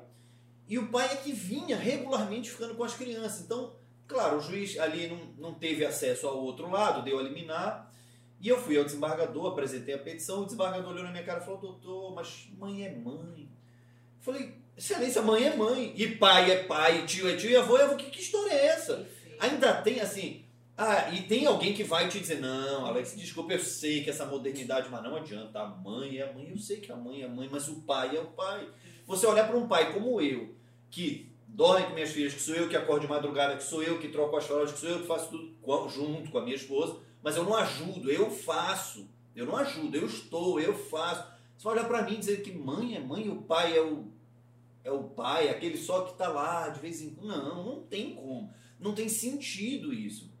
E 0.68 0.78
o 0.78 0.88
pai 0.88 1.06
é 1.10 1.16
que 1.16 1.32
vinha 1.32 1.76
regularmente 1.76 2.50
ficando 2.50 2.74
com 2.74 2.84
as 2.84 2.94
crianças. 2.94 3.40
Então, 3.40 3.74
claro, 4.06 4.36
o 4.36 4.40
juiz 4.40 4.78
ali 4.78 5.08
não, 5.08 5.50
não 5.50 5.54
teve 5.54 5.84
acesso 5.84 6.28
ao 6.28 6.36
outro 6.36 6.70
lado, 6.70 7.02
deu 7.02 7.18
a 7.18 7.22
liminar. 7.22 7.87
E 8.40 8.48
eu 8.48 8.58
fui 8.58 8.78
ao 8.78 8.84
desembargador, 8.84 9.52
apresentei 9.52 9.94
a 9.94 9.98
petição, 9.98 10.42
o 10.42 10.44
desembargador 10.44 10.90
olhou 10.90 11.04
na 11.04 11.10
minha 11.10 11.24
cara 11.24 11.40
e 11.40 11.44
falou, 11.44 11.60
doutor, 11.60 12.14
mas 12.14 12.48
mãe 12.56 12.84
é 12.84 12.94
mãe. 12.94 13.48
Eu 14.18 14.22
falei, 14.22 14.54
Excelência, 14.78 15.20
mãe 15.20 15.44
é 15.44 15.56
mãe, 15.56 15.92
e 15.96 16.06
pai 16.06 16.52
é 16.52 16.62
pai, 16.62 17.04
tio 17.04 17.28
é 17.28 17.34
tio, 17.34 17.50
e 17.50 17.56
avô 17.56 17.76
é 17.76 17.82
avô. 17.82 17.96
Que, 17.96 18.10
que 18.10 18.20
história 18.20 18.52
é 18.52 18.66
essa? 18.66 19.04
Ainda 19.40 19.82
tem 19.82 19.98
assim. 19.98 20.44
Ah, 20.76 21.12
e 21.12 21.22
tem 21.22 21.46
alguém 21.46 21.74
que 21.74 21.82
vai 21.82 22.08
te 22.08 22.20
dizer: 22.20 22.40
não, 22.40 22.86
Alex, 22.86 23.16
desculpa, 23.16 23.52
eu 23.52 23.58
sei 23.58 24.04
que 24.04 24.10
essa 24.10 24.24
modernidade, 24.24 24.88
mas 24.88 25.02
não 25.02 25.16
adianta. 25.16 25.58
A 25.58 25.66
mãe 25.66 26.18
é 26.18 26.30
a 26.30 26.32
mãe, 26.32 26.48
eu 26.50 26.58
sei 26.58 26.76
que 26.76 26.92
a 26.92 26.96
mãe 26.96 27.22
é 27.22 27.24
a 27.24 27.28
mãe, 27.28 27.48
mas 27.50 27.66
o 27.66 27.80
pai 27.80 28.16
é 28.16 28.20
o 28.20 28.26
pai. 28.26 28.68
Você 29.04 29.26
olhar 29.26 29.48
para 29.48 29.56
um 29.56 29.66
pai 29.66 29.92
como 29.92 30.20
eu, 30.20 30.54
que 30.88 31.28
dorme 31.48 31.86
com 31.86 31.94
minhas 31.94 32.10
filhas, 32.10 32.32
que 32.32 32.40
sou 32.40 32.54
eu 32.54 32.68
que 32.68 32.76
acordo 32.76 33.00
de 33.00 33.08
madrugada, 33.08 33.56
que 33.56 33.64
sou 33.64 33.82
eu 33.82 33.98
que 33.98 34.06
troco 34.06 34.36
as 34.36 34.44
fraldas, 34.44 34.70
que 34.70 34.78
sou 34.78 34.90
eu 34.90 35.00
que 35.00 35.08
faço 35.08 35.28
tudo 35.28 35.88
junto 35.88 36.30
com 36.30 36.38
a 36.38 36.42
minha 36.42 36.54
esposa, 36.54 37.00
mas 37.28 37.36
eu 37.36 37.44
não 37.44 37.54
ajudo, 37.54 38.10
eu 38.10 38.30
faço. 38.30 39.06
Eu 39.36 39.44
não 39.44 39.54
ajudo, 39.54 39.94
eu 39.94 40.06
estou, 40.06 40.58
eu 40.58 40.72
faço. 40.74 41.30
Você 41.54 41.64
vai 41.64 41.74
olhar 41.74 41.86
para 41.86 42.02
mim 42.02 42.14
e 42.14 42.16
dizer 42.16 42.42
que 42.42 42.50
mãe 42.50 42.96
é 42.96 43.00
mãe, 43.00 43.28
o 43.28 43.42
pai 43.42 43.76
é 43.76 43.82
o 43.82 44.10
é 44.82 44.90
o 44.90 45.04
pai, 45.04 45.50
aquele 45.50 45.76
só 45.76 46.06
que 46.06 46.12
está 46.12 46.26
lá 46.28 46.70
de 46.70 46.80
vez 46.80 47.02
em 47.02 47.10
quando. 47.10 47.44
Não, 47.44 47.62
não 47.62 47.82
tem 47.82 48.14
como. 48.14 48.50
Não 48.80 48.94
tem 48.94 49.10
sentido 49.10 49.92
isso. 49.92 50.32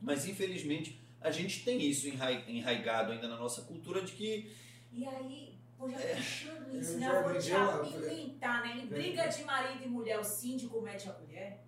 Mas 0.00 0.26
infelizmente 0.26 1.00
a 1.20 1.30
gente 1.30 1.64
tem 1.64 1.80
isso 1.80 2.08
enraigado 2.08 3.12
ainda 3.12 3.28
na 3.28 3.36
nossa 3.36 3.62
cultura 3.62 4.02
de 4.02 4.10
que. 4.10 4.50
E 4.92 5.06
aí, 5.06 5.54
pô, 5.78 5.88
já 5.88 6.00
é, 6.00 6.16
puxando 6.16 6.76
isso, 6.76 6.98
né? 6.98 7.06
Eu 7.06 7.22
vou 7.22 7.38
te 7.38 7.52
apimentar, 7.52 8.62
né? 8.62 8.82
Em 8.82 8.86
briga 8.88 9.28
de 9.28 9.44
marido 9.44 9.84
e 9.84 9.88
mulher, 9.88 10.18
o 10.18 10.24
síndico 10.24 10.82
mete 10.82 11.08
a 11.08 11.12
colher. 11.12 11.60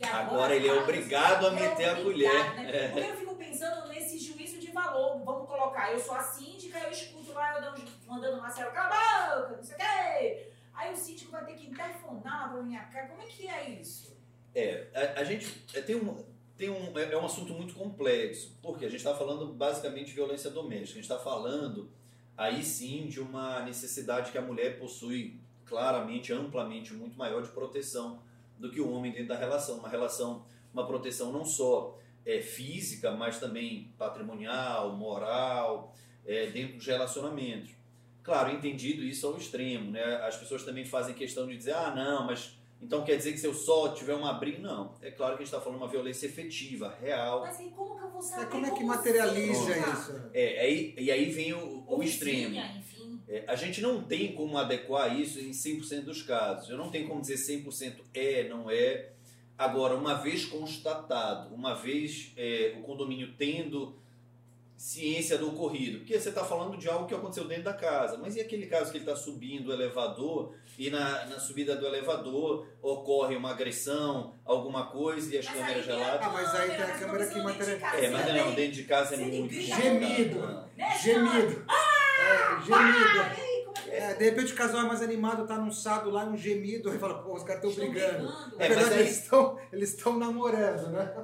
Agora, 0.00 0.26
agora, 0.26 0.56
ele 0.56 0.68
é 0.68 0.72
obrigado 0.72 1.46
a 1.46 1.50
meter 1.50 1.82
é 1.82 1.90
a 1.90 2.02
colher. 2.02 2.54
Né? 2.54 2.88
Porque 2.88 3.10
eu 3.10 3.16
fico 3.16 3.34
pensando 3.34 3.88
nesse 3.88 4.18
juízo 4.18 4.58
de 4.58 4.70
valor. 4.70 5.24
Vamos 5.24 5.48
colocar, 5.48 5.92
eu 5.92 5.98
sou 5.98 6.14
a 6.14 6.22
síndica, 6.22 6.78
eu 6.78 6.90
escuto 6.90 7.32
lá, 7.32 7.54
eu 7.54 7.62
dando, 7.62 7.82
mandando 8.06 8.34
uma 8.34 8.42
Marcelo, 8.42 8.70
cala 8.70 8.94
a 8.94 9.40
boca, 9.40 9.56
não 9.56 9.64
sei 9.64 9.74
o 9.74 9.78
quê. 9.78 10.52
Aí 10.72 10.92
o 10.92 10.96
síndico 10.96 11.32
vai 11.32 11.44
ter 11.44 11.54
que 11.54 11.74
telefonar 11.74 12.52
para 12.52 12.62
minha 12.62 12.84
casa. 12.84 13.08
Como 13.08 13.22
é 13.22 13.26
que 13.26 13.48
é 13.48 13.70
isso? 13.70 14.16
É, 14.54 14.86
a, 14.94 15.20
a 15.20 15.24
gente 15.24 15.64
é, 15.74 15.80
tem 15.80 15.96
um, 15.96 16.24
tem 16.56 16.70
um, 16.70 16.96
é, 16.96 17.12
é 17.12 17.18
um 17.18 17.26
assunto 17.26 17.52
muito 17.52 17.74
complexo, 17.74 18.56
porque 18.62 18.84
a 18.84 18.88
gente 18.88 18.98
está 18.98 19.14
falando 19.16 19.52
basicamente 19.52 20.06
de 20.06 20.14
violência 20.14 20.50
doméstica. 20.50 20.92
A 20.92 21.02
gente 21.02 21.10
está 21.10 21.18
falando 21.18 21.90
aí 22.36 22.62
sim 22.64 23.08
de 23.08 23.20
uma 23.20 23.62
necessidade 23.62 24.30
que 24.30 24.38
a 24.38 24.42
mulher 24.42 24.78
possui 24.78 25.40
claramente, 25.64 26.32
amplamente, 26.32 26.94
muito 26.94 27.18
maior 27.18 27.42
de 27.42 27.48
proteção 27.48 28.22
do 28.58 28.70
que 28.70 28.80
o 28.80 28.90
homem 28.90 29.12
dentro 29.12 29.28
da 29.28 29.36
relação. 29.36 29.78
Uma 29.78 29.88
relação, 29.88 30.44
uma 30.72 30.86
proteção 30.86 31.32
não 31.32 31.44
só 31.44 31.98
é, 32.24 32.40
física, 32.40 33.10
mas 33.12 33.38
também 33.38 33.92
patrimonial, 33.96 34.96
moral, 34.96 35.94
é, 36.26 36.46
dentro 36.46 36.76
dos 36.76 36.86
relacionamentos. 36.86 37.70
Claro, 38.22 38.52
entendido 38.52 39.02
isso 39.02 39.26
ao 39.26 39.36
extremo, 39.38 39.90
né? 39.90 40.16
As 40.16 40.36
pessoas 40.36 40.62
também 40.62 40.84
fazem 40.84 41.14
questão 41.14 41.46
de 41.46 41.56
dizer, 41.56 41.72
ah, 41.72 41.94
não, 41.94 42.26
mas 42.26 42.58
então 42.80 43.04
quer 43.04 43.16
dizer 43.16 43.32
que 43.32 43.38
se 43.38 43.46
eu 43.46 43.54
só 43.54 43.88
tiver 43.88 44.14
uma 44.14 44.32
briga? 44.34 44.58
Não. 44.58 44.94
É 45.02 45.10
claro 45.10 45.36
que 45.36 45.42
a 45.42 45.44
gente 45.44 45.52
está 45.54 45.60
falando 45.60 45.78
de 45.78 45.84
uma 45.84 45.90
violência 45.90 46.26
efetiva, 46.26 46.94
real. 47.00 47.40
Mas 47.40 47.58
aí 47.58 47.70
como 47.70 47.96
que 47.98 48.04
eu 48.04 48.10
vou 48.10 48.22
saber? 48.22 48.42
É, 48.42 48.46
como 48.46 48.66
é 48.66 48.70
que 48.70 48.84
materializa 48.84 49.78
isso? 49.78 50.30
É, 50.32 50.60
aí, 50.60 50.94
e 50.96 51.10
aí 51.10 51.30
vem 51.30 51.54
o, 51.54 51.84
o 51.86 52.02
extremo. 52.02 52.48
vizinha, 52.48 52.76
enfim. 52.78 52.87
É, 53.28 53.44
a 53.46 53.54
gente 53.54 53.80
não 53.80 54.02
tem 54.02 54.32
como 54.32 54.56
adequar 54.56 55.18
isso 55.18 55.38
em 55.38 55.50
100% 55.50 56.04
dos 56.04 56.22
casos. 56.22 56.70
Eu 56.70 56.78
não 56.78 56.90
tenho 56.90 57.06
como 57.06 57.20
dizer 57.20 57.36
100% 57.36 57.96
é, 58.14 58.48
não 58.48 58.70
é. 58.70 59.10
Agora, 59.56 59.94
uma 59.94 60.14
vez 60.14 60.44
constatado, 60.44 61.54
uma 61.54 61.74
vez 61.74 62.32
é, 62.36 62.74
o 62.78 62.82
condomínio 62.82 63.34
tendo 63.36 63.94
ciência 64.78 65.36
do 65.36 65.48
ocorrido, 65.48 65.98
porque 65.98 66.16
você 66.18 66.28
está 66.28 66.44
falando 66.44 66.78
de 66.78 66.88
algo 66.88 67.08
que 67.08 67.12
aconteceu 67.12 67.44
dentro 67.48 67.64
da 67.64 67.72
casa, 67.72 68.16
mas 68.16 68.36
e 68.36 68.40
aquele 68.40 68.66
caso 68.66 68.92
que 68.92 68.98
ele 68.98 69.04
está 69.04 69.16
subindo 69.16 69.70
o 69.70 69.72
elevador 69.72 70.54
e 70.78 70.88
na, 70.88 71.26
na 71.26 71.40
subida 71.40 71.74
do 71.74 71.84
elevador 71.84 72.68
ocorre 72.80 73.34
uma 73.34 73.50
agressão, 73.50 74.32
alguma 74.44 74.86
coisa 74.86 75.34
e 75.34 75.38
as 75.38 75.46
Mas 75.46 75.54
câmeras 75.56 75.84
relatam? 75.84 76.30
Ah, 76.30 76.32
mas 76.32 76.54
aí 76.54 76.70
tem 76.70 76.76
a 76.76 76.96
câmera, 76.96 77.26
que 77.26 77.40
casa, 77.80 77.96
É, 77.96 78.10
mas 78.10 78.34
não, 78.34 78.54
dentro 78.54 78.72
de 78.72 78.84
casa 78.84 79.14
é 79.16 79.18
muito 79.18 79.52
Gemido. 79.52 80.38
Não. 80.38 80.68
Gemido. 80.96 81.32
Gemido. 81.32 81.64
Ah, 81.66 81.87
é 82.28 83.34
que 83.34 83.90
É, 83.90 84.14
de 84.14 84.24
repente 84.24 84.52
o 84.52 84.56
casal 84.56 84.80
é 84.80 84.84
mais 84.84 85.00
animado, 85.02 85.46
tá 85.46 85.56
num 85.56 85.70
sado 85.70 86.10
lá, 86.10 86.24
um 86.24 86.36
gemido, 86.36 86.90
aí 86.90 86.98
fala, 86.98 87.22
pô, 87.22 87.34
os 87.34 87.42
caras 87.42 87.62
estão 87.64 87.84
brigando. 87.90 88.18
brigando? 88.26 88.56
É, 88.58 88.68
mas 88.68 88.92
aí- 88.92 89.00
eles 89.00 89.22
estão 89.22 89.58
eles 89.72 89.88
estão 89.94 90.18
namorando, 90.18 90.90
né? 90.90 91.14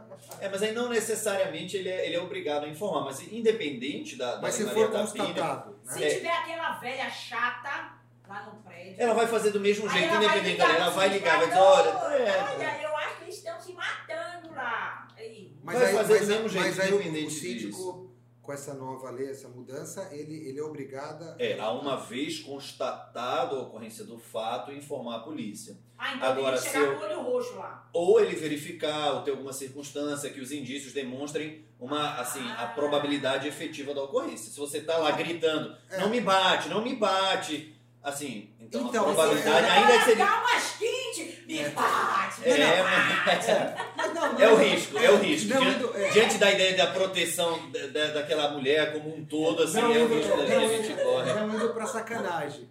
É, 0.40 0.48
mas 0.48 0.62
aí 0.62 0.72
não 0.72 0.88
necessariamente 0.88 1.76
ele 1.76 1.88
é, 1.88 2.06
ele 2.06 2.16
é 2.16 2.20
obrigado 2.20 2.64
a 2.64 2.68
informar, 2.68 3.04
mas 3.04 3.20
independente 3.32 4.16
da, 4.16 4.36
da 4.36 4.42
Mas 4.42 4.54
se 4.54 4.64
for 4.66 4.90
constatado, 4.90 5.76
Se 5.84 6.00
né? 6.00 6.06
É. 6.06 6.14
tiver 6.14 6.30
aquela 6.30 6.78
velha 6.78 7.10
chata 7.10 7.92
lá 8.28 8.42
no 8.46 8.62
prédio. 8.62 8.94
ela 8.98 9.14
vai 9.14 9.26
fazer 9.26 9.50
do 9.50 9.60
mesmo 9.60 9.88
jeito, 9.90 10.08
ela 10.14 10.24
independente 10.24 10.56
dela, 10.58 10.74
ela 10.74 10.90
vai 10.90 11.08
ligar, 11.08 11.36
vai 11.38 11.46
dizer, 11.48 11.58
"Alô, 11.58 11.68
olha, 11.74 12.16
é, 12.18 12.42
olha, 12.54 12.82
eu 12.82 12.96
acho 12.96 13.16
que 13.18 13.22
eles 13.24 13.34
estão 13.36 13.60
se 13.60 13.72
matando 13.74 14.54
lá. 14.54 15.06
Aí. 15.16 15.52
Mas 15.62 15.78
Vai 15.78 15.86
aí, 15.88 15.94
fazer 15.96 16.14
do 16.14 16.18
mas, 16.20 16.28
mesmo 16.28 16.48
jeito, 16.48 16.66
mas 16.66 16.80
aí 16.80 16.92
o- 16.92 16.96
o 16.96 17.00
independente 17.00 17.32
síndico, 17.34 18.13
com 18.44 18.52
essa 18.52 18.74
nova 18.74 19.10
lei, 19.10 19.30
essa 19.30 19.48
mudança, 19.48 20.08
ele, 20.12 20.48
ele 20.48 20.58
é 20.58 20.62
obrigado 20.62 21.22
a... 21.24 21.36
É, 21.38 21.58
a 21.58 21.70
uma 21.70 21.96
vez 21.96 22.40
constatado 22.40 23.56
a 23.56 23.62
ocorrência 23.62 24.04
do 24.04 24.18
fato, 24.18 24.70
informar 24.72 25.16
a 25.16 25.20
polícia. 25.20 25.78
Ah, 25.96 26.14
então 26.14 26.28
Agora, 26.32 26.56
tem 26.58 26.66
que 26.66 26.72
chegar 26.76 26.84
eu- 26.92 26.94
com 26.98 27.00
o 27.00 27.04
olho 27.06 27.22
roxo 27.22 27.54
lá. 27.56 27.88
Ou 27.92 28.20
ele 28.20 28.36
verificar, 28.36 29.12
ou 29.14 29.22
ter 29.22 29.30
alguma 29.30 29.52
circunstância 29.52 30.28
que 30.30 30.40
os 30.40 30.52
indícios 30.52 30.92
demonstrem 30.92 31.64
uma, 31.80 32.16
assim, 32.16 32.40
a 32.50 32.64
Ah. 32.64 32.66
probabilidade 32.68 33.48
efetiva 33.48 33.94
da 33.94 34.02
ocorrência. 34.02 34.50
Se 34.52 34.58
você 34.58 34.80
tá 34.80 34.98
lá 34.98 35.10
gritando, 35.12 35.74
É. 35.90 35.98
não 35.98 36.10
me 36.10 36.20
bate, 36.20 36.68
não 36.68 36.82
me 36.82 36.94
bate, 36.94 37.74
assim, 38.02 38.50
então, 38.60 38.88
Então, 38.88 39.02
a 39.02 39.14
probabilidade 39.14 39.66
é- 39.66 39.70
ainda 39.70 39.98
que 39.98 40.04
seria... 40.04 40.24
Umas 40.24 40.76
20, 40.78 41.46
me 41.46 41.58
É. 41.58 41.68
bate. 41.70 42.13
É, 42.44 42.76
me 42.76 42.82
mas- 42.82 43.24
bate. 43.46 43.84
Mas 43.96 44.14
não, 44.14 44.24
É 44.40 44.48
o 44.48 44.50
não, 44.50 44.64
risco, 44.64 44.98
é 44.98 45.10
o 45.10 45.16
risco. 45.16 45.48
Não, 45.54 45.60
Diante, 45.60 45.96
é. 45.96 46.10
diante 46.10 46.38
da 46.38 46.52
ideia 46.52 46.76
da 46.76 46.86
proteção 46.88 47.70
da, 47.70 47.86
da- 47.88 48.12
daquela 48.12 48.50
mulher 48.52 48.92
como 48.92 49.14
um 49.16 49.24
todo, 49.24 49.62
assim, 49.62 49.80
não, 49.80 49.92
é 49.94 49.98
o 50.02 50.08
risco 50.08 50.36
não, 50.36 50.44
que 50.46 50.52
a 50.52 50.68
gente 50.68 51.02
corre. 51.02 51.32
não 51.32 51.54
indo 51.54 51.68
pra 51.74 51.86
sacanagem. 51.86 52.68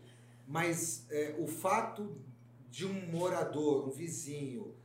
Mas 0.47 1.05
é, 1.09 1.33
o 1.37 1.47
fato 1.47 2.15
de 2.69 2.85
um 2.85 2.93
morador, 3.11 3.87
um 3.87 3.91
vizinho, 3.91 4.75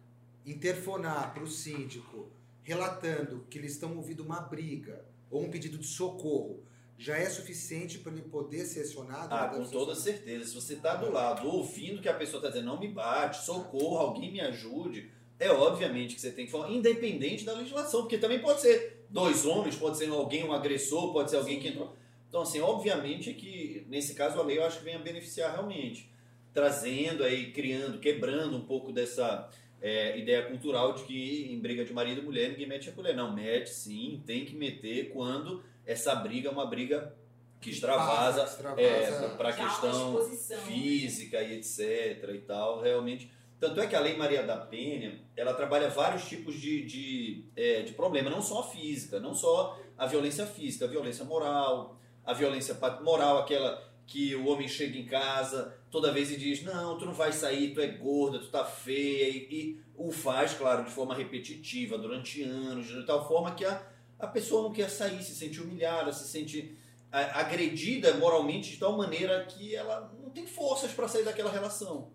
interfonar 0.47 1.33
para 1.35 1.43
o 1.43 1.47
síndico 1.47 2.31
relatando 2.63 3.45
que 3.51 3.59
eles 3.59 3.73
estão 3.73 3.97
ouvindo 3.97 4.21
uma 4.23 4.41
briga 4.41 5.05
ou 5.31 5.43
um 5.43 5.51
pedido 5.51 5.79
de 5.79 5.87
socorro 5.87 6.63
já 6.99 7.17
é 7.17 7.31
suficiente 7.31 7.99
para 7.99 8.11
ele 8.11 8.23
poder 8.23 8.65
ser 8.65 8.81
acionado? 8.81 9.33
Ah, 9.33 9.53
Ele 9.55 9.65
com 9.65 9.71
toda 9.71 9.95
certeza. 9.95 10.47
Se 10.47 10.55
você 10.55 10.75
tá 10.75 10.97
do 10.97 11.13
lado 11.13 11.47
ouvindo 11.49 12.03
que 12.03 12.09
a 12.09 12.15
pessoa 12.15 12.43
tá 12.43 12.49
dizendo 12.49 12.67
não 12.67 12.81
me 12.81 12.89
bate, 12.89 13.45
socorro, 13.45 13.99
alguém 13.99 14.33
me 14.33 14.41
ajude, 14.41 15.09
é 15.39 15.49
obviamente 15.49 16.17
que 16.17 16.21
você 16.21 16.33
tem 16.33 16.47
que 16.47 16.51
falar, 16.51 16.73
independente 16.73 17.45
da 17.45 17.53
legislação, 17.53 18.01
porque 18.01 18.19
também 18.19 18.41
pode 18.41 18.61
ser 18.61 19.07
dois 19.09 19.47
homens, 19.47 19.77
pode 19.77 19.97
ser 19.97 20.11
alguém, 20.11 20.43
um 20.43 20.53
agressor, 20.53 21.13
pode 21.13 21.31
ser 21.31 21.37
alguém 21.37 21.61
que 21.61 21.69
entrou. 21.69 21.95
Então, 22.29 22.43
assim, 22.43 22.61
obviamente 22.61 23.33
que 23.33 23.87
nesse 23.89 24.15
caso 24.15 24.41
a 24.41 24.43
lei 24.43 24.59
eu 24.59 24.65
acho 24.65 24.79
que 24.79 24.85
vem 24.85 24.97
a 24.97 24.99
beneficiar 24.99 25.53
realmente, 25.53 26.11
trazendo 26.53 27.23
aí, 27.23 27.53
criando, 27.53 28.01
quebrando 28.01 28.57
um 28.57 28.63
pouco 28.63 28.93
dessa 28.93 29.49
é, 29.81 30.19
ideia 30.19 30.43
cultural 30.43 30.95
de 30.95 31.05
que 31.05 31.53
em 31.53 31.61
briga 31.61 31.85
de 31.85 31.93
marido 31.93 32.21
e 32.21 32.25
mulher 32.25 32.51
ninguém 32.51 32.67
mete 32.67 32.89
a 32.89 32.93
colher. 32.93 33.15
Não, 33.15 33.33
mete 33.33 33.71
sim, 33.71 34.21
tem 34.27 34.45
que 34.45 34.57
meter 34.57 35.11
quando 35.11 35.63
essa 35.89 36.15
briga 36.15 36.51
é 36.51 36.53
uma 36.53 36.67
briga 36.67 37.17
que 37.61 37.71
extravasa 37.71 38.45
extravasa. 38.45 38.81
é, 38.81 39.29
para 39.37 39.49
a 39.49 39.53
questão 39.53 40.21
exposição. 40.21 40.59
física 40.59 41.43
e 41.43 41.55
etc 41.55 42.31
e 42.35 42.39
tal, 42.47 42.81
realmente. 42.83 43.33
Tanto 43.59 43.81
é 43.81 43.87
que 43.89 43.97
a 43.97 44.01
Lei 44.01 44.17
Maria 44.17 44.45
da 44.45 44.57
Penha, 44.57 45.19
ela 45.35 45.55
trabalha 45.55 45.89
vários 45.89 46.29
tipos 46.29 46.55
de, 46.55 46.85
de, 46.85 47.45
é, 47.57 47.83
de 47.83 47.93
problema, 47.93 48.31
não 48.31 48.41
só 48.41 48.61
a 48.61 48.65
física, 48.65 49.19
não 49.19 49.35
só 49.35 49.81
a 49.97 50.07
violência 50.07 50.47
física, 50.47 50.85
a 50.85 50.89
violência 50.89 51.25
moral, 51.25 51.99
a 52.25 52.33
violência 52.33 52.77
moral, 53.03 53.39
aquela 53.39 53.83
que 54.07 54.35
o 54.37 54.47
homem 54.47 54.69
chega 54.69 54.97
em 54.97 55.07
casa 55.07 55.75
toda 55.91 56.13
vez 56.13 56.31
e 56.31 56.37
diz, 56.37 56.63
não, 56.63 56.99
tu 56.99 57.07
não 57.07 57.13
vai 57.13 57.33
sair, 57.33 57.75
tu 57.75 57.81
é 57.81 57.89
gorda, 57.89 58.39
tu 58.39 58.49
tá 58.49 58.65
feia, 58.65 59.29
e, 59.29 59.49
e 59.51 59.81
o 59.97 60.13
faz, 60.13 60.55
claro, 60.55 60.85
de 60.85 60.91
forma 60.91 61.15
repetitiva, 61.15 61.99
durante 61.99 62.43
anos, 62.43 62.87
de 62.87 63.05
tal 63.05 63.27
forma 63.27 63.55
que 63.55 63.65
a, 63.65 63.83
a 64.19 64.27
pessoa 64.27 64.63
não 64.63 64.73
quer 64.73 64.89
sair, 64.91 65.23
se 65.23 65.35
sente 65.35 65.61
humilhada, 65.61 66.13
se 66.13 66.29
sente 66.29 66.77
a- 67.11 67.41
agredida 67.41 68.15
moralmente 68.15 68.71
de 68.73 68.77
tal 68.79 68.97
maneira 68.97 69.45
que 69.47 69.75
ela 69.75 70.13
não 70.23 70.31
tem 70.31 70.47
forças 70.47 70.93
para 70.93 71.09
sair 71.09 71.25
daquela 71.25 71.51
relação. 71.51 72.11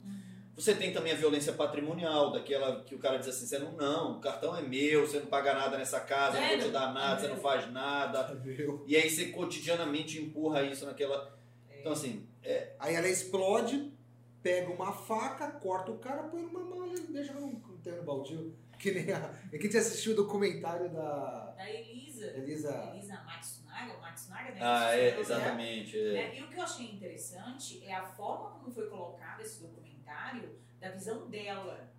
Você 0.55 0.75
tem 0.75 0.93
também 0.93 1.11
a 1.13 1.15
violência 1.15 1.51
patrimonial, 1.53 2.31
daquela 2.31 2.83
que 2.83 2.93
o 2.93 2.99
cara 2.99 3.17
diz 3.17 3.27
assim, 3.27 3.47
você 3.47 3.57
não, 3.57 3.71
não, 3.71 4.17
o 4.17 4.21
cartão 4.21 4.55
é 4.55 4.61
meu, 4.61 5.07
você 5.07 5.19
não 5.19 5.25
paga 5.25 5.51
nada 5.55 5.79
nessa 5.79 5.99
casa, 5.99 6.37
eu 6.37 6.41
não 6.41 6.49
vou 6.49 6.57
te 6.67 6.71
dar 6.71 6.93
nada, 6.93 7.19
você 7.21 7.27
não 7.27 7.37
faz 7.37 7.71
nada. 7.71 8.35
Meu. 8.35 8.83
E 8.85 8.95
aí 8.95 9.09
você 9.09 9.27
cotidianamente 9.29 10.21
empurra 10.21 10.61
isso 10.61 10.85
naquela. 10.85 11.35
Então 11.79 11.91
assim, 11.93 12.27
é, 12.43 12.75
Aí 12.79 12.93
ela 12.93 13.07
explode, 13.09 13.91
pega 14.43 14.71
uma 14.71 14.91
faca, 14.93 15.49
corta 15.53 15.89
o 15.91 15.97
cara, 15.97 16.23
põe 16.23 16.43
numa 16.43 16.59
mala 16.63 16.93
e 16.99 17.11
deixa 17.11 17.33
num 17.33 17.55
terreno 17.83 18.03
baldio. 18.03 18.53
Que 18.83 18.91
nem 18.91 19.13
a. 19.13 19.33
É 19.49 19.57
que 19.57 19.59
a 19.59 19.61
gente 19.61 19.77
assistiu 19.77 20.11
o 20.11 20.15
documentário 20.17 20.89
da 20.89 21.53
Da 21.55 21.71
Elisa. 21.71 22.25
Elisa. 22.35 22.91
Elisa 22.93 23.23
Matsunaga, 23.23 23.97
Matsunaga, 23.97 24.51
né? 24.51 24.59
ah, 24.61 24.93
é, 24.93 25.17
exatamente. 25.17 25.97
é. 25.97 26.11
né? 26.11 26.37
E 26.37 26.43
o 26.43 26.49
que 26.49 26.57
eu 26.57 26.63
achei 26.63 26.91
interessante 26.91 27.81
é 27.85 27.93
a 27.93 28.03
forma 28.03 28.49
como 28.59 28.69
foi 28.69 28.89
colocado 28.89 29.39
esse 29.39 29.61
documentário 29.61 30.59
da 30.81 30.89
visão 30.91 31.29
dela. 31.29 31.92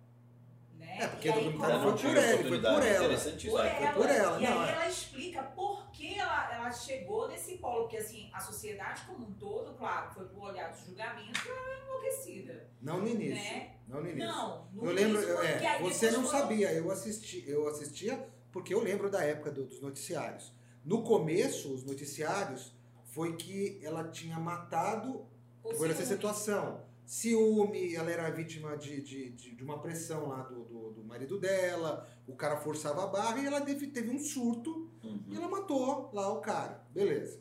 Né? 0.97 1.03
É, 1.03 1.07
porque 1.07 1.27
E 1.27 1.31
o 1.31 1.33
aí, 1.33 1.43
documentário 1.43 1.79
foi 1.81 1.91
não 1.91 1.97
por 1.97 2.17
ela, 2.17 2.37
foi 2.37 2.59
por 2.59 2.85
ela. 2.85 3.05
Interessante 3.05 3.47
isso. 3.47 3.55
por 3.55 3.65
é. 3.65 3.83
ela. 3.83 3.93
por 3.93 4.09
ela, 4.09 4.39
E 4.39 4.43
não, 4.43 4.61
aí 4.61 4.69
é. 4.69 4.71
ela 4.73 4.87
explica 4.89 5.43
por 5.43 5.91
que 5.91 6.17
ela, 6.19 6.53
ela 6.55 6.71
chegou 6.71 7.27
nesse 7.27 7.57
polo. 7.57 7.81
Porque 7.81 7.97
assim, 7.97 8.29
a 8.33 8.39
sociedade 8.39 9.01
como 9.05 9.27
um 9.27 9.33
todo, 9.33 9.73
claro, 9.77 10.13
foi 10.13 10.25
pro 10.25 10.41
olhar 10.41 10.71
do 10.71 10.85
julgamento, 10.85 11.39
ela 11.47 11.69
é 11.69 11.83
enlouquecida. 11.83 12.69
Não 12.81 12.99
no 13.01 13.07
início. 13.07 13.35
Né? 13.35 13.75
Não 13.87 14.01
no 14.01 14.09
início. 14.09 14.27
Não, 14.29 14.67
no 14.73 14.85
eu 14.85 14.91
lembro, 14.93 15.13
início, 15.17 15.29
eu- 15.29 15.37
porque 15.37 15.65
é, 15.65 15.67
aí 15.67 15.83
você 15.83 16.11
não 16.11 16.25
sabia, 16.25 16.71
eu 16.73 16.89
assisti, 16.91 17.43
eu 17.47 17.67
assistia 17.67 18.27
porque 18.51 18.73
eu 18.73 18.81
lembro 18.81 19.09
da 19.09 19.21
época 19.23 19.51
do- 19.51 19.65
dos 19.65 19.81
noticiários. 19.81 20.53
No 20.83 21.03
começo, 21.03 21.73
os 21.73 21.83
noticiários 21.83 22.73
foi 23.05 23.35
que 23.35 23.79
ela 23.83 24.07
tinha 24.09 24.39
matado 24.39 25.25
Por 25.61 25.75
por 25.75 25.89
essa 25.89 26.05
situação. 26.05 26.84
Ciúme, 27.05 27.93
ela 27.95 28.09
era 28.11 28.29
vítima 28.31 28.75
de, 28.77 29.01
de, 29.01 29.29
de, 29.31 29.55
de 29.55 29.63
uma 29.63 29.79
pressão 29.79 30.27
lá 30.27 30.41
do, 30.43 30.63
do, 30.63 30.91
do 30.93 31.03
marido 31.03 31.39
dela, 31.39 32.07
o 32.27 32.35
cara 32.35 32.57
forçava 32.57 33.03
a 33.03 33.07
barra 33.07 33.39
e 33.39 33.45
ela 33.45 33.61
teve, 33.61 33.87
teve 33.87 34.09
um 34.09 34.19
surto 34.19 34.89
e 35.03 35.07
Uhum. 35.07 35.23
ela 35.35 35.47
matou 35.47 36.09
lá 36.13 36.31
o 36.33 36.41
cara. 36.41 36.83
Beleza. 36.91 37.39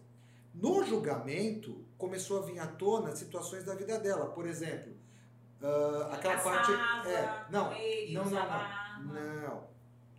No 0.55 0.85
julgamento, 0.85 1.83
começou 1.97 2.43
a 2.43 2.47
vir 2.47 2.59
à 2.59 2.67
tona 2.67 3.17
situações 3.17 3.65
da 3.65 3.75
vida 3.75 3.99
dela. 3.99 4.27
Por 4.27 4.47
exemplo, 4.47 4.93
ah, 5.63 6.11
aquela 6.13 6.39
parte. 6.39 6.71
É, 7.09 7.47
não, 7.51 7.71
não, 8.13 8.25
não, 8.25 9.05
não. 9.05 9.15
Não. 9.43 9.67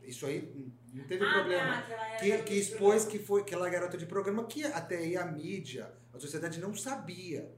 Isso 0.04 0.26
aí 0.26 0.72
não 0.94 1.04
teve 1.06 1.24
Ah, 1.24 1.34
problema. 1.34 1.82
tá, 1.84 2.16
que 2.20 2.38
Que, 2.44 2.54
expôs 2.56 3.06
que 3.06 3.20
foi 3.20 3.44
que 3.44 3.54
ela 3.54 3.68
é 3.68 3.72
garota 3.72 3.98
de 3.98 4.06
programa, 4.08 4.44
que 4.46 4.64
até 4.66 4.98
aí 4.98 5.16
a 5.16 5.26
mídia, 5.26 5.94
a 6.14 6.20
sociedade 6.20 6.60
não 6.60 6.74
sabia. 6.76 7.52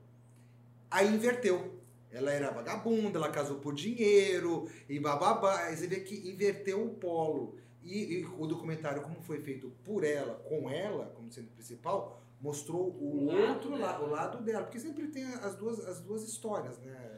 Aí 0.91 1.07
inverteu. 1.07 1.76
Ela 2.11 2.31
era 2.31 2.51
vagabunda, 2.51 3.19
ela 3.19 3.29
casou 3.29 3.57
por 3.57 3.73
dinheiro 3.73 4.69
e 4.87 4.99
bababá. 4.99 5.69
Você 5.69 5.87
vê 5.87 5.99
que 5.99 6.29
inverteu 6.29 6.85
o 6.85 6.95
polo. 6.95 7.57
E, 7.83 8.19
e 8.19 8.25
o 8.25 8.45
documentário, 8.45 9.01
como 9.01 9.21
foi 9.21 9.39
feito 9.41 9.69
por 9.83 10.03
ela, 10.03 10.35
com 10.35 10.69
ela, 10.69 11.05
como 11.15 11.31
sendo 11.31 11.49
principal, 11.51 12.21
mostrou 12.41 12.89
o, 12.89 13.27
outro 13.27 13.71
dela. 13.71 13.85
lado, 13.85 14.03
o 14.03 14.09
lado 14.09 14.43
dela. 14.43 14.63
Porque 14.63 14.79
sempre 14.79 15.07
tem 15.07 15.23
as 15.23 15.55
duas, 15.55 15.79
as 15.85 16.01
duas 16.01 16.23
histórias, 16.23 16.77
né? 16.79 17.17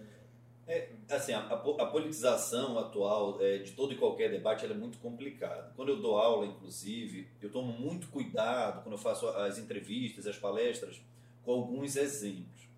É, 0.68 0.92
assim, 1.10 1.34
a, 1.34 1.40
a 1.40 1.86
politização 1.88 2.78
atual 2.78 3.42
é, 3.42 3.58
de 3.58 3.72
todo 3.72 3.92
e 3.92 3.98
qualquer 3.98 4.30
debate 4.30 4.68
é 4.68 4.74
muito 4.74 5.00
complicada. 5.00 5.74
Quando 5.76 5.90
eu 5.90 6.00
dou 6.00 6.16
aula, 6.16 6.46
inclusive, 6.46 7.28
eu 7.42 7.52
tomo 7.52 7.74
muito 7.74 8.08
cuidado 8.10 8.84
quando 8.84 8.94
eu 8.94 9.00
faço 9.00 9.28
as 9.30 9.58
entrevistas, 9.58 10.28
as 10.28 10.38
palestras, 10.38 11.02
com 11.42 11.54
alguns 11.54 11.96
exemplos. 11.96 12.69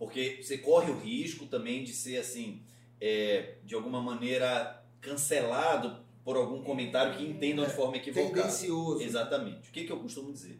Porque 0.00 0.40
você 0.42 0.56
corre 0.56 0.90
o 0.90 0.98
risco 0.98 1.44
também 1.44 1.84
de 1.84 1.92
ser, 1.92 2.16
assim, 2.16 2.62
é, 2.98 3.56
de 3.62 3.74
alguma 3.74 4.00
maneira 4.00 4.82
cancelado 4.98 6.02
por 6.24 6.38
algum 6.38 6.62
comentário 6.62 7.18
que 7.18 7.22
entendam 7.22 7.66
de 7.66 7.72
forma 7.72 7.98
equivocada. 7.98 8.44
Tendencioso. 8.44 9.02
Exatamente. 9.02 9.68
O 9.68 9.72
que, 9.72 9.84
que 9.84 9.92
eu 9.92 10.00
costumo 10.00 10.32
dizer? 10.32 10.58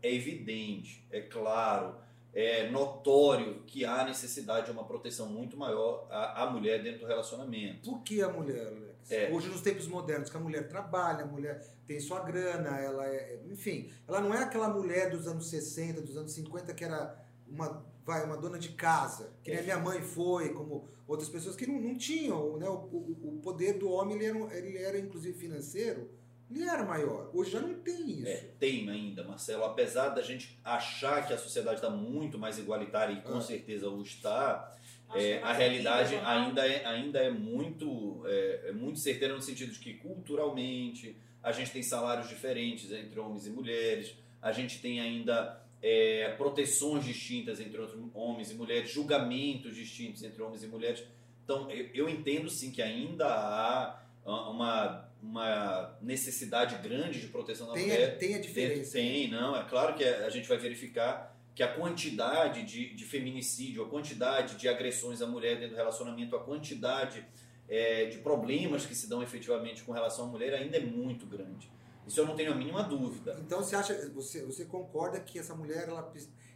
É 0.00 0.14
evidente, 0.14 1.04
é 1.10 1.20
claro, 1.22 1.96
é 2.32 2.70
notório 2.70 3.64
que 3.66 3.84
há 3.84 4.04
necessidade 4.04 4.66
de 4.66 4.70
uma 4.72 4.84
proteção 4.84 5.26
muito 5.26 5.56
maior 5.56 6.06
à, 6.08 6.44
à 6.44 6.50
mulher 6.50 6.80
dentro 6.80 7.00
do 7.00 7.06
relacionamento. 7.06 7.90
Por 7.90 8.00
que 8.04 8.22
a 8.22 8.28
mulher, 8.28 8.64
Alex? 8.64 9.10
É. 9.10 9.28
Hoje, 9.32 9.48
nos 9.48 9.60
tempos 9.60 9.88
modernos, 9.88 10.30
que 10.30 10.36
a 10.36 10.40
mulher 10.40 10.68
trabalha, 10.68 11.24
a 11.24 11.26
mulher 11.26 11.60
tem 11.84 11.98
sua 11.98 12.20
grana, 12.20 12.78
ela 12.78 13.08
é. 13.08 13.40
Enfim, 13.50 13.90
ela 14.06 14.20
não 14.20 14.32
é 14.32 14.44
aquela 14.44 14.68
mulher 14.68 15.10
dos 15.10 15.26
anos 15.26 15.48
60, 15.48 16.00
dos 16.00 16.16
anos 16.16 16.30
50 16.30 16.72
que 16.74 16.84
era 16.84 17.18
uma, 17.48 17.84
vai, 18.08 18.24
uma 18.24 18.38
dona 18.38 18.58
de 18.58 18.70
casa, 18.70 19.34
que 19.42 19.50
nem 19.50 19.60
a 19.60 19.62
minha 19.62 19.78
mãe 19.78 20.00
foi, 20.00 20.54
como 20.54 20.88
outras 21.06 21.28
pessoas 21.28 21.54
que 21.54 21.66
não, 21.66 21.78
não 21.78 21.94
tinham, 21.94 22.56
né? 22.56 22.66
O, 22.66 22.72
o, 22.72 23.36
o 23.36 23.40
poder 23.42 23.74
do 23.74 23.90
homem 23.90 24.16
ele 24.16 24.24
era, 24.24 24.56
ele 24.56 24.78
era 24.78 24.98
inclusive 24.98 25.38
financeiro, 25.38 26.10
ele 26.50 26.64
era 26.64 26.82
maior. 26.84 27.30
Hoje 27.34 27.50
já 27.50 27.60
não 27.60 27.74
tem 27.74 28.10
isso. 28.20 28.26
É, 28.28 28.48
tem 28.58 28.88
ainda, 28.88 29.22
Marcelo. 29.24 29.64
Apesar 29.64 30.08
da 30.08 30.22
gente 30.22 30.58
achar 30.64 31.26
que 31.26 31.34
a 31.34 31.38
sociedade 31.38 31.76
está 31.76 31.90
muito 31.90 32.38
mais 32.38 32.58
igualitária 32.58 33.12
e 33.12 33.20
com 33.20 33.36
Ah. 33.36 33.42
certeza 33.42 33.90
o 33.90 34.00
está, 34.00 34.74
é, 35.14 35.42
a 35.42 35.52
realidade 35.52 36.14
ainda 36.16 36.66
é, 36.66 36.86
ainda 36.86 37.18
é 37.18 37.30
muito 37.30 38.22
é, 38.26 38.68
é 38.68 38.72
muito 38.72 38.98
certeira 38.98 39.34
no 39.34 39.42
sentido 39.42 39.70
de 39.72 39.78
que 39.78 39.94
culturalmente 39.94 41.14
a 41.42 41.52
gente 41.52 41.70
tem 41.70 41.82
salários 41.82 42.28
diferentes 42.28 42.90
entre 42.90 43.20
homens 43.20 43.46
e 43.46 43.50
mulheres, 43.50 44.14
a 44.40 44.50
gente 44.50 44.80
tem 44.80 44.98
ainda 45.00 45.62
é, 45.82 46.34
proteções 46.36 47.04
distintas 47.04 47.60
entre 47.60 47.80
homens 48.14 48.50
e 48.50 48.54
mulheres, 48.54 48.90
julgamentos 48.90 49.74
distintos 49.74 50.22
entre 50.22 50.42
homens 50.42 50.62
e 50.62 50.66
mulheres. 50.66 51.04
Então 51.44 51.70
eu, 51.70 51.88
eu 51.94 52.08
entendo 52.08 52.50
sim 52.50 52.70
que 52.70 52.82
ainda 52.82 53.26
há 53.26 54.00
ah, 54.26 54.50
uma, 54.50 55.08
uma 55.22 55.98
necessidade 56.02 56.76
grande 56.86 57.20
de 57.20 57.28
proteção 57.28 57.66
da 57.68 57.74
Tem, 57.74 57.84
mulher. 57.84 58.14
a, 58.14 58.16
tem 58.16 58.34
a 58.34 58.40
diferença. 58.40 58.92
Tem, 58.92 59.28
não. 59.30 59.56
É 59.56 59.64
claro 59.64 59.94
que 59.94 60.04
a 60.04 60.28
gente 60.30 60.48
vai 60.48 60.58
verificar 60.58 61.36
que 61.54 61.62
a 61.62 61.74
quantidade 61.74 62.62
de, 62.62 62.94
de 62.94 63.04
feminicídio, 63.04 63.82
a 63.82 63.88
quantidade 63.88 64.56
de 64.56 64.68
agressões 64.68 65.20
à 65.20 65.26
mulher 65.26 65.56
dentro 65.56 65.74
do 65.74 65.76
relacionamento, 65.76 66.36
a 66.36 66.40
quantidade 66.40 67.24
é, 67.68 68.04
de 68.06 68.18
problemas 68.18 68.86
que 68.86 68.94
se 68.94 69.08
dão 69.08 69.22
efetivamente 69.22 69.82
com 69.82 69.92
relação 69.92 70.26
à 70.26 70.28
mulher 70.28 70.54
ainda 70.54 70.76
é 70.76 70.80
muito 70.80 71.26
grande. 71.26 71.68
Isso 72.08 72.20
eu 72.20 72.26
não 72.26 72.34
tenho 72.34 72.52
a 72.52 72.54
mínima 72.54 72.82
dúvida. 72.82 73.38
Então 73.44 73.62
você 73.62 73.76
acha, 73.76 74.10
você, 74.10 74.44
você 74.44 74.64
concorda 74.64 75.20
que 75.20 75.38
essa 75.38 75.54
mulher 75.54 75.88
ela, 75.88 76.12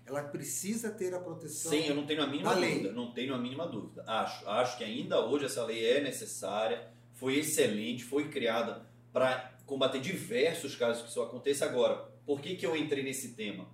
ela 0.07 0.23
precisa 0.25 0.91
ter 0.91 1.15
a 1.15 1.21
proteção? 1.21 1.71
Sim, 1.71 1.87
eu 1.87 1.95
não 1.95 2.07
tenho 2.07 2.23
a 2.23 2.27
mínima 2.27 2.55
da 2.55 2.59
lei. 2.59 2.75
dúvida. 2.75 2.93
Não 2.93 3.13
tenho 3.13 3.35
a 3.35 3.39
mínima 3.39 3.67
dúvida. 3.67 4.03
Acho, 4.07 4.49
acho 4.49 4.79
que 4.79 4.85
ainda 4.85 5.21
hoje 5.25 5.45
essa 5.45 5.65
lei 5.65 5.85
é 5.87 6.01
necessária, 6.01 6.89
foi 7.15 7.39
excelente, 7.39 8.03
foi 8.03 8.29
criada 8.29 8.87
para 9.13 9.53
combater 9.67 10.01
diversos 10.01 10.75
casos 10.75 11.03
que 11.03 11.09
isso 11.11 11.21
aconteça. 11.21 11.67
Agora, 11.67 12.11
por 12.25 12.41
que, 12.41 12.57
que 12.57 12.67
eu 12.67 12.75
entrei 12.75 13.03
nesse 13.03 13.35
tema? 13.35 13.69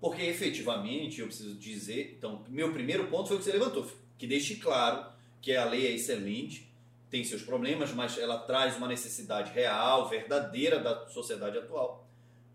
Porque 0.00 0.22
efetivamente 0.22 1.20
eu 1.20 1.26
preciso 1.26 1.54
dizer. 1.54 2.14
Então, 2.16 2.42
meu 2.48 2.72
primeiro 2.72 3.08
ponto 3.08 3.28
foi 3.28 3.36
o 3.36 3.38
que 3.38 3.44
você 3.44 3.52
levantou, 3.52 3.86
que 4.16 4.26
deixe 4.26 4.56
claro 4.56 5.12
que 5.42 5.54
a 5.54 5.64
lei 5.64 5.86
é 5.86 5.92
excelente, 5.92 6.69
tem 7.10 7.24
seus 7.24 7.42
problemas, 7.42 7.92
mas 7.92 8.16
ela 8.16 8.38
traz 8.38 8.76
uma 8.76 8.86
necessidade 8.86 9.52
real, 9.52 10.08
verdadeira 10.08 10.78
da 10.78 11.08
sociedade 11.08 11.58
atual. 11.58 12.06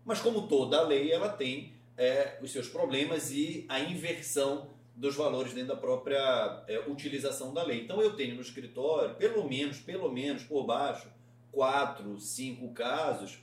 Mas 0.04 0.20
como 0.20 0.48
toda 0.48 0.80
lei, 0.82 1.12
ela 1.12 1.28
tem 1.28 1.74
é, 1.96 2.38
os 2.40 2.50
seus 2.50 2.68
problemas 2.68 3.30
e 3.30 3.66
a 3.68 3.78
inversão 3.80 4.70
dos 4.94 5.14
valores 5.14 5.52
dentro 5.52 5.74
da 5.74 5.76
própria 5.76 6.64
é, 6.66 6.78
utilização 6.88 7.52
da 7.52 7.62
lei. 7.62 7.82
Então 7.82 8.00
eu 8.00 8.16
tenho 8.16 8.34
no 8.34 8.40
escritório, 8.40 9.14
pelo 9.16 9.46
menos, 9.46 9.78
pelo 9.78 10.10
menos 10.10 10.42
por 10.42 10.64
baixo, 10.64 11.08
quatro, 11.52 12.18
cinco 12.18 12.72
casos 12.72 13.38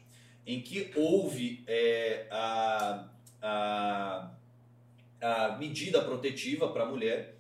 em 0.46 0.62
que 0.62 0.92
houve 0.96 1.64
é, 1.68 2.28
a, 2.30 3.08
a, 3.42 4.32
a 5.22 5.58
medida 5.58 6.02
protetiva 6.02 6.70
para 6.70 6.84
a 6.84 6.86
mulher 6.88 7.36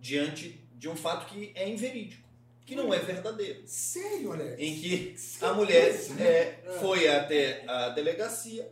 diante 0.00 0.60
de 0.76 0.88
um 0.88 0.96
fato 0.96 1.26
que 1.26 1.52
é 1.54 1.68
inverídico, 1.68 2.27
que 2.68 2.74
não 2.76 2.92
é 2.92 2.98
verdadeiro 2.98 3.62
Sério, 3.64 4.32
Alex? 4.32 4.56
em 4.58 4.74
que 4.78 5.14
a 5.40 5.52
mulher 5.54 5.90
é, 6.20 6.58
foi 6.78 7.08
até 7.08 7.64
a 7.66 7.88
delegacia, 7.88 8.70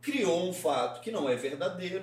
criou 0.00 0.48
um 0.48 0.52
fato 0.52 1.00
que 1.00 1.10
não 1.12 1.28
é 1.28 1.36
verdadeiro. 1.36 2.02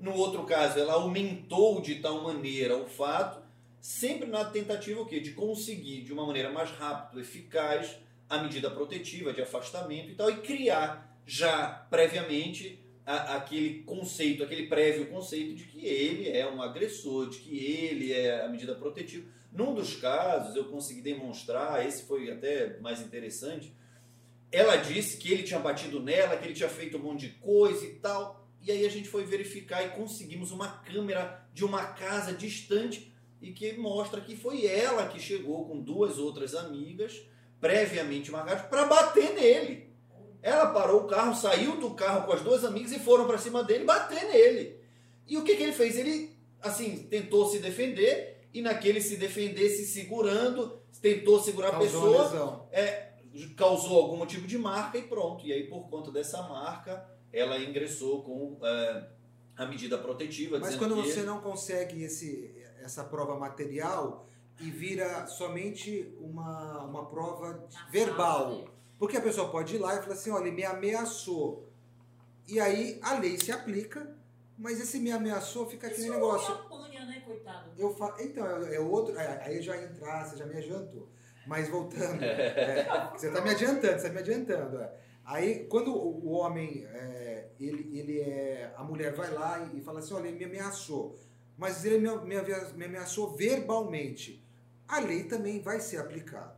No 0.00 0.14
outro 0.14 0.44
caso, 0.44 0.78
ela 0.78 0.94
aumentou 0.94 1.80
de 1.80 1.96
tal 1.96 2.22
maneira 2.22 2.76
o 2.76 2.86
fato, 2.86 3.42
sempre 3.80 4.26
na 4.28 4.44
tentativa 4.44 5.00
o 5.02 5.06
quê? 5.06 5.20
de 5.20 5.32
conseguir 5.32 6.02
de 6.02 6.12
uma 6.12 6.26
maneira 6.26 6.50
mais 6.50 6.70
rápida, 6.70 7.20
eficaz, 7.20 7.96
a 8.28 8.38
medida 8.42 8.70
protetiva 8.70 9.32
de 9.34 9.42
afastamento 9.42 10.10
e 10.10 10.14
tal, 10.14 10.30
e 10.30 10.38
criar 10.38 11.14
já 11.26 11.86
previamente 11.90 12.78
a- 13.06 13.36
aquele 13.36 13.82
conceito, 13.82 14.42
aquele 14.42 14.66
prévio 14.66 15.06
conceito 15.08 15.54
de 15.54 15.64
que 15.64 15.84
ele 15.86 16.30
é 16.30 16.50
um 16.50 16.62
agressor, 16.62 17.28
de 17.28 17.38
que 17.38 17.56
ele 17.58 18.12
é 18.14 18.42
a 18.44 18.48
medida 18.48 18.74
protetiva. 18.74 19.26
Num 19.54 19.72
dos 19.72 19.94
casos, 19.94 20.56
eu 20.56 20.64
consegui 20.64 21.00
demonstrar, 21.00 21.86
esse 21.86 22.02
foi 22.02 22.28
até 22.28 22.76
mais 22.80 23.00
interessante, 23.00 23.72
ela 24.50 24.74
disse 24.76 25.16
que 25.16 25.32
ele 25.32 25.44
tinha 25.44 25.60
batido 25.60 26.00
nela, 26.00 26.36
que 26.36 26.44
ele 26.44 26.54
tinha 26.54 26.68
feito 26.68 26.98
um 26.98 27.00
monte 27.00 27.28
de 27.28 27.34
coisa 27.34 27.86
e 27.86 27.94
tal. 27.94 28.44
E 28.60 28.72
aí 28.72 28.84
a 28.84 28.90
gente 28.90 29.08
foi 29.08 29.24
verificar 29.24 29.84
e 29.84 29.90
conseguimos 29.90 30.50
uma 30.50 30.68
câmera 30.68 31.46
de 31.52 31.64
uma 31.64 31.84
casa 31.84 32.32
distante 32.32 33.12
e 33.40 33.52
que 33.52 33.74
mostra 33.74 34.20
que 34.20 34.34
foi 34.34 34.66
ela 34.66 35.06
que 35.06 35.20
chegou 35.20 35.66
com 35.66 35.80
duas 35.80 36.18
outras 36.18 36.54
amigas, 36.54 37.22
previamente 37.60 38.32
marcadas, 38.32 38.66
para 38.66 38.86
bater 38.86 39.34
nele. 39.34 39.88
Ela 40.42 40.66
parou 40.66 41.02
o 41.02 41.06
carro, 41.06 41.34
saiu 41.34 41.76
do 41.76 41.90
carro 41.90 42.26
com 42.26 42.32
as 42.32 42.42
duas 42.42 42.64
amigas 42.64 42.90
e 42.90 42.98
foram 42.98 43.26
para 43.26 43.38
cima 43.38 43.62
dele 43.62 43.84
bater 43.84 44.24
nele. 44.24 44.76
E 45.26 45.36
o 45.36 45.44
que, 45.44 45.56
que 45.56 45.62
ele 45.62 45.72
fez? 45.72 45.96
Ele, 45.96 46.36
assim, 46.60 47.06
tentou 47.08 47.48
se 47.48 47.60
defender 47.60 48.33
e 48.54 48.62
naquele 48.62 49.00
se 49.00 49.16
defender, 49.16 49.68
se 49.68 49.84
segurando, 49.84 50.80
tentou 51.02 51.40
segurar 51.42 51.68
a 51.68 51.72
Causou 51.72 52.02
pessoa, 52.02 52.22
lesão. 52.22 52.68
causou 53.56 54.00
algum 54.00 54.24
tipo 54.24 54.46
de 54.46 54.56
marca 54.56 54.96
e 54.96 55.02
pronto. 55.02 55.44
E 55.44 55.52
aí, 55.52 55.64
por 55.68 55.88
conta 55.90 56.10
dessa 56.12 56.40
marca, 56.42 57.04
ela 57.32 57.58
ingressou 57.58 58.22
com 58.22 58.58
é, 58.64 59.08
a 59.56 59.66
medida 59.66 59.98
protetiva. 59.98 60.58
Mas 60.60 60.76
quando 60.76 60.94
que- 61.02 61.10
você 61.12 61.22
não 61.22 61.40
consegue 61.40 62.02
esse, 62.04 62.54
essa 62.80 63.02
prova 63.02 63.36
material 63.36 64.26
e 64.60 64.70
vira 64.70 65.26
somente 65.26 66.14
uma, 66.20 66.84
uma 66.84 67.06
prova 67.06 67.66
verbal. 67.90 68.66
Porque 68.98 69.16
a 69.16 69.20
pessoa 69.20 69.48
pode 69.48 69.74
ir 69.74 69.78
lá 69.78 69.96
e 69.96 70.02
falar 70.02 70.14
assim, 70.14 70.30
olha, 70.30 70.46
ele 70.46 70.52
me 70.56 70.64
ameaçou. 70.64 71.68
E 72.46 72.60
aí 72.60 73.00
a 73.02 73.18
lei 73.18 73.36
se 73.36 73.50
aplica, 73.50 74.16
mas 74.56 74.80
esse 74.80 75.00
me 75.00 75.10
ameaçou 75.10 75.66
fica 75.66 75.88
aquele 75.88 76.02
Isso 76.04 76.12
negócio. 76.12 76.54
Apanha, 77.04 77.18
né, 77.18 77.24
coitado? 77.24 77.70
Eu 77.78 77.94
fa... 77.94 78.16
Então, 78.20 78.46
é 78.46 78.74
é 78.74 78.80
outro. 78.80 79.16
é, 79.18 79.42
Aí 79.44 79.62
já 79.62 79.76
entrar, 79.82 80.24
você 80.24 80.36
já 80.36 80.46
me 80.46 80.56
adiantou. 80.56 81.08
Mas 81.46 81.68
voltando, 81.68 82.22
é, 82.22 83.10
você 83.14 83.28
está 83.28 83.40
me 83.42 83.50
adiantando, 83.50 83.92
você 83.92 84.06
está 84.06 84.10
me 84.10 84.18
adiantando. 84.18 84.80
é. 84.80 84.92
Aí, 85.24 85.66
quando 85.66 85.94
o 85.94 86.30
homem, 86.32 86.84
é, 86.86 87.48
ele, 87.58 87.98
ele 87.98 88.20
é. 88.20 88.72
A 88.76 88.82
mulher 88.84 89.14
vai 89.14 89.30
lá 89.32 89.70
e 89.74 89.80
fala 89.80 90.00
assim: 90.00 90.14
olha, 90.14 90.28
ele 90.28 90.38
me 90.38 90.44
ameaçou. 90.44 91.18
Mas 91.56 91.84
ele 91.84 91.98
me 91.98 92.84
ameaçou 92.84 93.34
verbalmente. 93.36 94.44
A 94.88 94.98
lei 94.98 95.24
também 95.24 95.60
vai 95.62 95.80
ser 95.80 95.98
aplicada. 95.98 96.56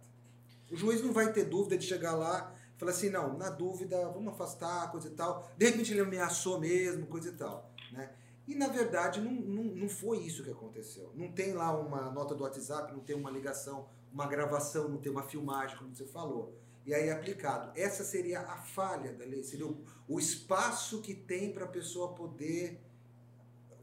O 0.71 0.77
juiz 0.77 1.03
não 1.03 1.13
vai 1.13 1.33
ter 1.33 1.45
dúvida 1.45 1.77
de 1.79 1.87
chegar 1.87 2.15
lá 2.17 2.53
e 2.75 2.79
falar 2.79 2.91
assim: 2.93 3.11
não, 3.11 3.37
na 3.37 3.51
dúvida, 3.51 4.09
vamos 4.09 4.33
afastar, 4.33 4.91
coisa 4.91 5.09
e 5.09 5.13
tal. 5.13 5.49
De 5.57 5.67
repente 5.67 5.93
ele 5.93 6.01
ameaçou 6.01 6.59
mesmo, 6.59 7.07
coisa 7.07 7.29
e 7.29 7.33
tal. 7.33 7.71
Né? 7.93 8.11
E 8.47 8.55
na 8.55 8.69
verdade 8.69 9.21
não, 9.21 9.33
não, 9.33 9.65
não 9.65 9.89
foi 9.89 10.19
isso 10.19 10.45
que 10.45 10.51
aconteceu. 10.51 11.11
Não 11.15 11.33
tem 11.33 11.53
lá 11.53 11.77
uma 11.77 12.11
nota 12.11 12.35
do 12.35 12.45
WhatsApp, 12.45 12.93
não 12.93 13.01
tem 13.01 13.17
uma 13.17 13.31
ligação, 13.31 13.89
uma 14.13 14.27
gravação, 14.27 14.89
não 14.89 14.99
tem 14.99 15.11
uma 15.11 15.23
filmagem, 15.23 15.77
como 15.77 15.95
você 15.95 16.07
falou. 16.07 16.55
E 16.85 16.95
aí 16.95 17.09
é 17.09 17.13
aplicado. 17.13 17.73
Essa 17.77 18.05
seria 18.05 18.41
a 18.41 18.57
falha 18.59 19.13
da 19.13 19.25
lei, 19.25 19.43
seria 19.43 19.67
o, 19.67 19.85
o 20.09 20.19
espaço 20.21 21.03
que 21.03 21.13
tem 21.15 21.53
para 21.53 21.65
a 21.65 21.69
pessoa 21.69 22.15
poder 22.15 22.81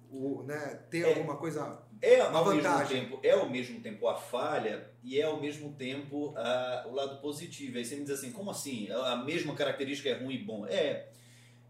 o, 0.10 0.44
né, 0.44 0.80
ter 0.90 1.06
É. 1.06 1.10
alguma 1.14 1.36
coisa. 1.36 1.82
É 2.02 2.22
Uma 2.24 2.40
ao, 2.40 2.46
mesmo 2.48 2.62
vantagem. 2.62 3.02
tempo, 3.10 3.20
é 3.24 3.32
ao 3.32 3.50
mesmo 3.50 3.80
tempo 3.82 4.08
a 4.10 4.16
falha 4.16 4.90
e 5.02 5.20
é 5.20 5.24
ao 5.24 5.40
mesmo 5.40 5.74
tempo 5.74 6.34
ah, 6.36 6.86
o 6.90 6.94
lado 6.94 7.22
positivo. 7.22 7.78
Aí 7.78 7.86
você 7.86 7.96
me 7.96 8.04
diz 8.04 8.12
assim, 8.12 8.32
como 8.32 8.52
assim? 8.52 8.90
A 8.92 9.16
mesma 9.18 9.56
característica 9.56 10.10
é 10.10 10.14
ruim 10.22 10.36
e 10.36 10.44
bom? 10.44 10.66
É, 10.68 11.08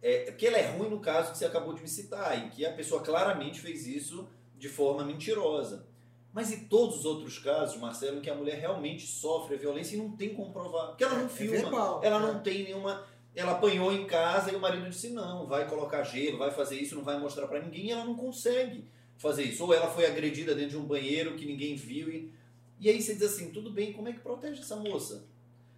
é 0.04 0.32
porque 0.32 0.47
ela 0.47 0.58
é 0.58 0.70
ruim 0.70 0.89
no 0.89 0.99
caso 0.99 1.32
que 1.32 1.38
você 1.38 1.45
acabou 1.45 1.74
de 1.74 1.82
me 1.82 1.88
citar, 1.88 2.38
em 2.38 2.49
que 2.49 2.66
a 2.66 2.74
pessoa 2.74 3.01
claramente 3.01 3.62
fez 3.62 3.88
isso 3.88 4.28
de 4.58 4.68
forma 4.68 5.06
mentirosa. 5.06 5.88
Mas 6.34 6.51
e 6.51 6.66
todos 6.66 6.99
os 6.99 7.06
outros 7.06 7.39
casos, 7.39 7.80
Marcelo, 7.80 8.18
em 8.18 8.22
que 8.22 8.30
a 8.30 8.36
mulher 8.36 8.60
realmente 8.60 9.06
sofre 9.06 9.56
a 9.56 9.58
violência 9.58 9.95
e 9.95 9.99
não 9.99 10.12
tem 10.18 10.34
como 10.34 10.51
provar? 10.51 10.88
Porque 10.88 11.04
ela 11.04 11.16
não 11.16 11.28
É 11.28 11.30
filma, 11.30 11.58
verbal, 11.58 12.01
ela 12.04 12.20
não 12.20 12.41
tem 12.41 12.64
nenhuma. 12.64 13.06
Ela 13.36 13.54
apanhou 13.54 13.93
em 13.93 14.06
casa 14.06 14.51
e 14.51 14.56
o 14.56 14.60
marido 14.60 14.89
disse: 14.89 15.10
não, 15.10 15.47
vai 15.47 15.70
colocar 15.70 16.04
gelo, 16.04 16.39
vai 16.39 16.51
fazer 16.51 16.76
isso, 16.76 16.95
não 16.95 17.04
vai 17.04 17.20
mostrar 17.20 17.47
pra 17.47 17.62
ninguém, 17.62 17.86
e 17.88 17.91
ela 17.91 18.04
não 18.04 18.16
consegue 18.16 18.86
fazer 19.18 19.43
isso. 19.43 19.64
Ou 19.64 19.74
ela 19.74 19.88
foi 19.88 20.06
agredida 20.06 20.56
dentro 20.56 20.72
de 20.72 20.78
um 20.78 20.86
banheiro 20.86 21.36
que 21.36 21.45
ninguém 21.45 21.76
viu. 21.76 22.10
E, 22.10 22.34
e 22.80 22.89
aí 22.89 23.01
você 23.01 23.14
diz 23.14 23.24
assim: 23.24 23.51
tudo 23.51 23.72
bem, 23.72 23.93
como 23.93 24.10
é 24.10 24.12
que 24.12 24.20
protege 24.20 24.60
essa 24.60 24.76
moça? 24.76 25.26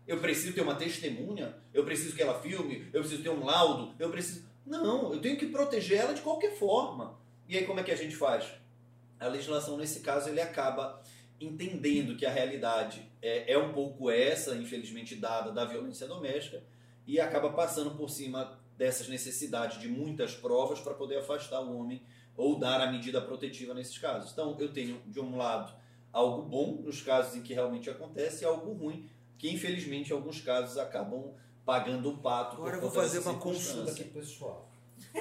Eu 0.07 0.19
preciso 0.19 0.53
ter 0.53 0.61
uma 0.61 0.75
testemunha, 0.75 1.55
eu 1.73 1.83
preciso 1.83 2.15
que 2.15 2.21
ela 2.21 2.39
filme, 2.39 2.87
eu 2.93 3.01
preciso 3.01 3.23
ter 3.23 3.29
um 3.29 3.43
laudo, 3.43 3.95
eu 3.97 4.09
preciso. 4.09 4.47
Não, 4.65 5.13
eu 5.13 5.21
tenho 5.21 5.37
que 5.37 5.47
proteger 5.47 5.99
ela 5.99 6.13
de 6.13 6.21
qualquer 6.21 6.55
forma. 6.57 7.17
E 7.47 7.57
aí 7.57 7.65
como 7.65 7.79
é 7.79 7.83
que 7.83 7.91
a 7.91 7.95
gente 7.95 8.15
faz? 8.15 8.45
A 9.19 9.27
legislação, 9.27 9.77
nesse 9.77 10.01
caso, 10.01 10.29
ele 10.29 10.41
acaba 10.41 11.01
entendendo 11.39 12.15
que 12.15 12.25
a 12.25 12.31
realidade 12.31 13.09
é, 13.21 13.53
é 13.53 13.57
um 13.57 13.73
pouco 13.73 14.09
essa, 14.09 14.55
infelizmente 14.55 15.15
dada, 15.15 15.51
da 15.51 15.65
violência 15.65 16.07
doméstica, 16.07 16.63
e 17.05 17.19
acaba 17.19 17.51
passando 17.51 17.91
por 17.91 18.09
cima 18.09 18.59
dessas 18.77 19.07
necessidades 19.07 19.79
de 19.79 19.87
muitas 19.87 20.33
provas 20.33 20.79
para 20.79 20.93
poder 20.93 21.17
afastar 21.17 21.61
o 21.61 21.77
homem 21.77 22.01
ou 22.35 22.59
dar 22.59 22.81
a 22.81 22.91
medida 22.91 23.21
protetiva 23.21 23.73
nesses 23.73 23.97
casos. 23.97 24.31
Então, 24.31 24.57
eu 24.59 24.71
tenho, 24.73 25.01
de 25.05 25.19
um 25.19 25.37
lado, 25.37 25.73
algo 26.11 26.41
bom 26.41 26.81
nos 26.83 27.01
casos 27.01 27.35
em 27.35 27.41
que 27.41 27.53
realmente 27.53 27.89
acontece 27.89 28.43
e 28.43 28.47
algo 28.47 28.73
ruim, 28.73 29.09
que 29.37 29.51
infelizmente 29.53 30.11
em 30.11 30.13
alguns 30.15 30.41
casos 30.41 30.77
acabam 30.77 31.33
pagando 31.65 32.09
o 32.09 32.17
pato. 32.17 32.57
Agora 32.57 32.75
eu 32.77 32.81
vou 32.81 32.91
fazer 32.91 33.19
uma 33.19 33.35
consulta 33.35 33.91
aqui 33.91 34.03
pessoal. 34.05 34.69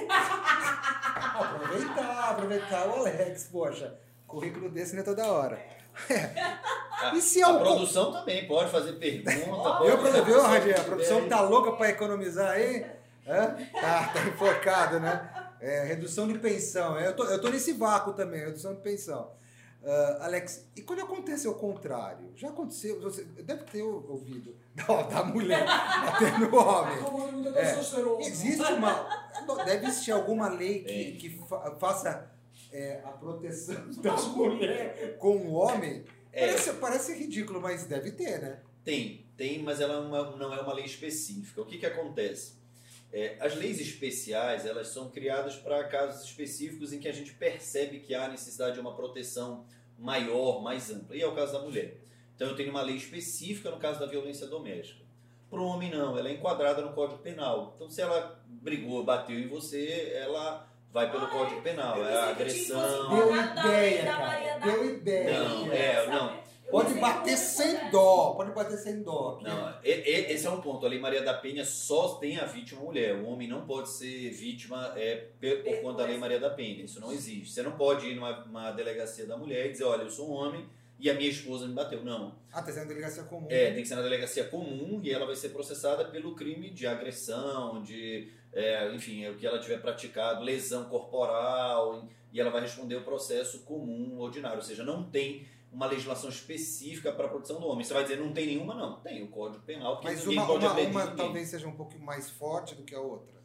aproveitar, 1.33 2.29
aproveitar 2.31 2.87
o 2.87 2.93
Alex, 3.01 3.49
poxa. 3.51 3.95
Currículo 4.27 4.69
desse 4.69 4.93
não 4.93 5.01
é 5.01 5.05
toda 5.05 5.25
hora. 5.27 5.59
A, 7.01 7.13
E 7.15 7.21
se 7.21 7.43
a 7.43 7.47
é 7.47 7.51
um- 7.51 7.59
produção 7.59 8.11
também 8.11 8.47
pode 8.47 8.71
fazer 8.71 8.93
pergunta. 8.93 9.31
pode 9.51 9.87
Eu, 9.89 9.97
fazer 9.99 10.25
viu, 10.25 10.41
Radinho? 10.41 10.79
A 10.79 10.83
produção 10.83 11.17
ideia. 11.17 11.29
tá 11.29 11.41
louca 11.41 11.71
para 11.73 11.89
economizar 11.89 12.51
aí? 12.51 12.85
Hã? 13.27 13.55
Tá, 13.73 14.07
tá 14.13 14.27
enfocado, 14.27 14.99
né? 14.99 15.29
É, 15.59 15.83
redução 15.85 16.27
de 16.27 16.37
pensão. 16.39 16.99
Eu 16.99 17.15
tô, 17.15 17.23
eu 17.25 17.39
tô 17.41 17.49
nesse 17.49 17.73
vácuo 17.73 18.13
também, 18.13 18.39
redução 18.45 18.73
de 18.75 18.81
pensão. 18.81 19.31
Ah, 19.87 20.25
Alex, 20.25 20.67
e 20.75 20.81
quando 20.81 21.01
acontece 21.03 21.47
o 21.47 21.53
contrário? 21.53 22.31
Já 22.35 22.49
aconteceu, 22.49 22.99
você 22.99 23.23
deve 23.23 23.63
ter 23.65 23.83
ouvido 23.83 24.55
da, 24.73 25.03
da 25.03 25.23
mulher 25.23 25.63
batendo 25.65 26.49
no 26.49 26.57
homem. 26.57 26.97
É. 27.55 27.65
Existe 28.21 28.63
uma. 28.73 29.07
Deve 29.63 29.85
existir 29.87 30.11
alguma 30.11 30.47
lei 30.49 30.83
que, 30.83 31.11
que 31.17 31.29
fa- 31.47 31.75
faça 31.79 32.31
é, 32.71 32.99
a 33.05 33.09
proteção 33.11 33.89
da 34.01 34.15
mulher 34.15 35.17
com 35.19 35.37
o 35.37 35.53
homem? 35.53 36.03
É. 36.33 36.47
Parece, 36.47 36.73
parece 36.73 37.13
ridículo, 37.13 37.61
mas 37.61 37.85
deve 37.85 38.11
ter, 38.11 38.41
né? 38.41 38.59
Tem, 38.83 39.25
tem, 39.37 39.61
mas 39.63 39.79
ela 39.79 39.93
é 39.93 39.99
uma- 39.99 40.35
não 40.35 40.53
é 40.53 40.61
uma 40.61 40.73
lei 40.73 40.85
específica. 40.85 41.61
O 41.61 41.65
que, 41.65 41.77
que 41.77 41.85
acontece? 41.85 42.55
É, 43.13 43.37
as 43.39 43.55
leis 43.55 43.79
especiais 43.79 44.65
elas 44.65 44.89
são 44.89 45.09
criadas 45.09 45.55
para 45.55 45.83
casos 45.87 46.25
específicos 46.25 46.91
em 46.91 46.99
que 46.99 47.07
a 47.07 47.13
gente 47.13 47.33
percebe 47.33 47.99
que 47.99 48.13
há 48.13 48.27
necessidade 48.27 48.73
de 48.73 48.81
uma 48.81 48.93
proteção 48.95 49.63
maior, 49.97 50.61
mais 50.61 50.89
ampla. 50.91 51.15
E 51.15 51.21
é 51.21 51.27
o 51.27 51.33
caso 51.35 51.53
da 51.53 51.59
mulher. 51.59 51.97
Então 52.35 52.47
eu 52.49 52.55
tenho 52.55 52.69
uma 52.71 52.81
lei 52.81 52.95
específica 52.95 53.71
no 53.71 53.77
caso 53.77 53.99
da 53.99 54.05
violência 54.05 54.47
doméstica. 54.47 55.03
Para 55.49 55.59
o 55.59 55.65
homem 55.65 55.89
não, 55.89 56.17
ela 56.17 56.27
é 56.29 56.33
enquadrada 56.33 56.81
no 56.81 56.93
Código 56.93 57.19
Penal. 57.21 57.73
Então 57.75 57.89
se 57.89 58.01
ela 58.01 58.39
brigou, 58.47 59.03
bateu 59.03 59.37
em 59.39 59.47
você, 59.47 60.11
ela 60.15 60.67
vai 60.91 61.09
pelo 61.11 61.25
Ah, 61.25 61.29
Código 61.29 61.61
Penal. 61.61 62.03
É 62.05 62.13
a 62.13 62.29
agressão. 62.29 63.09
Deu 63.09 63.35
ideia, 63.35 64.03
cara. 64.05 64.59
da- 64.59 64.65
Deu 64.65 64.85
ideia. 64.95 65.39
Não, 65.39 65.71
é, 65.71 66.07
não. 66.07 66.44
Pode 66.69 66.87
pensei 66.87 67.01
bater 67.01 67.31
que 67.31 67.37
sem 67.37 67.91
dó, 67.91 68.33
pode 68.35 68.51
bater 68.51 68.77
sem 68.77 69.03
dó. 69.03 69.39
Não, 69.41 69.73
esse 69.83 70.47
é 70.47 70.49
um 70.49 70.61
ponto. 70.61 70.85
A 70.85 70.89
Lei 70.89 70.99
Maria 70.99 71.21
da 71.21 71.33
Penha 71.33 71.63
só 71.63 72.15
tem 72.15 72.37
a 72.37 72.45
vítima 72.45 72.81
mulher. 72.81 73.15
O 73.15 73.27
homem 73.27 73.47
não 73.47 73.65
pode 73.65 73.89
ser 73.89 74.31
vítima 74.31 74.93
é, 74.95 75.27
por 75.39 75.81
conta 75.81 75.99
da 75.99 76.05
Lei 76.05 76.17
Maria 76.17 76.39
da 76.39 76.49
Penha. 76.49 76.83
Isso 76.83 76.99
não 76.99 77.11
existe. 77.11 77.53
Você 77.53 77.61
não 77.61 77.73
pode 77.73 78.07
ir 78.07 78.15
numa, 78.15 78.71
delegacia 78.71 79.25
da 79.25 79.37
mulher 79.37 79.67
e 79.67 79.71
dizer, 79.71 79.83
olha, 79.83 80.03
eu 80.03 80.09
sou 80.09 80.29
um 80.29 80.33
homem 80.33 80.65
e 80.99 81.09
a 81.09 81.13
minha 81.13 81.29
esposa 81.29 81.67
me 81.67 81.73
bateu. 81.73 82.03
Não. 82.03 82.35
Ah, 82.51 82.61
tá 82.61 82.71
sendo 82.71 82.87
delegacia 82.87 83.23
comum. 83.23 83.47
É, 83.49 83.71
tem 83.71 83.83
que 83.83 83.87
ser 83.87 83.95
na 83.95 84.01
delegacia 84.01 84.45
comum 84.45 84.99
e 85.03 85.11
ela 85.11 85.25
vai 85.25 85.35
ser 85.35 85.49
processada 85.49 86.05
pelo 86.05 86.35
crime 86.35 86.71
de 86.71 86.87
agressão, 86.87 87.83
de, 87.83 88.31
é, 88.51 88.91
enfim, 88.93 89.23
é 89.23 89.29
o 89.29 89.35
que 89.35 89.45
ela 89.45 89.59
tiver 89.59 89.79
praticado, 89.79 90.43
lesão 90.43 90.85
corporal, 90.85 92.07
e 92.33 92.41
ela 92.41 92.49
vai 92.49 92.61
responder 92.61 92.95
o 92.95 93.03
processo 93.03 93.59
comum, 93.59 94.17
ordinário. 94.19 94.57
Ou 94.57 94.63
seja, 94.63 94.83
não 94.83 95.03
tem 95.03 95.45
uma 95.75 95.87
legislação 95.87 96.29
específica 96.29 97.11
para 97.11 97.25
a 97.25 97.27
proteção 97.27 97.59
do 97.59 97.67
homem. 97.67 97.83
Você 97.83 97.93
vai 97.93 98.03
dizer, 98.03 98.17
não 98.17 98.31
tem 98.31 98.47
nenhuma? 98.47 98.73
Não. 98.73 99.01
Tem 99.01 99.21
o 99.21 99.27
Código 99.27 99.61
Penal, 99.65 99.97
porque 99.97 100.07
Mas 100.07 100.21
ninguém 100.21 100.37
uma, 100.39 100.47
pode 100.47 100.65
uma, 100.65 101.03
uma 101.03 101.07
talvez 101.07 101.49
seja 101.49 101.67
um 101.67 101.75
pouco 101.75 101.99
mais 101.99 102.29
forte 102.29 102.75
do 102.75 102.83
que 102.83 102.95
a 102.95 103.01
outra. 103.01 103.35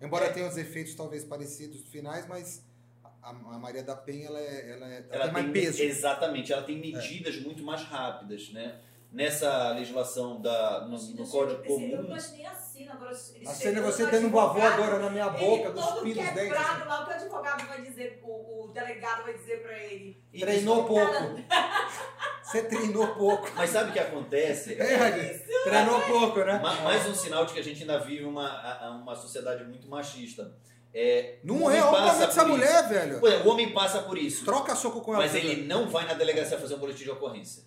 Embora 0.00 0.24
É. 0.26 0.32
tenha 0.32 0.48
os 0.48 0.56
efeitos 0.56 0.94
talvez 0.94 1.24
parecidos 1.24 1.82
finais, 1.88 2.26
mas 2.26 2.64
a, 3.22 3.30
a 3.30 3.58
Maria 3.58 3.82
da 3.82 3.94
Penha 3.94 4.28
ela, 4.28 4.40
é, 4.40 4.70
ela, 4.70 4.86
é, 4.88 4.96
ela 4.96 5.06
ela 5.10 5.24
tem 5.24 5.32
mais 5.32 5.44
tem, 5.44 5.52
peso. 5.52 5.82
É. 5.82 5.84
Exatamente, 5.84 6.52
ela 6.54 6.62
tem 6.62 6.78
medidas 6.78 7.36
muito 7.42 7.62
mais 7.62 7.82
rápidas, 7.82 8.50
né? 8.50 8.80
Nessa 9.12 9.70
legislação 9.72 10.40
da, 10.40 10.86
no, 10.88 10.98
no 10.98 11.28
Código 11.28 11.62
Comum, 11.64 12.04
imaginei 12.06 12.46
a 12.46 12.54
cena 12.74 12.92
agora. 12.94 13.10
ele 13.34 13.48
A 13.48 13.50
cena 13.52 13.78
é 13.78 13.82
você 13.82 14.02
no 14.04 14.10
tendo 14.10 14.26
um 14.26 14.30
vavô 14.30 14.60
advogado, 14.60 14.82
agora 14.82 14.98
na 15.04 15.10
minha 15.10 15.28
boca, 15.30 15.70
cuspindo 15.72 16.20
os 16.20 16.26
dentes. 16.26 16.34
quebrado 16.42 16.78
assim. 16.80 16.88
lá, 16.88 17.00
o 17.02 17.04
que 17.06 17.10
o 17.10 17.14
advogado 17.14 17.66
vai 17.68 17.82
dizer, 17.82 18.20
o, 18.24 18.64
o 18.64 18.68
delegado 18.72 19.22
vai 19.24 19.34
dizer 19.34 19.62
pra 19.62 19.78
ele. 19.78 20.24
Treinou 20.38 20.78
isso- 20.78 20.86
pouco. 20.86 21.40
Você 22.42 22.62
treinou 22.62 23.06
pouco. 23.14 23.48
Mas 23.56 23.70
sabe 23.70 23.90
o 23.90 23.92
que 23.92 23.98
acontece? 23.98 24.74
É, 24.80 24.94
Radinho? 24.96 25.40
Treinou 25.64 26.00
pouco, 26.02 26.40
né? 26.44 26.58
Ma- 26.62 26.80
Mais 26.82 27.08
um 27.08 27.14
sinal 27.14 27.46
de 27.46 27.52
que 27.54 27.60
a 27.60 27.64
gente 27.64 27.80
ainda 27.82 27.98
vive 28.00 28.24
uma, 28.24 28.90
uma 29.02 29.14
sociedade 29.16 29.64
muito 29.64 29.88
machista. 29.88 30.54
É, 30.92 31.38
o 31.42 31.46
Não 31.48 31.62
homem 31.64 31.78
é, 31.78 31.82
olha 31.82 31.90
o 31.90 31.92
passa 32.06 32.26
tamanho 32.28 32.28
dessa 32.28 32.40
por 32.44 32.48
isso. 32.48 32.56
mulher, 32.58 32.88
velho. 32.88 33.20
Pois 33.20 33.34
é, 33.34 33.36
o 33.38 33.48
homem 33.48 33.72
passa 33.72 34.02
por 34.02 34.16
isso, 34.16 34.44
Troca 34.44 34.76
soco 34.76 35.00
com 35.00 35.12
ela. 35.14 35.22
mas 35.24 35.34
ele 35.34 35.64
não 35.66 35.88
vai 35.88 36.06
na 36.06 36.14
delegacia 36.14 36.56
fazer 36.56 36.76
um 36.76 36.78
boletim 36.78 37.02
de 37.04 37.10
ocorrência. 37.10 37.64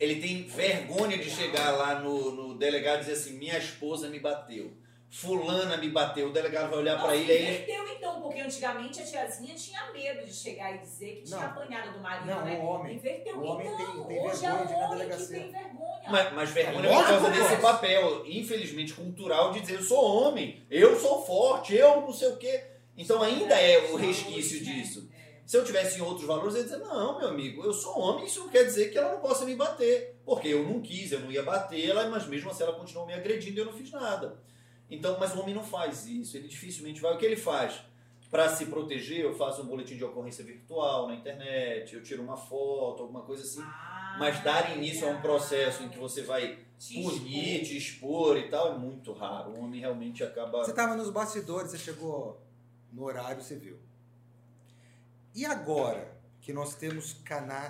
Ele 0.00 0.20
tem 0.20 0.44
vergonha 0.44 1.18
de 1.18 1.28
chegar 1.30 1.72
lá 1.72 1.98
no, 2.00 2.30
no 2.30 2.54
delegado 2.58 2.98
e 2.98 3.00
dizer 3.00 3.12
assim: 3.12 3.32
minha 3.38 3.58
esposa 3.58 4.08
me 4.08 4.20
bateu, 4.20 4.70
fulana 5.10 5.76
me 5.76 5.88
bateu. 5.90 6.28
O 6.28 6.32
delegado 6.32 6.70
vai 6.70 6.78
olhar 6.78 7.00
para 7.00 7.16
ele 7.16 7.32
aí. 7.32 7.42
Inverteu 7.42 7.88
então, 7.88 8.20
porque 8.22 8.40
antigamente 8.40 9.00
a 9.00 9.04
tiazinha 9.04 9.54
tinha 9.56 9.90
medo 9.92 10.24
de 10.24 10.32
chegar 10.32 10.74
e 10.74 10.78
dizer 10.78 11.16
que 11.16 11.22
tinha 11.22 11.38
Não. 11.40 11.46
apanhado 11.46 11.92
do 11.94 11.98
marido, 12.00 12.26
Não, 12.26 12.44
né? 12.44 12.58
o 12.58 12.64
homem. 12.64 12.94
Inverteu 12.96 13.36
O 13.38 13.42
homem 13.44 13.66
então. 13.66 13.76
tem- 13.78 14.04
tem 14.06 14.20
hoje 14.26 14.40
vergonha 14.40 14.62
é 14.62 14.64
o 14.64 14.68
na 14.70 14.76
homem 14.76 14.88
que 14.88 14.96
delegacia. 14.96 15.36
tem 15.40 15.50
vergonha. 15.50 16.02
Mas, 16.10 16.32
mas 16.32 16.50
vergonha 16.50 16.88
É 16.88 16.96
por 16.96 17.06
causa 17.06 17.30
desse 17.30 17.56
papel, 17.56 18.22
infelizmente, 18.26 18.94
cultural, 18.94 19.52
de 19.52 19.60
dizer 19.60 19.74
eu 19.74 19.82
sou 19.82 20.04
homem, 20.22 20.62
eu 20.70 20.98
sou 20.98 21.26
forte, 21.26 21.74
eu 21.74 22.00
não 22.02 22.12
sei 22.12 22.28
o 22.28 22.36
quê. 22.36 22.64
Então 22.96 23.20
ainda 23.22 23.54
é 23.60 23.90
o 23.92 23.96
resquício 23.96 24.62
disso. 24.64 25.08
Se 25.48 25.56
eu 25.56 25.64
tivesse 25.64 25.98
em 25.98 26.02
outros 26.02 26.26
valores, 26.26 26.54
eu 26.54 26.60
ia 26.60 26.64
dizer, 26.64 26.76
não, 26.80 27.18
meu 27.18 27.28
amigo, 27.28 27.64
eu 27.64 27.72
sou 27.72 27.98
homem, 27.98 28.26
isso 28.26 28.40
não 28.40 28.50
quer 28.50 28.64
dizer 28.64 28.90
que 28.90 28.98
ela 28.98 29.14
não 29.14 29.20
possa 29.20 29.46
me 29.46 29.56
bater. 29.56 30.20
Porque 30.22 30.48
eu 30.48 30.62
não 30.62 30.82
quis, 30.82 31.10
eu 31.10 31.20
não 31.20 31.32
ia 31.32 31.42
bater 31.42 31.88
ela, 31.88 32.06
mas 32.10 32.26
mesmo 32.26 32.50
assim 32.50 32.64
ela 32.64 32.74
continuou 32.74 33.06
me 33.06 33.14
agredindo 33.14 33.56
e 33.56 33.60
eu 33.60 33.64
não 33.64 33.72
fiz 33.72 33.90
nada. 33.90 34.38
Então, 34.90 35.16
mas 35.18 35.34
o 35.34 35.40
homem 35.40 35.54
não 35.54 35.64
faz 35.64 36.06
isso, 36.06 36.36
ele 36.36 36.48
dificilmente 36.48 37.00
vai. 37.00 37.14
O 37.14 37.16
que 37.16 37.24
ele 37.24 37.34
faz? 37.34 37.80
Para 38.30 38.50
se 38.50 38.66
proteger, 38.66 39.20
eu 39.20 39.34
faço 39.34 39.62
um 39.62 39.64
boletim 39.64 39.96
de 39.96 40.04
ocorrência 40.04 40.44
virtual 40.44 41.08
na 41.08 41.14
internet, 41.14 41.94
eu 41.94 42.02
tiro 42.02 42.22
uma 42.22 42.36
foto, 42.36 43.04
alguma 43.04 43.22
coisa 43.22 43.42
assim. 43.42 43.62
Ah, 43.62 44.16
Mas 44.18 44.44
dar 44.44 44.76
início 44.76 45.08
a 45.08 45.12
um 45.12 45.22
processo 45.22 45.82
em 45.82 45.88
que 45.88 45.98
você 45.98 46.20
vai 46.20 46.58
te 46.78 47.02
punir, 47.02 47.62
expor. 47.62 47.66
te 47.66 47.76
expor 47.78 48.36
e 48.36 48.48
tal, 48.50 48.74
é 48.74 48.76
muito 48.76 49.14
raro. 49.14 49.52
O 49.52 49.60
homem 49.60 49.80
realmente 49.80 50.22
acaba. 50.22 50.58
Você 50.62 50.72
estava 50.72 50.94
nos 50.94 51.08
bastidores, 51.08 51.70
você 51.70 51.78
chegou 51.78 52.38
no 52.92 53.04
horário, 53.04 53.42
você 53.42 53.56
viu. 53.56 53.87
E 55.38 55.46
agora 55.46 56.18
que 56.40 56.52
nós 56.52 56.74
temos 56.74 57.16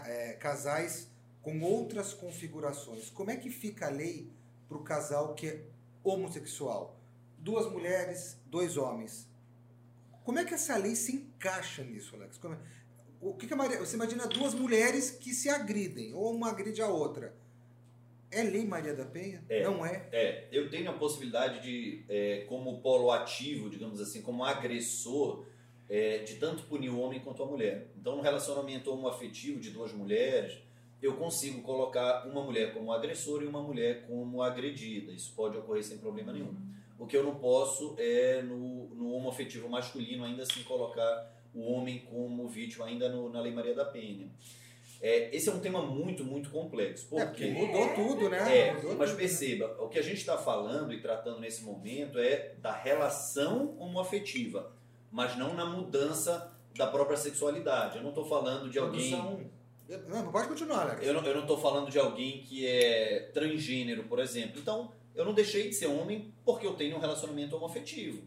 é, 0.07 0.33
casais 0.41 1.07
com 1.43 1.61
outras 1.61 2.15
configurações, 2.15 3.11
como 3.11 3.31
é 3.31 3.37
que 3.37 3.51
fica 3.51 3.89
a 3.89 3.91
lei 3.91 4.33
para 4.67 4.79
o 4.79 4.83
casal 4.83 5.35
que 5.35 5.49
é 5.49 5.65
homossexual? 6.03 6.99
Duas 7.37 7.71
mulheres, 7.71 8.39
dois 8.47 8.79
homens. 8.79 9.29
Como 10.25 10.39
é 10.39 10.47
que 10.47 10.55
essa 10.55 10.79
lei 10.79 10.97
se 10.97 11.15
encaixa 11.15 11.85
nisso, 11.85 12.17
Alex? 12.17 12.41
É- 12.43 12.57
O 13.21 13.35
que 13.35 13.47
que 13.47 13.55
Maria... 13.55 13.79
Você 13.81 13.97
imagina 13.97 14.27
duas 14.27 14.55
mulheres 14.55 15.11
que 15.11 15.35
se 15.35 15.51
agridem, 15.51 16.15
ou 16.15 16.35
uma 16.35 16.49
agride 16.49 16.81
a 16.81 16.89
outra. 16.89 17.35
É 18.31 18.43
lei 18.43 18.65
Maria 18.65 18.95
da 18.95 19.05
Penha? 19.05 19.45
É. 19.47 19.65
Não 19.65 19.85
é? 19.85 20.09
É, 20.11 20.49
eu 20.51 20.71
tenho 20.71 20.89
a 20.91 20.95
possibilidade 20.95 21.61
de, 21.61 22.03
é, 22.09 22.47
como 22.49 22.81
polo 22.81 23.13
ativo, 23.13 23.69
digamos 23.69 24.01
assim, 24.01 24.23
como 24.23 24.43
agressor, 24.43 25.45
é, 25.89 26.19
de 26.19 26.35
tanto 26.37 26.65
punir 26.65 26.91
o 26.91 26.99
homem 27.01 27.21
quanto 27.21 27.43
a 27.43 27.47
mulher. 27.47 27.89
Então, 27.99 28.17
no 28.17 28.23
relacionamento 28.23 28.91
homoafetivo 28.93 29.61
de 29.61 29.71
duas 29.71 29.93
mulheres, 29.93 30.59
eu 31.01 31.15
consigo 31.17 31.63
colocar 31.63 32.27
uma 32.27 32.43
mulher 32.43 32.75
como 32.75 32.93
agressora 32.93 33.45
e 33.45 33.47
uma 33.47 33.63
mulher 33.63 34.07
como 34.07 34.43
agredida. 34.43 35.13
Isso 35.13 35.33
pode 35.35 35.57
ocorrer 35.57 35.85
sem 35.85 35.99
problema 35.99 36.33
nenhum. 36.33 36.55
O 36.99 37.07
que 37.07 37.17
eu 37.17 37.23
não 37.23 37.37
posso 37.37 37.95
é, 37.97 38.43
no, 38.43 38.89
no 38.95 39.13
homoafetivo 39.13 39.69
masculino, 39.69 40.25
ainda 40.25 40.43
assim 40.43 40.63
colocar 40.65 41.33
o 41.55 41.61
homem 41.73 42.01
como 42.11 42.49
vítima, 42.49 42.87
ainda 42.87 43.09
no- 43.09 43.31
na 43.31 43.41
Lei 43.41 43.53
Maria 43.53 43.75
da 43.75 43.85
Penha. 43.85 44.29
É, 45.01 45.35
esse 45.35 45.49
é 45.49 45.53
um 45.53 45.61
tema 45.61 45.81
muito, 45.81 46.25
muito 46.25 46.51
complexo. 46.51 47.07
É, 47.17 47.25
Porque 47.25 47.47
porque 47.47 47.67
mudou 47.67 47.95
tudo, 47.95 48.29
né? 48.29 48.59
é, 48.69 48.75
Mudou 48.75 48.97
mas 48.97 49.11
tudo, 49.11 49.19
perceba, 49.21 49.77
o 49.81 49.89
que 49.89 49.97
a 49.99 50.03
gente 50.03 50.17
está 50.19 50.37
falando 50.37 50.93
e 50.93 51.01
tratando 51.01 51.39
nesse 51.39 51.63
momento 51.63 52.19
é 52.19 52.55
da 52.59 52.73
relação 52.73 53.77
homoafetiva, 53.79 54.73
mas 55.11 55.37
não 55.37 55.55
na 55.55 55.65
mudança 55.65 56.53
da 56.77 56.87
própria 56.87 57.17
sexualidade. 57.17 57.97
Eu 57.97 58.03
não 58.03 58.11
estou 58.11 58.25
falando 58.25 58.71
de 58.71 58.79
alguém. 58.79 59.51
Não, 60.07 60.31
pode 60.31 60.49
continuar, 60.49 60.83
Alex. 60.83 61.07
Eu 61.07 61.15
não, 61.15 61.23
eu 61.25 61.35
não 61.35 61.47
tô 61.47 61.57
falando 61.57 61.91
de 61.91 61.99
alguém 61.99 62.43
que 62.43 62.67
é 62.67 63.31
transgênero, 63.33 64.05
por 64.05 64.19
exemplo. 64.19 64.61
Então, 64.61 64.93
eu 65.15 65.25
não 65.25 65.33
deixei 65.33 65.69
de 65.69 65.75
ser 65.75 65.87
homem 65.87 66.33
porque 66.45 66.67
eu 66.67 66.75
tenho 66.75 66.97
um 66.97 67.01
relacionamento 67.01 67.57
homoafetivo. 67.57 68.23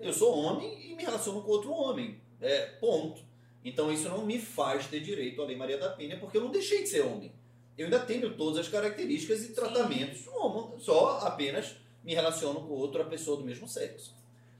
Eu 0.00 0.12
sou 0.12 0.38
homem 0.38 0.90
e 0.90 0.94
me 0.94 1.02
relaciono 1.02 1.42
com 1.42 1.50
outro 1.50 1.72
homem. 1.72 2.20
É, 2.40 2.66
ponto. 2.80 3.22
Então 3.64 3.90
isso 3.92 4.08
não 4.08 4.24
me 4.24 4.38
faz 4.38 4.86
ter 4.86 5.00
direito 5.00 5.42
à 5.42 5.44
Lei 5.44 5.56
Maria 5.56 5.78
da 5.78 5.90
Penha, 5.90 6.18
porque 6.18 6.36
eu 6.36 6.42
não 6.42 6.50
deixei 6.50 6.82
de 6.82 6.88
ser 6.88 7.00
homem. 7.00 7.32
Eu 7.76 7.86
ainda 7.86 7.98
tenho 8.00 8.36
todas 8.36 8.58
as 8.58 8.68
características 8.68 9.44
e 9.44 9.52
tratamentos 9.52 10.26
homo, 10.28 10.78
só 10.78 11.18
apenas 11.20 11.76
me 12.02 12.14
relaciono 12.14 12.60
com 12.60 12.74
outra 12.74 13.04
pessoa 13.04 13.36
do 13.36 13.44
mesmo 13.44 13.68
sexo. 13.68 14.14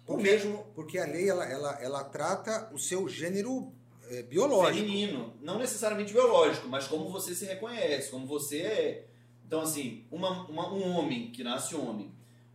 O 0.08 0.16
mesmo 0.16 0.64
Porque 0.74 0.98
a 0.98 1.04
lei, 1.06 1.28
ela, 1.28 1.44
ela, 1.44 1.78
ela 1.82 2.04
trata 2.04 2.70
o 2.72 2.78
seu 2.78 3.06
gênero 3.08 3.72
é, 4.10 4.22
biológico. 4.22 4.78
feminino, 4.86 5.34
não 5.42 5.58
necessariamente 5.58 6.12
biológico, 6.12 6.66
mas 6.66 6.86
como 6.86 7.10
você 7.10 7.34
se 7.34 7.44
reconhece, 7.44 8.10
como 8.10 8.26
você 8.26 8.62
é. 8.62 9.04
Então, 9.46 9.60
assim, 9.60 10.04
uma, 10.10 10.46
uma- 10.48 10.72
um 10.72 10.96
homem 10.96 11.30
que 11.30 11.44
nasce 11.44 11.74
homem, 11.74 12.10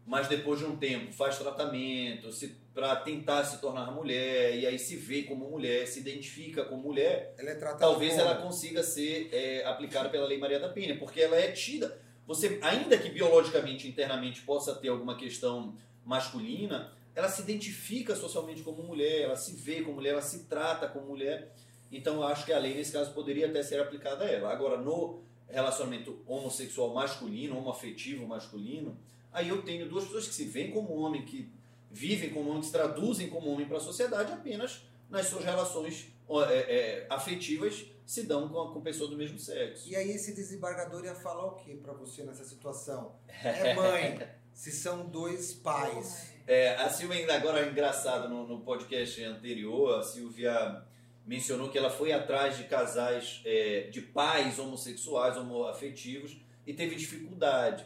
mas 0.05 0.27
depois 0.27 0.59
de 0.59 0.65
um 0.65 0.75
tempo 0.75 1.13
faz 1.13 1.37
tratamento 1.37 2.27
para 2.73 2.95
tentar 2.97 3.43
se 3.45 3.61
tornar 3.61 3.91
mulher, 3.91 4.57
e 4.57 4.65
aí 4.65 4.79
se 4.79 4.95
vê 4.95 5.21
como 5.23 5.47
mulher, 5.49 5.87
se 5.87 5.99
identifica 5.99 6.65
como 6.65 6.81
mulher, 6.81 7.35
Ela 7.37 7.51
é 7.51 7.55
talvez 7.55 8.13
como- 8.13 8.23
ela 8.23 8.35
consiga 8.41 8.81
ser 8.83 9.29
é, 9.31 9.63
aplicada 9.65 10.09
pela 10.09 10.25
Lei 10.25 10.39
Maria 10.39 10.59
da 10.59 10.69
Penha, 10.69 10.97
porque 10.97 11.21
ela 11.21 11.35
é 11.37 11.51
tida. 11.51 11.99
Você, 12.25 12.57
ainda 12.63 12.97
que 12.97 13.09
biologicamente, 13.09 13.87
internamente, 13.87 14.41
possa 14.41 14.73
ter 14.73 14.87
alguma 14.87 15.15
questão 15.15 15.75
masculina, 16.05 16.91
ela 17.15 17.29
se 17.29 17.41
identifica 17.41 18.15
socialmente 18.15 18.61
como 18.63 18.83
mulher, 18.83 19.21
ela 19.21 19.35
se 19.35 19.53
vê 19.55 19.81
como 19.81 19.95
mulher, 19.95 20.11
ela 20.11 20.21
se 20.21 20.45
trata 20.45 20.87
como 20.87 21.07
mulher. 21.07 21.53
Então, 21.91 22.15
eu 22.15 22.23
acho 22.23 22.45
que 22.45 22.53
a 22.53 22.57
lei, 22.57 22.73
nesse 22.73 22.91
caso, 22.91 23.13
poderia 23.13 23.47
até 23.47 23.61
ser 23.61 23.79
aplicada 23.79 24.25
a 24.25 24.29
ela. 24.29 24.51
Agora, 24.51 24.77
no 24.77 25.21
relacionamento 25.47 26.19
homossexual 26.25 26.93
masculino, 26.93 27.57
homoafetivo 27.57 28.25
masculino, 28.25 28.97
aí 29.31 29.49
eu 29.49 29.61
tenho 29.61 29.87
duas 29.87 30.05
pessoas 30.05 30.27
que 30.27 30.33
se 30.33 30.45
veem 30.45 30.71
como 30.71 30.95
homem, 30.95 31.23
que 31.23 31.51
vivem 31.91 32.31
como 32.31 32.49
homem, 32.49 32.61
que 32.61 32.67
se 32.67 32.71
traduzem 32.71 33.29
como 33.29 33.51
homem 33.51 33.67
para 33.67 33.77
a 33.77 33.81
sociedade 33.81 34.31
apenas 34.31 34.81
nas 35.09 35.27
suas 35.27 35.45
relações 35.45 36.07
é, 36.49 36.53
é, 36.53 37.07
afetivas 37.09 37.85
se 38.05 38.23
dão 38.23 38.49
com, 38.49 38.73
com 38.73 38.81
pessoa 38.81 39.09
do 39.09 39.15
mesmo 39.15 39.37
sexo. 39.37 39.87
E 39.87 39.95
aí 39.95 40.11
esse 40.11 40.33
desembargador 40.33 41.05
ia 41.05 41.15
falar 41.15 41.45
o 41.45 41.51
que 41.55 41.75
pra 41.75 41.93
você 41.93 42.23
nessa 42.23 42.43
situação? 42.43 43.15
É 43.27 43.75
mãe, 43.75 44.27
se 44.53 44.71
são 44.71 45.05
dois 45.05 45.53
pais. 45.53 46.32
É, 46.45 46.75
a 46.75 46.89
Silvia, 46.89 47.19
ainda 47.19 47.35
agora 47.35 47.65
engraçado, 47.65 48.27
no, 48.27 48.45
no 48.45 48.59
podcast 48.59 49.23
anterior, 49.23 49.99
a 49.99 50.03
Silvia 50.03 50.83
mencionou 51.25 51.69
que 51.69 51.77
ela 51.77 51.89
foi 51.89 52.11
atrás 52.11 52.57
de 52.57 52.65
casais, 52.65 53.41
é, 53.45 53.87
de 53.89 54.01
pais 54.01 54.59
homossexuais, 54.59 55.37
homoafetivos, 55.37 56.37
e 56.67 56.73
teve 56.73 56.95
dificuldade. 56.95 57.85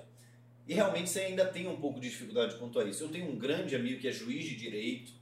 E 0.67 0.73
realmente 0.73 1.09
você 1.09 1.21
ainda 1.21 1.45
tem 1.45 1.67
um 1.67 1.77
pouco 1.77 1.99
de 1.99 2.09
dificuldade 2.09 2.55
quanto 2.55 2.79
a 2.79 2.83
isso. 2.83 3.03
Eu 3.03 3.09
tenho 3.09 3.29
um 3.31 3.37
grande 3.37 3.75
amigo 3.75 4.01
que 4.01 4.07
é 4.07 4.11
juiz 4.11 4.45
de 4.45 4.55
direito, 4.55 5.13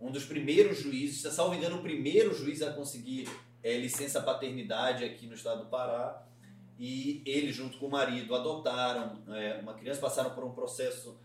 um 0.00 0.12
dos 0.12 0.24
primeiros 0.24 0.80
juízes, 0.80 1.20
salvo 1.32 1.54
engano, 1.54 1.78
o 1.78 1.82
primeiro 1.82 2.32
juiz 2.32 2.62
a 2.62 2.72
conseguir 2.72 3.28
é, 3.62 3.76
licença 3.76 4.20
paternidade 4.20 5.04
aqui 5.04 5.26
no 5.26 5.34
estado 5.34 5.64
do 5.64 5.68
Pará. 5.68 6.24
E 6.78 7.22
ele, 7.26 7.52
junto 7.52 7.76
com 7.78 7.86
o 7.86 7.90
marido, 7.90 8.34
adotaram 8.34 9.22
é, 9.34 9.58
uma 9.60 9.74
criança, 9.74 10.00
passaram 10.00 10.30
por 10.30 10.44
um 10.44 10.52
processo 10.52 11.16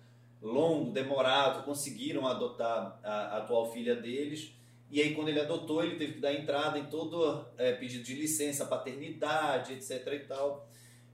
longo, 0.41 0.91
demorado, 0.91 1.63
conseguiram 1.63 2.27
adotar 2.27 2.99
a, 3.03 3.11
a 3.11 3.37
atual 3.37 3.71
filha 3.71 3.95
deles. 3.95 4.53
E 4.91 5.01
aí, 5.01 5.13
quando 5.13 5.29
ele 5.29 5.39
adotou, 5.39 5.83
ele 5.83 5.97
teve 5.97 6.13
que 6.13 6.19
dar 6.19 6.33
entrada 6.33 6.79
em 6.79 6.85
todo 6.85 7.45
é, 7.57 7.73
pedido 7.73 8.03
de 8.03 8.15
licença, 8.15 8.65
paternidade, 8.65 9.73
etc. 9.73 10.07
e 10.13 10.19
tal. 10.19 10.67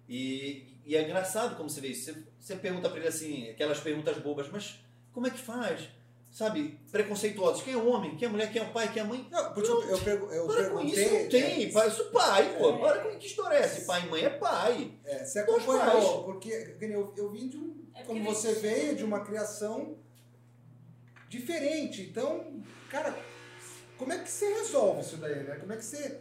E, 0.08 0.76
e 0.86 0.96
é 0.96 1.04
engraçado 1.04 1.58
como 1.58 1.70
você 1.70 1.82
vê 1.82 1.90
isso. 1.90 2.14
Você, 2.14 2.24
você 2.40 2.56
pergunta 2.56 2.90
para 2.90 3.00
ele 3.00 3.08
assim, 3.08 3.50
aquelas 3.50 3.80
perguntas 3.80 4.18
bobas, 4.20 4.50
mas 4.50 4.80
como 5.12 5.28
é 5.28 5.30
que 5.30 5.40
faz? 5.40 5.90
Sabe, 6.36 6.78
preconceituosos. 6.92 7.64
Quem 7.64 7.76
é 7.76 7.78
o 7.78 7.88
homem? 7.88 8.18
Quem 8.18 8.26
é 8.26 8.30
a 8.30 8.32
mulher? 8.34 8.52
Quem 8.52 8.62
é 8.62 8.66
o 8.66 8.74
pai? 8.74 8.92
Quem 8.92 9.02
é 9.02 9.06
a 9.06 9.08
mãe? 9.08 9.26
Não, 9.32 9.54
porque 9.54 9.70
eu, 9.70 9.82
eu, 9.84 9.98
pergu- 10.00 10.30
eu 10.34 10.46
Para 10.46 10.70
com 10.70 10.82
isso, 10.82 11.00
não 11.00 11.30
tem. 11.30 11.64
é, 11.70 11.72
Pai, 11.72 11.88
isso 11.88 12.12
pai, 12.12 12.58
pô. 12.58 12.70
É. 12.72 12.78
Para 12.78 13.00
com 13.00 13.18
que 13.18 13.26
história 13.26 13.56
é 13.56 13.62
essa? 13.62 13.86
Pai 13.86 14.06
e 14.06 14.10
mãe 14.10 14.26
é 14.26 14.30
pai. 14.32 15.00
é, 15.06 15.24
você 15.24 15.40
acompanhou, 15.40 16.26
porque 16.26 16.76
eu, 16.82 17.14
eu 17.16 17.32
vim 17.32 17.48
de 17.48 17.56
um. 17.56 17.86
É 17.96 18.04
como 18.04 18.22
você 18.26 18.52
veio, 18.56 18.98
de 18.98 19.04
uma 19.06 19.22
criação 19.24 19.98
diferente. 21.30 22.02
Então, 22.02 22.62
cara, 22.90 23.18
como 23.98 24.12
é 24.12 24.20
que 24.20 24.30
você 24.30 24.54
resolve 24.56 25.00
isso 25.04 25.16
daí, 25.16 25.42
né? 25.42 25.56
Como 25.56 25.72
é 25.72 25.78
que 25.78 25.86
você 25.86 26.20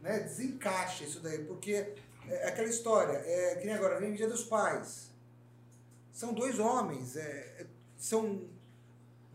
né, 0.00 0.20
desencaixa 0.20 1.02
isso 1.02 1.18
daí? 1.18 1.38
Porque 1.44 1.92
é 2.28 2.46
aquela 2.46 2.68
história, 2.68 3.14
é, 3.16 3.56
que 3.56 3.66
nem 3.66 3.74
agora, 3.74 3.98
vem 3.98 4.12
o 4.12 4.16
Dia 4.16 4.28
dos 4.28 4.44
Pais. 4.44 5.10
São 6.12 6.32
dois 6.32 6.60
homens, 6.60 7.16
é, 7.16 7.56
é, 7.58 7.66
são 7.98 8.48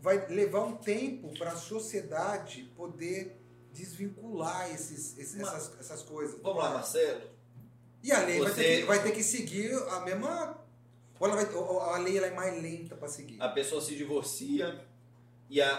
vai 0.02 0.26
levar 0.26 0.64
um 0.64 0.76
tempo 0.76 1.32
para 1.38 1.52
a 1.52 1.56
sociedade 1.56 2.64
poder 2.76 3.40
desvincular 3.72 4.68
esses, 4.70 5.16
esses- 5.16 5.40
Mas- 5.40 5.54
essas, 5.54 5.80
essas 5.80 6.02
coisas. 6.02 6.38
Vamos 6.42 6.62
lá, 6.62 6.70
Marcelo. 6.74 7.22
E 8.02 8.10
a 8.10 8.18
lei 8.26 8.40
vai, 8.40 8.50
Você- 8.50 8.62
ter 8.62 8.80
que, 8.80 8.86
vai 8.86 9.02
ter 9.02 9.12
que 9.12 9.22
seguir 9.22 9.72
a 9.90 10.00
mesma. 10.00 10.58
Ou 11.20 11.30
vai, 11.30 11.54
ou 11.54 11.80
a 11.80 11.98
lei 11.98 12.18
é 12.18 12.30
mais 12.34 12.60
lenta 12.60 12.96
para 12.96 13.06
seguir. 13.06 13.40
A 13.40 13.48
pessoa 13.48 13.80
se 13.80 13.94
divorcia 13.94 14.84
e 15.48 15.62
a, 15.62 15.72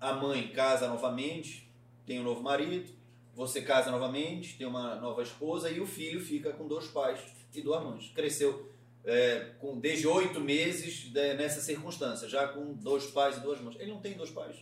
a, 0.00 0.10
a 0.10 0.12
mãe 0.14 0.52
casa 0.52 0.86
novamente, 0.86 1.68
tem 2.06 2.20
um 2.20 2.22
novo 2.22 2.40
marido, 2.40 2.88
você 3.34 3.62
casa 3.62 3.90
novamente, 3.90 4.56
tem 4.56 4.64
uma 4.68 4.94
nova 4.94 5.22
esposa 5.24 5.68
e 5.68 5.80
o 5.80 5.86
filho 5.86 6.20
fica 6.24 6.52
com 6.52 6.68
dois 6.68 6.86
pais 6.86 7.18
e 7.52 7.60
duas 7.60 7.82
mães. 7.82 8.12
Cresceu 8.14 8.70
é, 9.04 9.50
com, 9.58 9.78
desde 9.78 10.06
oito 10.06 10.40
meses 10.40 11.10
né, 11.12 11.34
nessa 11.34 11.60
circunstância, 11.60 12.28
já 12.28 12.48
com 12.48 12.74
dois 12.74 13.06
pais 13.06 13.36
e 13.36 13.40
duas 13.40 13.60
mães. 13.60 13.76
Ele 13.78 13.90
não 13.90 14.00
tem 14.00 14.14
dois 14.14 14.30
pais, 14.30 14.56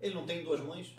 ele 0.00 0.14
não 0.14 0.26
tem 0.26 0.42
duas 0.42 0.60
mães. 0.60 0.92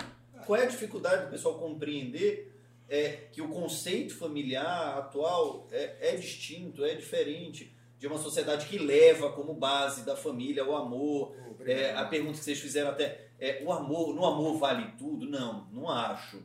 Qual 0.46 0.60
é 0.60 0.64
a 0.64 0.70
dificuldade 0.70 1.26
do 1.26 1.32
pessoal 1.32 1.58
compreender 1.60 2.54
é, 2.90 3.28
que 3.32 3.42
o 3.42 3.50
conceito 3.50 4.16
familiar 4.16 4.98
atual 4.98 5.68
é, 5.72 6.14
é 6.14 6.16
distinto, 6.16 6.86
é 6.86 6.96
diferente 6.96 7.74
de 8.00 8.08
uma 8.08 8.18
sociedade 8.18 8.68
que 8.68 8.78
leva 8.78 9.32
como 9.32 9.54
base 9.54 10.06
da 10.06 10.16
família 10.16 10.64
o 10.64 10.76
amor, 10.76 11.36
é, 11.66 11.92
a 11.96 12.06
pergunta 12.06 12.38
que 12.38 12.44
vocês 12.44 12.60
fizeram 12.60 12.92
até, 12.92 13.28
é, 13.40 13.62
o 13.64 13.72
amor, 13.72 14.14
no 14.14 14.26
amor 14.26 14.58
vale 14.58 14.92
tudo? 14.98 15.28
Não, 15.28 15.68
não 15.72 15.90
acho. 15.90 16.42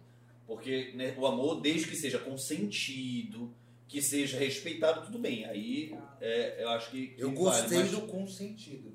Porque 0.47 0.93
né, 0.95 1.15
o 1.17 1.27
amor, 1.27 1.61
desde 1.61 1.89
que 1.89 1.97
seja 1.97 2.19
consentido, 2.19 3.55
que 3.89 4.01
seja 4.01 4.39
respeitado, 4.39 5.03
tudo 5.03 5.19
bem. 5.19 5.45
Aí 5.45 5.97
é, 6.21 6.63
eu 6.63 6.69
acho 6.71 6.91
que, 6.91 7.09
que 7.09 7.21
Eu 7.21 7.29
vale, 7.29 7.39
gostei 7.39 7.79
mas- 7.79 7.91
do 7.91 8.03
consentido. 8.03 8.93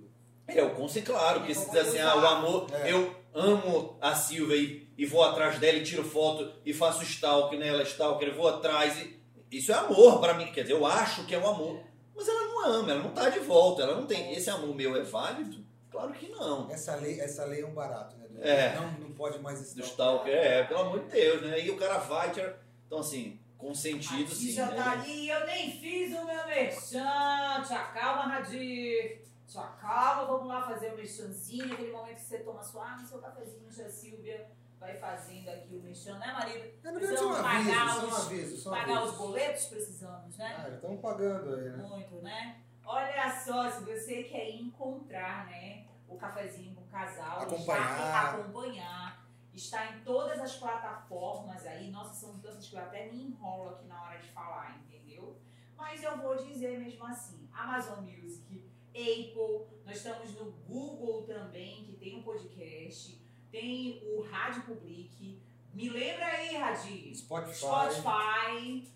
É, 0.48 0.64
o 0.64 0.74
consciente, 0.76 1.08
claro, 1.08 1.40
porque 1.42 1.54
se 1.54 1.70
diz 1.70 1.76
assim, 1.82 2.00
ah, 2.00 2.16
o 2.16 2.26
amor, 2.26 2.68
É. 2.74 2.92
eu 2.92 3.14
amo 3.34 3.98
a 4.00 4.16
Silvia 4.16 4.56
e, 4.56 4.88
e 4.98 5.06
vou 5.06 5.22
atrás 5.24 5.60
dela 5.60 5.78
e 5.78 5.84
tiro 5.84 6.04
foto 6.06 6.54
e 6.66 6.74
faço 6.74 7.04
stalk 7.04 7.56
nela, 7.58 7.84
stalker, 7.84 8.30
eu 8.30 8.36
vou 8.36 8.48
atrás 8.48 8.98
e... 9.00 9.18
Isso 9.52 9.72
é 9.72 9.76
amor 9.76 10.20
pra 10.22 10.34
mim, 10.34 10.46
quer 10.52 10.62
dizer, 10.62 10.74
eu 10.74 10.86
acho 10.86 11.26
que 11.26 11.36
é 11.36 11.38
um 11.40 11.48
amor. 11.48 11.82
Mas 12.16 12.28
ela 12.28 12.42
não 12.46 12.66
ama, 12.66 12.92
ela 12.92 13.04
não 13.04 13.12
tá 13.12 13.30
de 13.30 13.40
volta, 13.40 13.84
ela 13.84 13.96
não 13.96 14.06
tem. 14.08 14.34
Esse 14.34 14.50
amor 14.50 14.74
meu 14.76 14.96
é 14.96 15.04
válido? 15.04 15.64
Claro 15.92 16.12
que 16.14 16.28
não. 16.30 16.70
Essa 16.72 16.96
lei, 16.96 17.20
essa 17.20 17.46
lei 17.46 17.62
é 17.62 17.66
um 17.66 17.74
barato, 17.74 18.16
né? 18.18 18.26
É. 18.42 18.76
Não, 18.76 18.92
não 19.00 19.12
pode 19.12 19.40
mais 19.40 19.60
Do 19.60 19.66
estar. 19.82 19.84
stalker, 19.92 20.34
é, 20.34 20.64
pelo 20.64 20.80
amor 20.82 21.00
de 21.02 21.10
Deus, 21.12 21.42
né? 21.44 21.64
E 21.66 21.70
o 21.72 21.78
cara 21.78 21.98
vai, 22.00 22.32
tira... 22.32 22.60
então 22.86 23.00
assim, 23.00 23.40
consentido 23.58 24.24
Aqui 24.26 24.36
sim. 24.36 24.52
já 24.54 24.68
né? 24.68 24.76
tá 24.76 24.92
ali, 24.92 25.30
eu 25.30 25.46
nem 25.46 25.72
fiz 25.72 26.14
o 26.18 26.26
meu 26.26 26.46
merchan. 26.48 27.64
Te 27.66 27.74
acalma, 27.74 28.24
Radir. 28.34 29.22
Te 29.48 29.58
acalma, 29.58 30.26
vamos 30.26 30.48
lá 30.48 30.62
fazer 30.62 30.94
o 30.94 30.98
merchanzinho. 30.98 31.74
Aquele 31.74 31.92
momento 31.92 32.16
que 32.16 32.22
você 32.22 32.40
toma 32.40 32.62
sua 32.64 32.86
água, 32.92 33.06
seu 33.06 33.20
cafezinho, 33.20 33.72
já 33.72 33.86
a 33.86 33.90
Silvia 33.90 34.50
vai 34.80 34.96
fazendo 34.98 35.50
aqui 35.50 35.76
o 35.76 35.82
merchan, 35.82 36.18
né, 36.20 36.32
marido? 36.34 36.66
É, 36.84 36.92
Precisamos 36.92 37.38
aviso, 37.40 37.44
pagar 37.72 37.94
só 37.96 38.02
um 38.02 38.08
os- 38.10 38.26
aviso, 38.28 38.58
só 38.58 38.70
um 38.70 38.74
Pagar 38.74 38.98
aviso. 38.98 39.12
os 39.12 39.18
boletos 39.18 39.66
precisamos, 39.66 40.38
né? 40.38 40.56
Ah, 40.58 40.70
já 40.70 40.76
estamos 40.76 41.02
pagando 41.02 41.56
aí, 41.56 41.70
né? 41.70 41.78
Muito, 41.88 42.16
né? 42.22 42.62
Olha 42.86 43.42
só, 43.44 43.70
se 43.72 43.84
você 43.84 44.24
quer 44.24 44.50
encontrar, 44.52 45.48
né, 45.48 45.86
o 46.08 46.16
cafezinho 46.16 46.74
com 46.76 46.82
o 46.82 46.88
casal, 46.88 47.42
Acompanhar. 47.42 47.92
Está, 47.92 48.22
acompanhar, 48.32 49.27
está 49.58 49.92
em 49.92 50.00
todas 50.04 50.40
as 50.40 50.56
plataformas 50.56 51.66
aí. 51.66 51.90
Nossa, 51.90 52.14
são 52.14 52.40
tantas 52.40 52.68
que 52.68 52.76
eu 52.76 52.80
até 52.80 53.10
me 53.12 53.24
enrolo 53.28 53.70
aqui 53.72 53.88
na 53.88 54.02
hora 54.02 54.20
de 54.20 54.30
falar, 54.30 54.80
entendeu? 54.80 55.36
Mas 55.76 56.04
eu 56.04 56.18
vou 56.18 56.36
dizer 56.38 56.80
mesmo 56.80 57.04
assim, 57.06 57.48
Amazon 57.54 58.04
Music, 58.06 58.64
Apple, 58.90 59.68
nós 59.86 59.98
estamos 59.98 60.34
no 60.36 60.52
Google 60.68 61.24
também, 61.24 61.84
que 61.86 61.94
tem 61.94 62.16
um 62.18 62.24
podcast, 62.24 63.20
tem 63.52 64.02
o 64.06 64.22
Rádio 64.22 64.64
Public. 64.64 65.42
Me 65.74 65.90
lembra 65.90 66.26
aí, 66.26 66.56
Radi. 66.56 67.16
Spotify. 67.16 67.56
Spotify, 67.56 68.92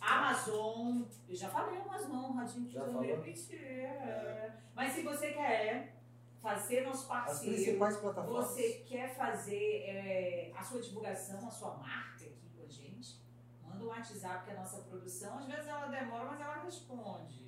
Amazon, 0.00 1.02
eu 1.28 1.34
já 1.34 1.48
falei 1.48 1.78
Amazon, 1.80 2.32
Radinho, 2.32 2.70
Já 2.70 2.84
falou? 2.84 3.04
é. 3.04 4.52
Mas 4.74 4.92
se 4.92 5.02
você 5.02 5.32
quer 5.32 5.95
fazer 6.40 6.82
nosso 6.82 7.02
As 7.02 7.08
parceiro, 7.08 7.54
principais 7.54 7.96
plataformas. 7.96 8.48
você 8.48 8.84
quer 8.86 9.14
fazer 9.16 9.82
é, 9.86 10.52
a 10.54 10.62
sua 10.62 10.80
divulgação, 10.80 11.46
a 11.46 11.50
sua 11.50 11.74
marca 11.76 12.24
aqui 12.24 12.48
com 12.56 12.62
a 12.62 12.68
gente, 12.68 13.20
manda 13.62 13.84
um 13.84 13.88
WhatsApp 13.88 14.44
que 14.44 14.50
a 14.52 14.60
nossa 14.60 14.82
produção, 14.82 15.38
às 15.38 15.46
vezes 15.46 15.66
ela 15.66 15.86
demora, 15.86 16.26
mas 16.26 16.40
ela 16.40 16.62
responde. 16.62 17.46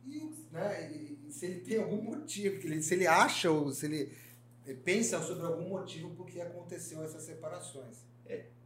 e, 0.05 0.31
né, 0.51 0.91
e- 0.93 1.15
se 1.31 1.47
ele 1.47 1.61
tem 1.61 1.79
algum 1.83 2.01
motivo, 2.03 2.61
se 2.83 2.95
ele 2.95 3.07
acha 3.07 3.51
ou 3.51 3.71
se 3.73 3.87
ele 3.87 4.13
pensa 4.85 5.21
sobre 5.21 5.45
algum 5.47 5.69
motivo 5.69 6.11
por 6.15 6.27
que 6.27 6.41
aconteceu 6.41 7.03
essas 7.03 7.23
separações. 7.23 7.99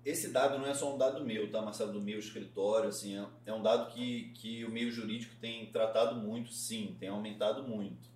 Esse 0.04 0.28
dado 0.28 0.58
não 0.58 0.66
é 0.66 0.72
só 0.74 0.94
um 0.94 0.96
dado 0.96 1.22
meu, 1.24 1.50
tá, 1.50 1.60
Marcelo, 1.60 1.92
do 1.92 2.00
meu 2.00 2.18
escritório, 2.18 2.88
assim, 2.88 3.18
é- 3.18 3.26
é 3.46 3.52
um 3.52 3.62
dado 3.62 3.92
que, 3.92 4.30
que 4.34 4.64
o 4.64 4.70
meio 4.70 4.90
jurídico 4.90 5.34
tem 5.40 5.70
tratado 5.70 6.16
muito, 6.16 6.50
sim, 6.52 6.96
tem 6.98 7.08
aumentado 7.10 7.62
muito. 7.68 8.08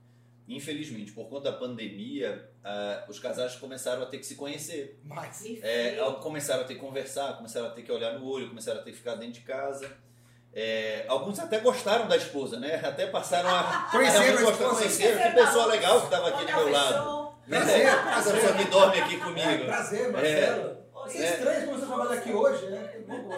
Infelizmente, 0.49 1.13
por 1.13 1.29
conta 1.29 1.51
da 1.53 1.57
pandemia, 1.57 2.51
ah, 2.65 3.05
os 3.09 3.19
casais 3.19 3.55
começaram 3.55 4.03
a 4.03 4.07
ter 4.07 4.19
que 4.19 4.27
se 4.27 4.35
conhecer. 4.35 4.99
Mas 5.05 5.45
É, 5.63 5.97
começaram 6.21 6.63
a 6.63 6.65
ter 6.65 6.75
que 6.75 6.81
conversar, 6.81 7.37
começaram 7.37 7.69
a 7.69 7.71
ter 7.71 7.83
que 7.83 7.93
olhar 7.93 8.19
no 8.19 8.27
olho, 8.27 8.49
começaram 8.49 8.81
a 8.81 8.83
ter 8.83 8.91
que 8.91 8.97
ficar 8.97 9.15
dentro 9.15 9.35
de 9.35 9.41
casa. 9.43 9.89
É, 10.55 11.05
alguns 11.09 11.39
até 11.39 11.61
gostaram 11.61 12.07
da 12.09 12.17
esposa, 12.17 12.59
né? 12.61 12.75
Até 12.85 13.07
passaram 13.07 13.49
a 13.49 13.89
Conheceram 13.93 14.25
É, 14.25 14.29
a 14.29 14.33
gostam- 14.43 14.51
esposa. 14.53 14.75
conheceram. 14.83 15.23
Que 15.23 15.37
pessoa 15.37 15.67
legal 15.67 15.99
que 16.01 16.05
estava 16.07 16.29
aqui 16.29 16.45
do 16.45 16.53
meu 16.53 16.71
lado. 16.71 16.93
Cafezão. 16.93 17.33
Prazer, 17.49 17.87
Essa 17.87 18.03
prazer. 18.03 18.35
pessoa 18.35 18.55
que 18.57 18.65
dorme 18.71 19.01
aqui 19.01 19.15
É, 19.15 19.19
comigo. 19.19 19.65
prazer, 19.65 20.13
Marcelo. 20.13 20.65
Oi. 20.95 21.09
Você 21.11 21.19
é 21.19 21.33
estranho 21.35 21.67
como 21.67 21.79
você 21.81 21.87
trabalha 21.87 22.13
aqui 22.21 22.33
hoje, 22.33 22.67
né? 22.67 22.93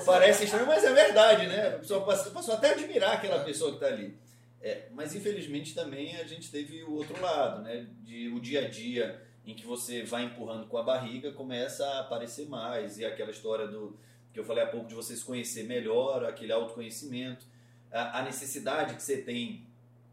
Parece 0.04 0.44
estranho, 0.44 0.66
mas 0.66 0.84
é 0.84 0.92
verdade, 0.92 1.46
né? 1.46 1.68
A 1.68 1.78
pessoa 1.78 2.04
passou, 2.04 2.32
passou 2.32 2.54
até 2.54 2.68
a 2.70 2.72
admirar 2.72 3.12
aquela 3.14 3.42
pessoa 3.44 3.70
que 3.70 3.76
está 3.76 3.86
ali. 3.86 4.18
É, 4.64 4.88
mas 4.92 5.14
infelizmente 5.14 5.74
também 5.74 6.16
a 6.16 6.24
gente 6.24 6.50
teve 6.50 6.82
o 6.84 6.94
outro 6.94 7.20
lado, 7.20 7.60
né? 7.60 7.86
De 8.02 8.28
o 8.28 8.40
dia 8.40 8.64
a 8.64 8.68
dia 8.68 9.22
em 9.44 9.54
que 9.54 9.66
você 9.66 10.02
vai 10.02 10.24
empurrando 10.24 10.66
com 10.68 10.78
a 10.78 10.82
barriga 10.82 11.30
começa 11.32 11.86
a 11.86 12.00
aparecer 12.00 12.48
mais 12.48 12.96
e 12.96 13.04
aquela 13.04 13.30
história 13.30 13.68
do 13.68 13.94
que 14.32 14.40
eu 14.40 14.44
falei 14.44 14.64
há 14.64 14.66
pouco 14.66 14.88
de 14.88 14.94
você 14.94 15.14
se 15.14 15.22
conhecer 15.22 15.64
melhor, 15.64 16.24
aquele 16.24 16.50
autoconhecimento, 16.50 17.44
a, 17.92 18.20
a 18.20 18.22
necessidade 18.22 18.94
que 18.94 19.02
você 19.02 19.18
tem 19.18 19.66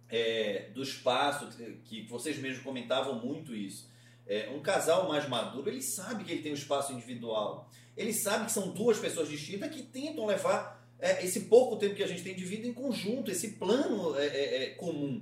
é, 0.09 0.69
do 0.73 0.83
espaço 0.83 1.47
que 1.85 2.01
vocês 2.01 2.37
mesmos 2.37 2.61
comentavam 2.61 3.25
muito 3.25 3.55
isso. 3.55 3.89
É, 4.27 4.49
um 4.49 4.59
casal 4.61 5.07
mais 5.07 5.29
maduro 5.29 5.69
ele 5.69 5.81
sabe 5.81 6.25
que 6.25 6.31
ele 6.33 6.41
tem 6.41 6.51
um 6.51 6.55
espaço 6.55 6.91
individual. 6.91 7.69
Ele 7.95 8.11
sabe 8.11 8.47
que 8.47 8.51
são 8.51 8.73
duas 8.73 8.99
pessoas 8.99 9.29
distintas 9.29 9.73
que 9.73 9.81
tentam 9.81 10.25
levar 10.25 10.80
é, 11.01 11.25
esse 11.25 11.41
pouco 11.41 11.75
tempo 11.77 11.95
que 11.95 12.03
a 12.03 12.07
gente 12.07 12.23
tem 12.23 12.35
de 12.35 12.45
vida 12.45 12.67
em 12.67 12.73
conjunto, 12.73 13.29
esse 13.31 13.49
plano 13.53 14.15
é, 14.17 14.27
é, 14.27 14.63
é, 14.63 14.69
comum. 14.75 15.21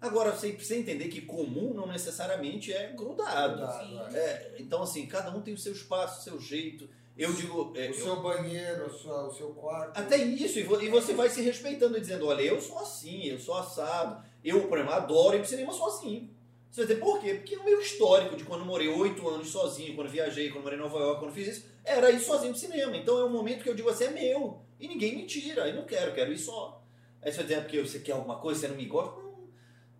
Agora, 0.00 0.32
você 0.32 0.50
precisa 0.52 0.76
entender 0.78 1.08
que 1.08 1.20
comum 1.20 1.74
não 1.74 1.86
necessariamente 1.86 2.72
é 2.72 2.92
grudado. 2.96 3.60
Sim. 3.84 4.16
É, 4.16 4.52
então, 4.58 4.82
assim, 4.82 5.06
cada 5.06 5.30
um 5.36 5.42
tem 5.42 5.52
o 5.54 5.58
seu 5.58 5.72
espaço, 5.72 6.20
o 6.20 6.22
seu 6.24 6.40
jeito. 6.40 6.88
Eu 7.16 7.32
digo. 7.32 7.72
é, 7.76 7.86
O 7.88 7.90
eu- 7.90 7.94
seu 7.94 8.22
banheiro, 8.22 8.86
a 8.86 8.90
sua- 8.90 9.26
o 9.28 9.34
seu 9.34 9.48
quarto. 9.48 9.98
até 9.98 10.16
isso, 10.16 10.58
e 10.60 10.62
vo- 10.62 10.80
e 10.80 10.88
você 10.88 11.14
vai 11.14 11.28
se 11.28 11.42
respeitando 11.42 11.96
e 11.98 12.00
dizendo: 12.00 12.26
olha, 12.26 12.42
eu 12.42 12.60
sou 12.60 12.78
assim, 12.78 13.24
eu 13.24 13.40
sou 13.40 13.54
assado. 13.56 14.24
Eu, 14.44 14.68
por 14.68 14.78
exemplo, 14.78 14.94
adoro 14.94 15.34
ir 15.36 15.40
pro 15.40 15.48
cinema 15.48 15.72
sozinho. 15.72 16.30
Você 16.70 16.82
vai 16.84 16.86
dizer, 16.86 17.00
por 17.00 17.18
quê? 17.20 17.34
Porque 17.34 17.56
o 17.56 17.64
meu 17.64 17.80
histórico 17.80 18.36
de 18.36 18.44
quando 18.44 18.60
eu 18.60 18.66
morei 18.66 18.86
oito 18.88 19.28
anos 19.28 19.48
sozinho, 19.48 19.96
quando 19.96 20.08
viajei, 20.08 20.48
quando 20.50 20.62
morei 20.62 20.78
em 20.78 20.82
Nova 20.82 20.96
York, 20.98 21.18
quando 21.20 21.32
fiz 21.32 21.48
isso, 21.48 21.66
era 21.84 22.08
ir 22.12 22.20
sozinho 22.20 22.52
pro 22.52 22.60
cinema. 22.60 22.96
Então 22.96 23.18
é 23.18 23.24
um 23.24 23.30
momento 23.30 23.64
que 23.64 23.68
eu 23.68 23.74
digo 23.74 23.88
assim, 23.88 24.04
é 24.04 24.10
meu. 24.10 24.60
E 24.80 24.86
ninguém 24.88 25.16
me 25.16 25.26
tira. 25.26 25.68
Eu 25.68 25.74
não 25.74 25.84
quero, 25.84 26.14
quero 26.14 26.32
ir 26.32 26.38
só. 26.38 26.82
Aí 27.22 27.30
você 27.32 27.38
vai 27.38 27.46
dizer, 27.46 27.58
é 27.58 27.60
porque 27.62 27.80
você 27.82 27.98
quer 28.00 28.12
alguma 28.12 28.38
coisa, 28.38 28.60
você 28.60 28.68
não 28.68 28.76
me 28.76 28.86
gosta? 28.86 29.20
Não, 29.20 29.48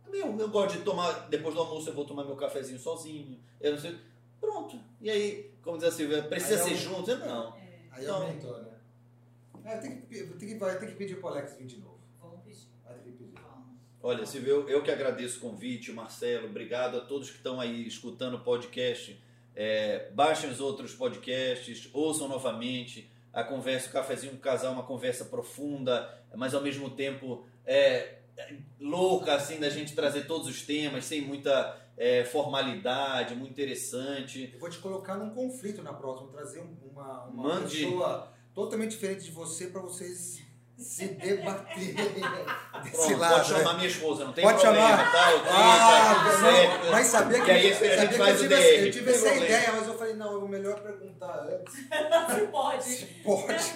é 0.07 0.11
meu. 0.11 0.39
Eu 0.39 0.49
gosto 0.51 0.79
de 0.79 0.85
tomar, 0.85 1.29
depois 1.29 1.55
do 1.55 1.61
almoço 1.61 1.89
eu 1.89 1.95
vou 1.95 2.05
tomar 2.05 2.25
meu 2.25 2.37
cafezinho 2.37 2.79
sozinho. 2.79 3.39
Eu 3.61 3.73
não 3.73 3.79
sei. 3.79 3.97
Pronto. 4.41 4.79
E 5.01 5.11
aí, 5.11 5.51
como 5.63 5.77
diz 5.79 5.89
a 5.89 5.91
Silvia, 5.93 6.23
precisa 6.23 6.55
Aí 6.55 6.61
é 6.61 6.65
ser 6.65 6.75
um- 6.75 6.95
junto? 6.95 7.11
Eu, 7.11 7.19
Não. 7.19 7.55
Aí 7.91 8.05
Então- 8.05 8.23
aumentou, 8.23 8.63
né? 8.63 8.69
É, 9.65 9.77
tem 9.79 10.01
que, 10.03 10.07
tem 10.27 10.49
que, 10.49 10.55
vai 10.55 10.79
ter 10.79 10.87
que 10.87 10.95
pedir 10.95 11.17
pro 11.19 11.29
Alex 11.29 11.57
vir 11.59 11.67
de 11.67 11.79
novo. 11.79 11.99
Vamos 12.21 12.41
pedir. 12.45 12.69
Vai 12.85 12.95
ter 12.99 13.11
que 13.11 13.17
pedir. 13.19 13.33
Vamos. 13.35 13.67
Olha, 14.01 14.25
Silvio, 14.25 14.49
eu, 14.63 14.69
eu 14.69 14.83
que 14.83 14.91
agradeço 14.91 15.39
o 15.39 15.51
convite, 15.51 15.93
Marcelo, 15.93 16.47
obrigado 16.49 16.97
a 16.97 17.01
todos 17.01 17.29
que 17.31 17.37
estão 17.37 17.61
aí 17.61 17.87
escutando 17.87 18.35
o 18.35 18.41
podcast. 18.41 19.21
É, 19.57 20.11
baixem 20.13 20.49
os 20.49 20.61
outros 20.61 20.95
podcasts, 20.95 21.91
ouçam 21.93 22.29
novamente 22.29 23.11
a 23.33 23.45
conversa, 23.45 23.89
o 23.89 23.93
cafezinho 23.93 24.33
com 24.33 24.39
o 24.39 24.41
casal, 24.41 24.73
uma 24.73 24.83
conversa 24.85 25.25
profunda, 25.25 26.09
mas 26.35 26.55
ao 26.55 26.61
mesmo 26.61 26.91
tempo 26.91 27.45
é, 27.65 28.15
é, 28.37 28.55
louca, 28.81 29.35
assim, 29.35 29.59
da 29.61 29.69
gente 29.71 29.95
trazer 29.95 30.27
todos 30.27 30.49
os 30.49 30.63
temas, 30.63 31.05
sem 31.05 31.21
muita 31.21 31.77
é, 31.97 32.25
formalidade, 32.25 33.35
muito 33.35 33.51
interessante. 33.53 34.51
Eu 34.55 34.61
vou 34.61 34.71
te 34.71 34.79
colocar 34.79 35.17
num 35.17 35.31
conflito 35.31 35.83
na 35.83 35.93
próxima, 35.93 36.31
trazer 36.31 36.61
um- 36.61 36.77
uma, 36.93 37.25
uma 37.25 37.43
Mande. 37.55 37.77
pessoa 37.85 38.33
totalmente 38.55 38.91
diferente 38.93 39.25
de 39.25 39.31
você 39.31 39.67
pra 39.67 39.81
vocês 39.81 40.39
se 40.77 41.09
debaterem 41.09 41.95
desse 42.85 42.97
Pronto, 43.09 43.17
lado. 43.19 43.35
pode 43.35 43.53
né? 43.53 43.59
chamar 43.59 43.75
minha 43.75 43.89
esposa, 43.89 44.25
não 44.25 44.33
tem 44.33 44.45
Pode 44.45 44.61
problema, 44.61 44.89
chamar. 44.91 45.13
tá? 45.13 45.33
Eu 45.33 45.39
tenho, 45.41 45.53
Ah, 45.57 46.15
tá 46.79 46.85
não, 46.85 46.91
mas 46.93 47.07
sabia 47.09 47.39
que, 47.41 47.45
Que 47.45 47.51
aí 47.51 47.73
a 47.73 47.97
gente 48.07 48.17
faz 48.17 48.41
eu 48.41 48.47
o 48.47 48.49
tive, 48.49 48.55
DR, 48.63 48.87
eu 48.87 48.91
tive 48.93 49.11
essa 49.11 49.21
problema. 49.25 49.45
ideia, 49.47 49.73
mas 49.73 49.89
eu 49.89 49.98
falei, 50.09 50.15
não, 50.17 50.47
é 50.47 50.49
melhor 50.49 50.81
perguntar 50.81 51.41
antes. 51.41 51.75
Se 52.35 52.47
pode. 52.51 52.85
Se 52.85 53.07
pode. 53.23 53.73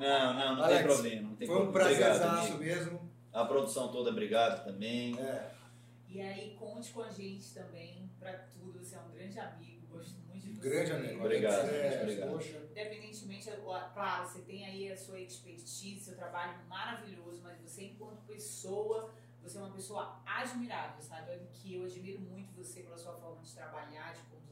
Não, 0.00 0.34
não, 0.34 0.56
não 0.56 0.64
Alex, 0.64 0.78
tem 0.78 0.86
problema. 0.86 1.28
Não 1.28 1.36
tem 1.36 1.46
Foi 1.46 1.62
um 1.62 1.72
prazerzaço 1.72 2.58
mesmo. 2.58 3.10
A 3.32 3.44
produção 3.44 3.92
toda, 3.92 4.10
obrigado 4.10 4.64
também. 4.64 5.18
É. 5.18 5.50
E 6.08 6.20
aí, 6.20 6.56
conte 6.58 6.90
com 6.92 7.02
a 7.02 7.10
gente 7.10 7.54
também 7.54 8.10
pra 8.18 8.32
tudo. 8.32 8.78
Você 8.78 8.96
é 8.96 8.98
um 9.00 9.10
grande 9.10 9.38
amigo, 9.38 9.86
gosto 9.86 10.18
muito 10.26 10.46
de 10.46 10.52
você. 10.54 10.68
Grande 10.68 10.92
amigo. 10.92 11.20
Obrigado, 11.20 11.68
é, 11.68 12.02
obrigado. 12.02 12.30
Poxa. 12.30 12.58
Independentemente, 12.70 13.50
claro, 13.94 14.28
você 14.28 14.40
tem 14.40 14.64
aí 14.64 14.90
a 14.90 14.96
sua 14.96 15.20
expertise, 15.20 16.00
seu 16.00 16.16
trabalho 16.16 16.58
maravilhoso, 16.68 17.40
mas 17.42 17.60
você, 17.60 17.84
enquanto 17.84 18.26
pessoa, 18.26 19.12
você 19.42 19.58
é 19.58 19.60
uma 19.60 19.70
pessoa 19.70 20.20
admirável, 20.26 21.00
sabe? 21.00 21.38
Que 21.52 21.76
eu 21.76 21.84
admiro 21.84 22.20
muito 22.20 22.52
você 22.52 22.82
pela 22.82 22.98
sua 22.98 23.14
forma 23.14 23.40
de 23.42 23.54
trabalhar, 23.54 24.12
de 24.12 24.20
conduzir, 24.22 24.49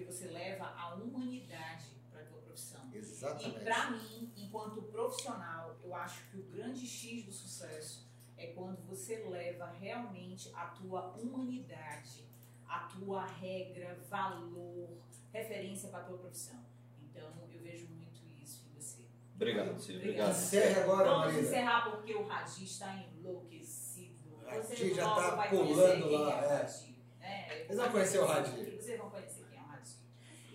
porque 0.00 0.04
você 0.12 0.26
leva 0.28 0.64
a 0.66 0.94
humanidade 0.94 1.86
para 2.10 2.22
a 2.22 2.24
tua 2.24 2.40
profissão. 2.40 2.88
E 2.92 2.98
Exatamente. 2.98 3.60
pra 3.60 3.90
mim, 3.90 4.32
enquanto 4.36 4.82
profissional, 4.82 5.76
eu 5.82 5.94
acho 5.94 6.30
que 6.30 6.38
o 6.38 6.42
grande 6.44 6.86
X 6.86 7.24
do 7.24 7.32
sucesso 7.32 8.08
é 8.36 8.48
quando 8.48 8.82
você 8.86 9.18
leva 9.28 9.66
realmente 9.66 10.50
a 10.54 10.66
tua 10.66 11.14
humanidade, 11.16 12.24
a 12.66 12.80
tua 12.80 13.26
regra, 13.26 13.98
valor, 14.08 14.88
referência 15.32 15.90
para 15.90 16.00
a 16.00 16.04
tua 16.04 16.18
profissão. 16.18 16.64
Então, 17.02 17.30
eu 17.52 17.60
vejo 17.60 17.88
muito 17.88 18.20
isso 18.42 18.64
em 18.68 18.80
você. 18.80 19.04
Obrigado, 19.34 19.78
Silvio. 19.78 20.00
Obrigado. 20.02 20.30
Encerre 20.30 20.80
agora, 20.80 21.10
Vamos 21.10 21.26
Marisa. 21.26 21.48
encerrar 21.48 21.90
porque 21.90 22.14
o 22.14 22.26
Radi 22.26 22.64
está 22.64 22.96
enlouquecido. 22.96 24.36
Radi 24.46 24.66
Você 24.66 24.94
já 24.94 25.14
tá 25.14 25.34
vai 25.34 25.50
pulando 25.50 25.74
conhecer 25.74 26.08
quem 26.08 26.18
lá, 26.18 26.44
é 26.44 26.66
o 26.66 26.90
é. 27.22 27.64
Eles 27.64 27.76
vão 27.76 27.90
conhecer 27.90 28.18
o 28.18 28.26
Radi. 28.26 28.76
Vocês 28.76 28.98
vão 28.98 29.10
conhecer 29.10 29.39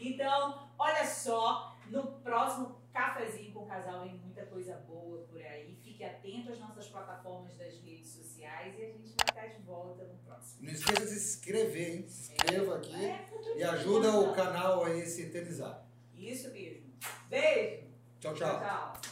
então, 0.05 0.69
olha 0.77 1.03
só, 1.03 1.75
no 1.89 2.03
próximo 2.19 2.79
cafezinho 2.93 3.51
com 3.51 3.63
o 3.63 3.65
casal 3.65 4.03
vem 4.03 4.13
muita 4.13 4.45
coisa 4.45 4.75
boa 4.87 5.23
por 5.23 5.41
aí. 5.41 5.75
Fique 5.83 6.03
atento 6.03 6.51
às 6.51 6.59
nossas 6.59 6.87
plataformas 6.89 7.55
das 7.55 7.73
redes 7.79 8.09
sociais 8.09 8.77
e 8.77 8.83
a 8.83 8.87
gente 8.87 9.15
vai 9.17 9.45
estar 9.45 9.57
de 9.57 9.63
volta 9.63 10.03
no 10.03 10.13
próximo. 10.19 10.63
Não 10.63 10.71
esqueça 10.71 11.01
de 11.01 11.07
se 11.07 11.37
inscrever, 11.37 11.95
hein? 11.95 12.07
Se 12.07 12.33
inscreva 12.33 12.75
é. 12.75 12.77
aqui 12.77 12.95
é, 12.95 13.25
e 13.57 13.63
ajuda 13.63 14.11
o 14.19 14.31
canal 14.35 14.83
a 14.83 15.05
se 15.07 15.23
eternizar. 15.23 15.83
Isso 16.13 16.51
mesmo. 16.51 16.93
Beijo. 17.27 17.87
tchau. 18.19 18.35
tchau, 18.35 18.59
tchau. 18.59 18.93
tchau. 19.01 19.05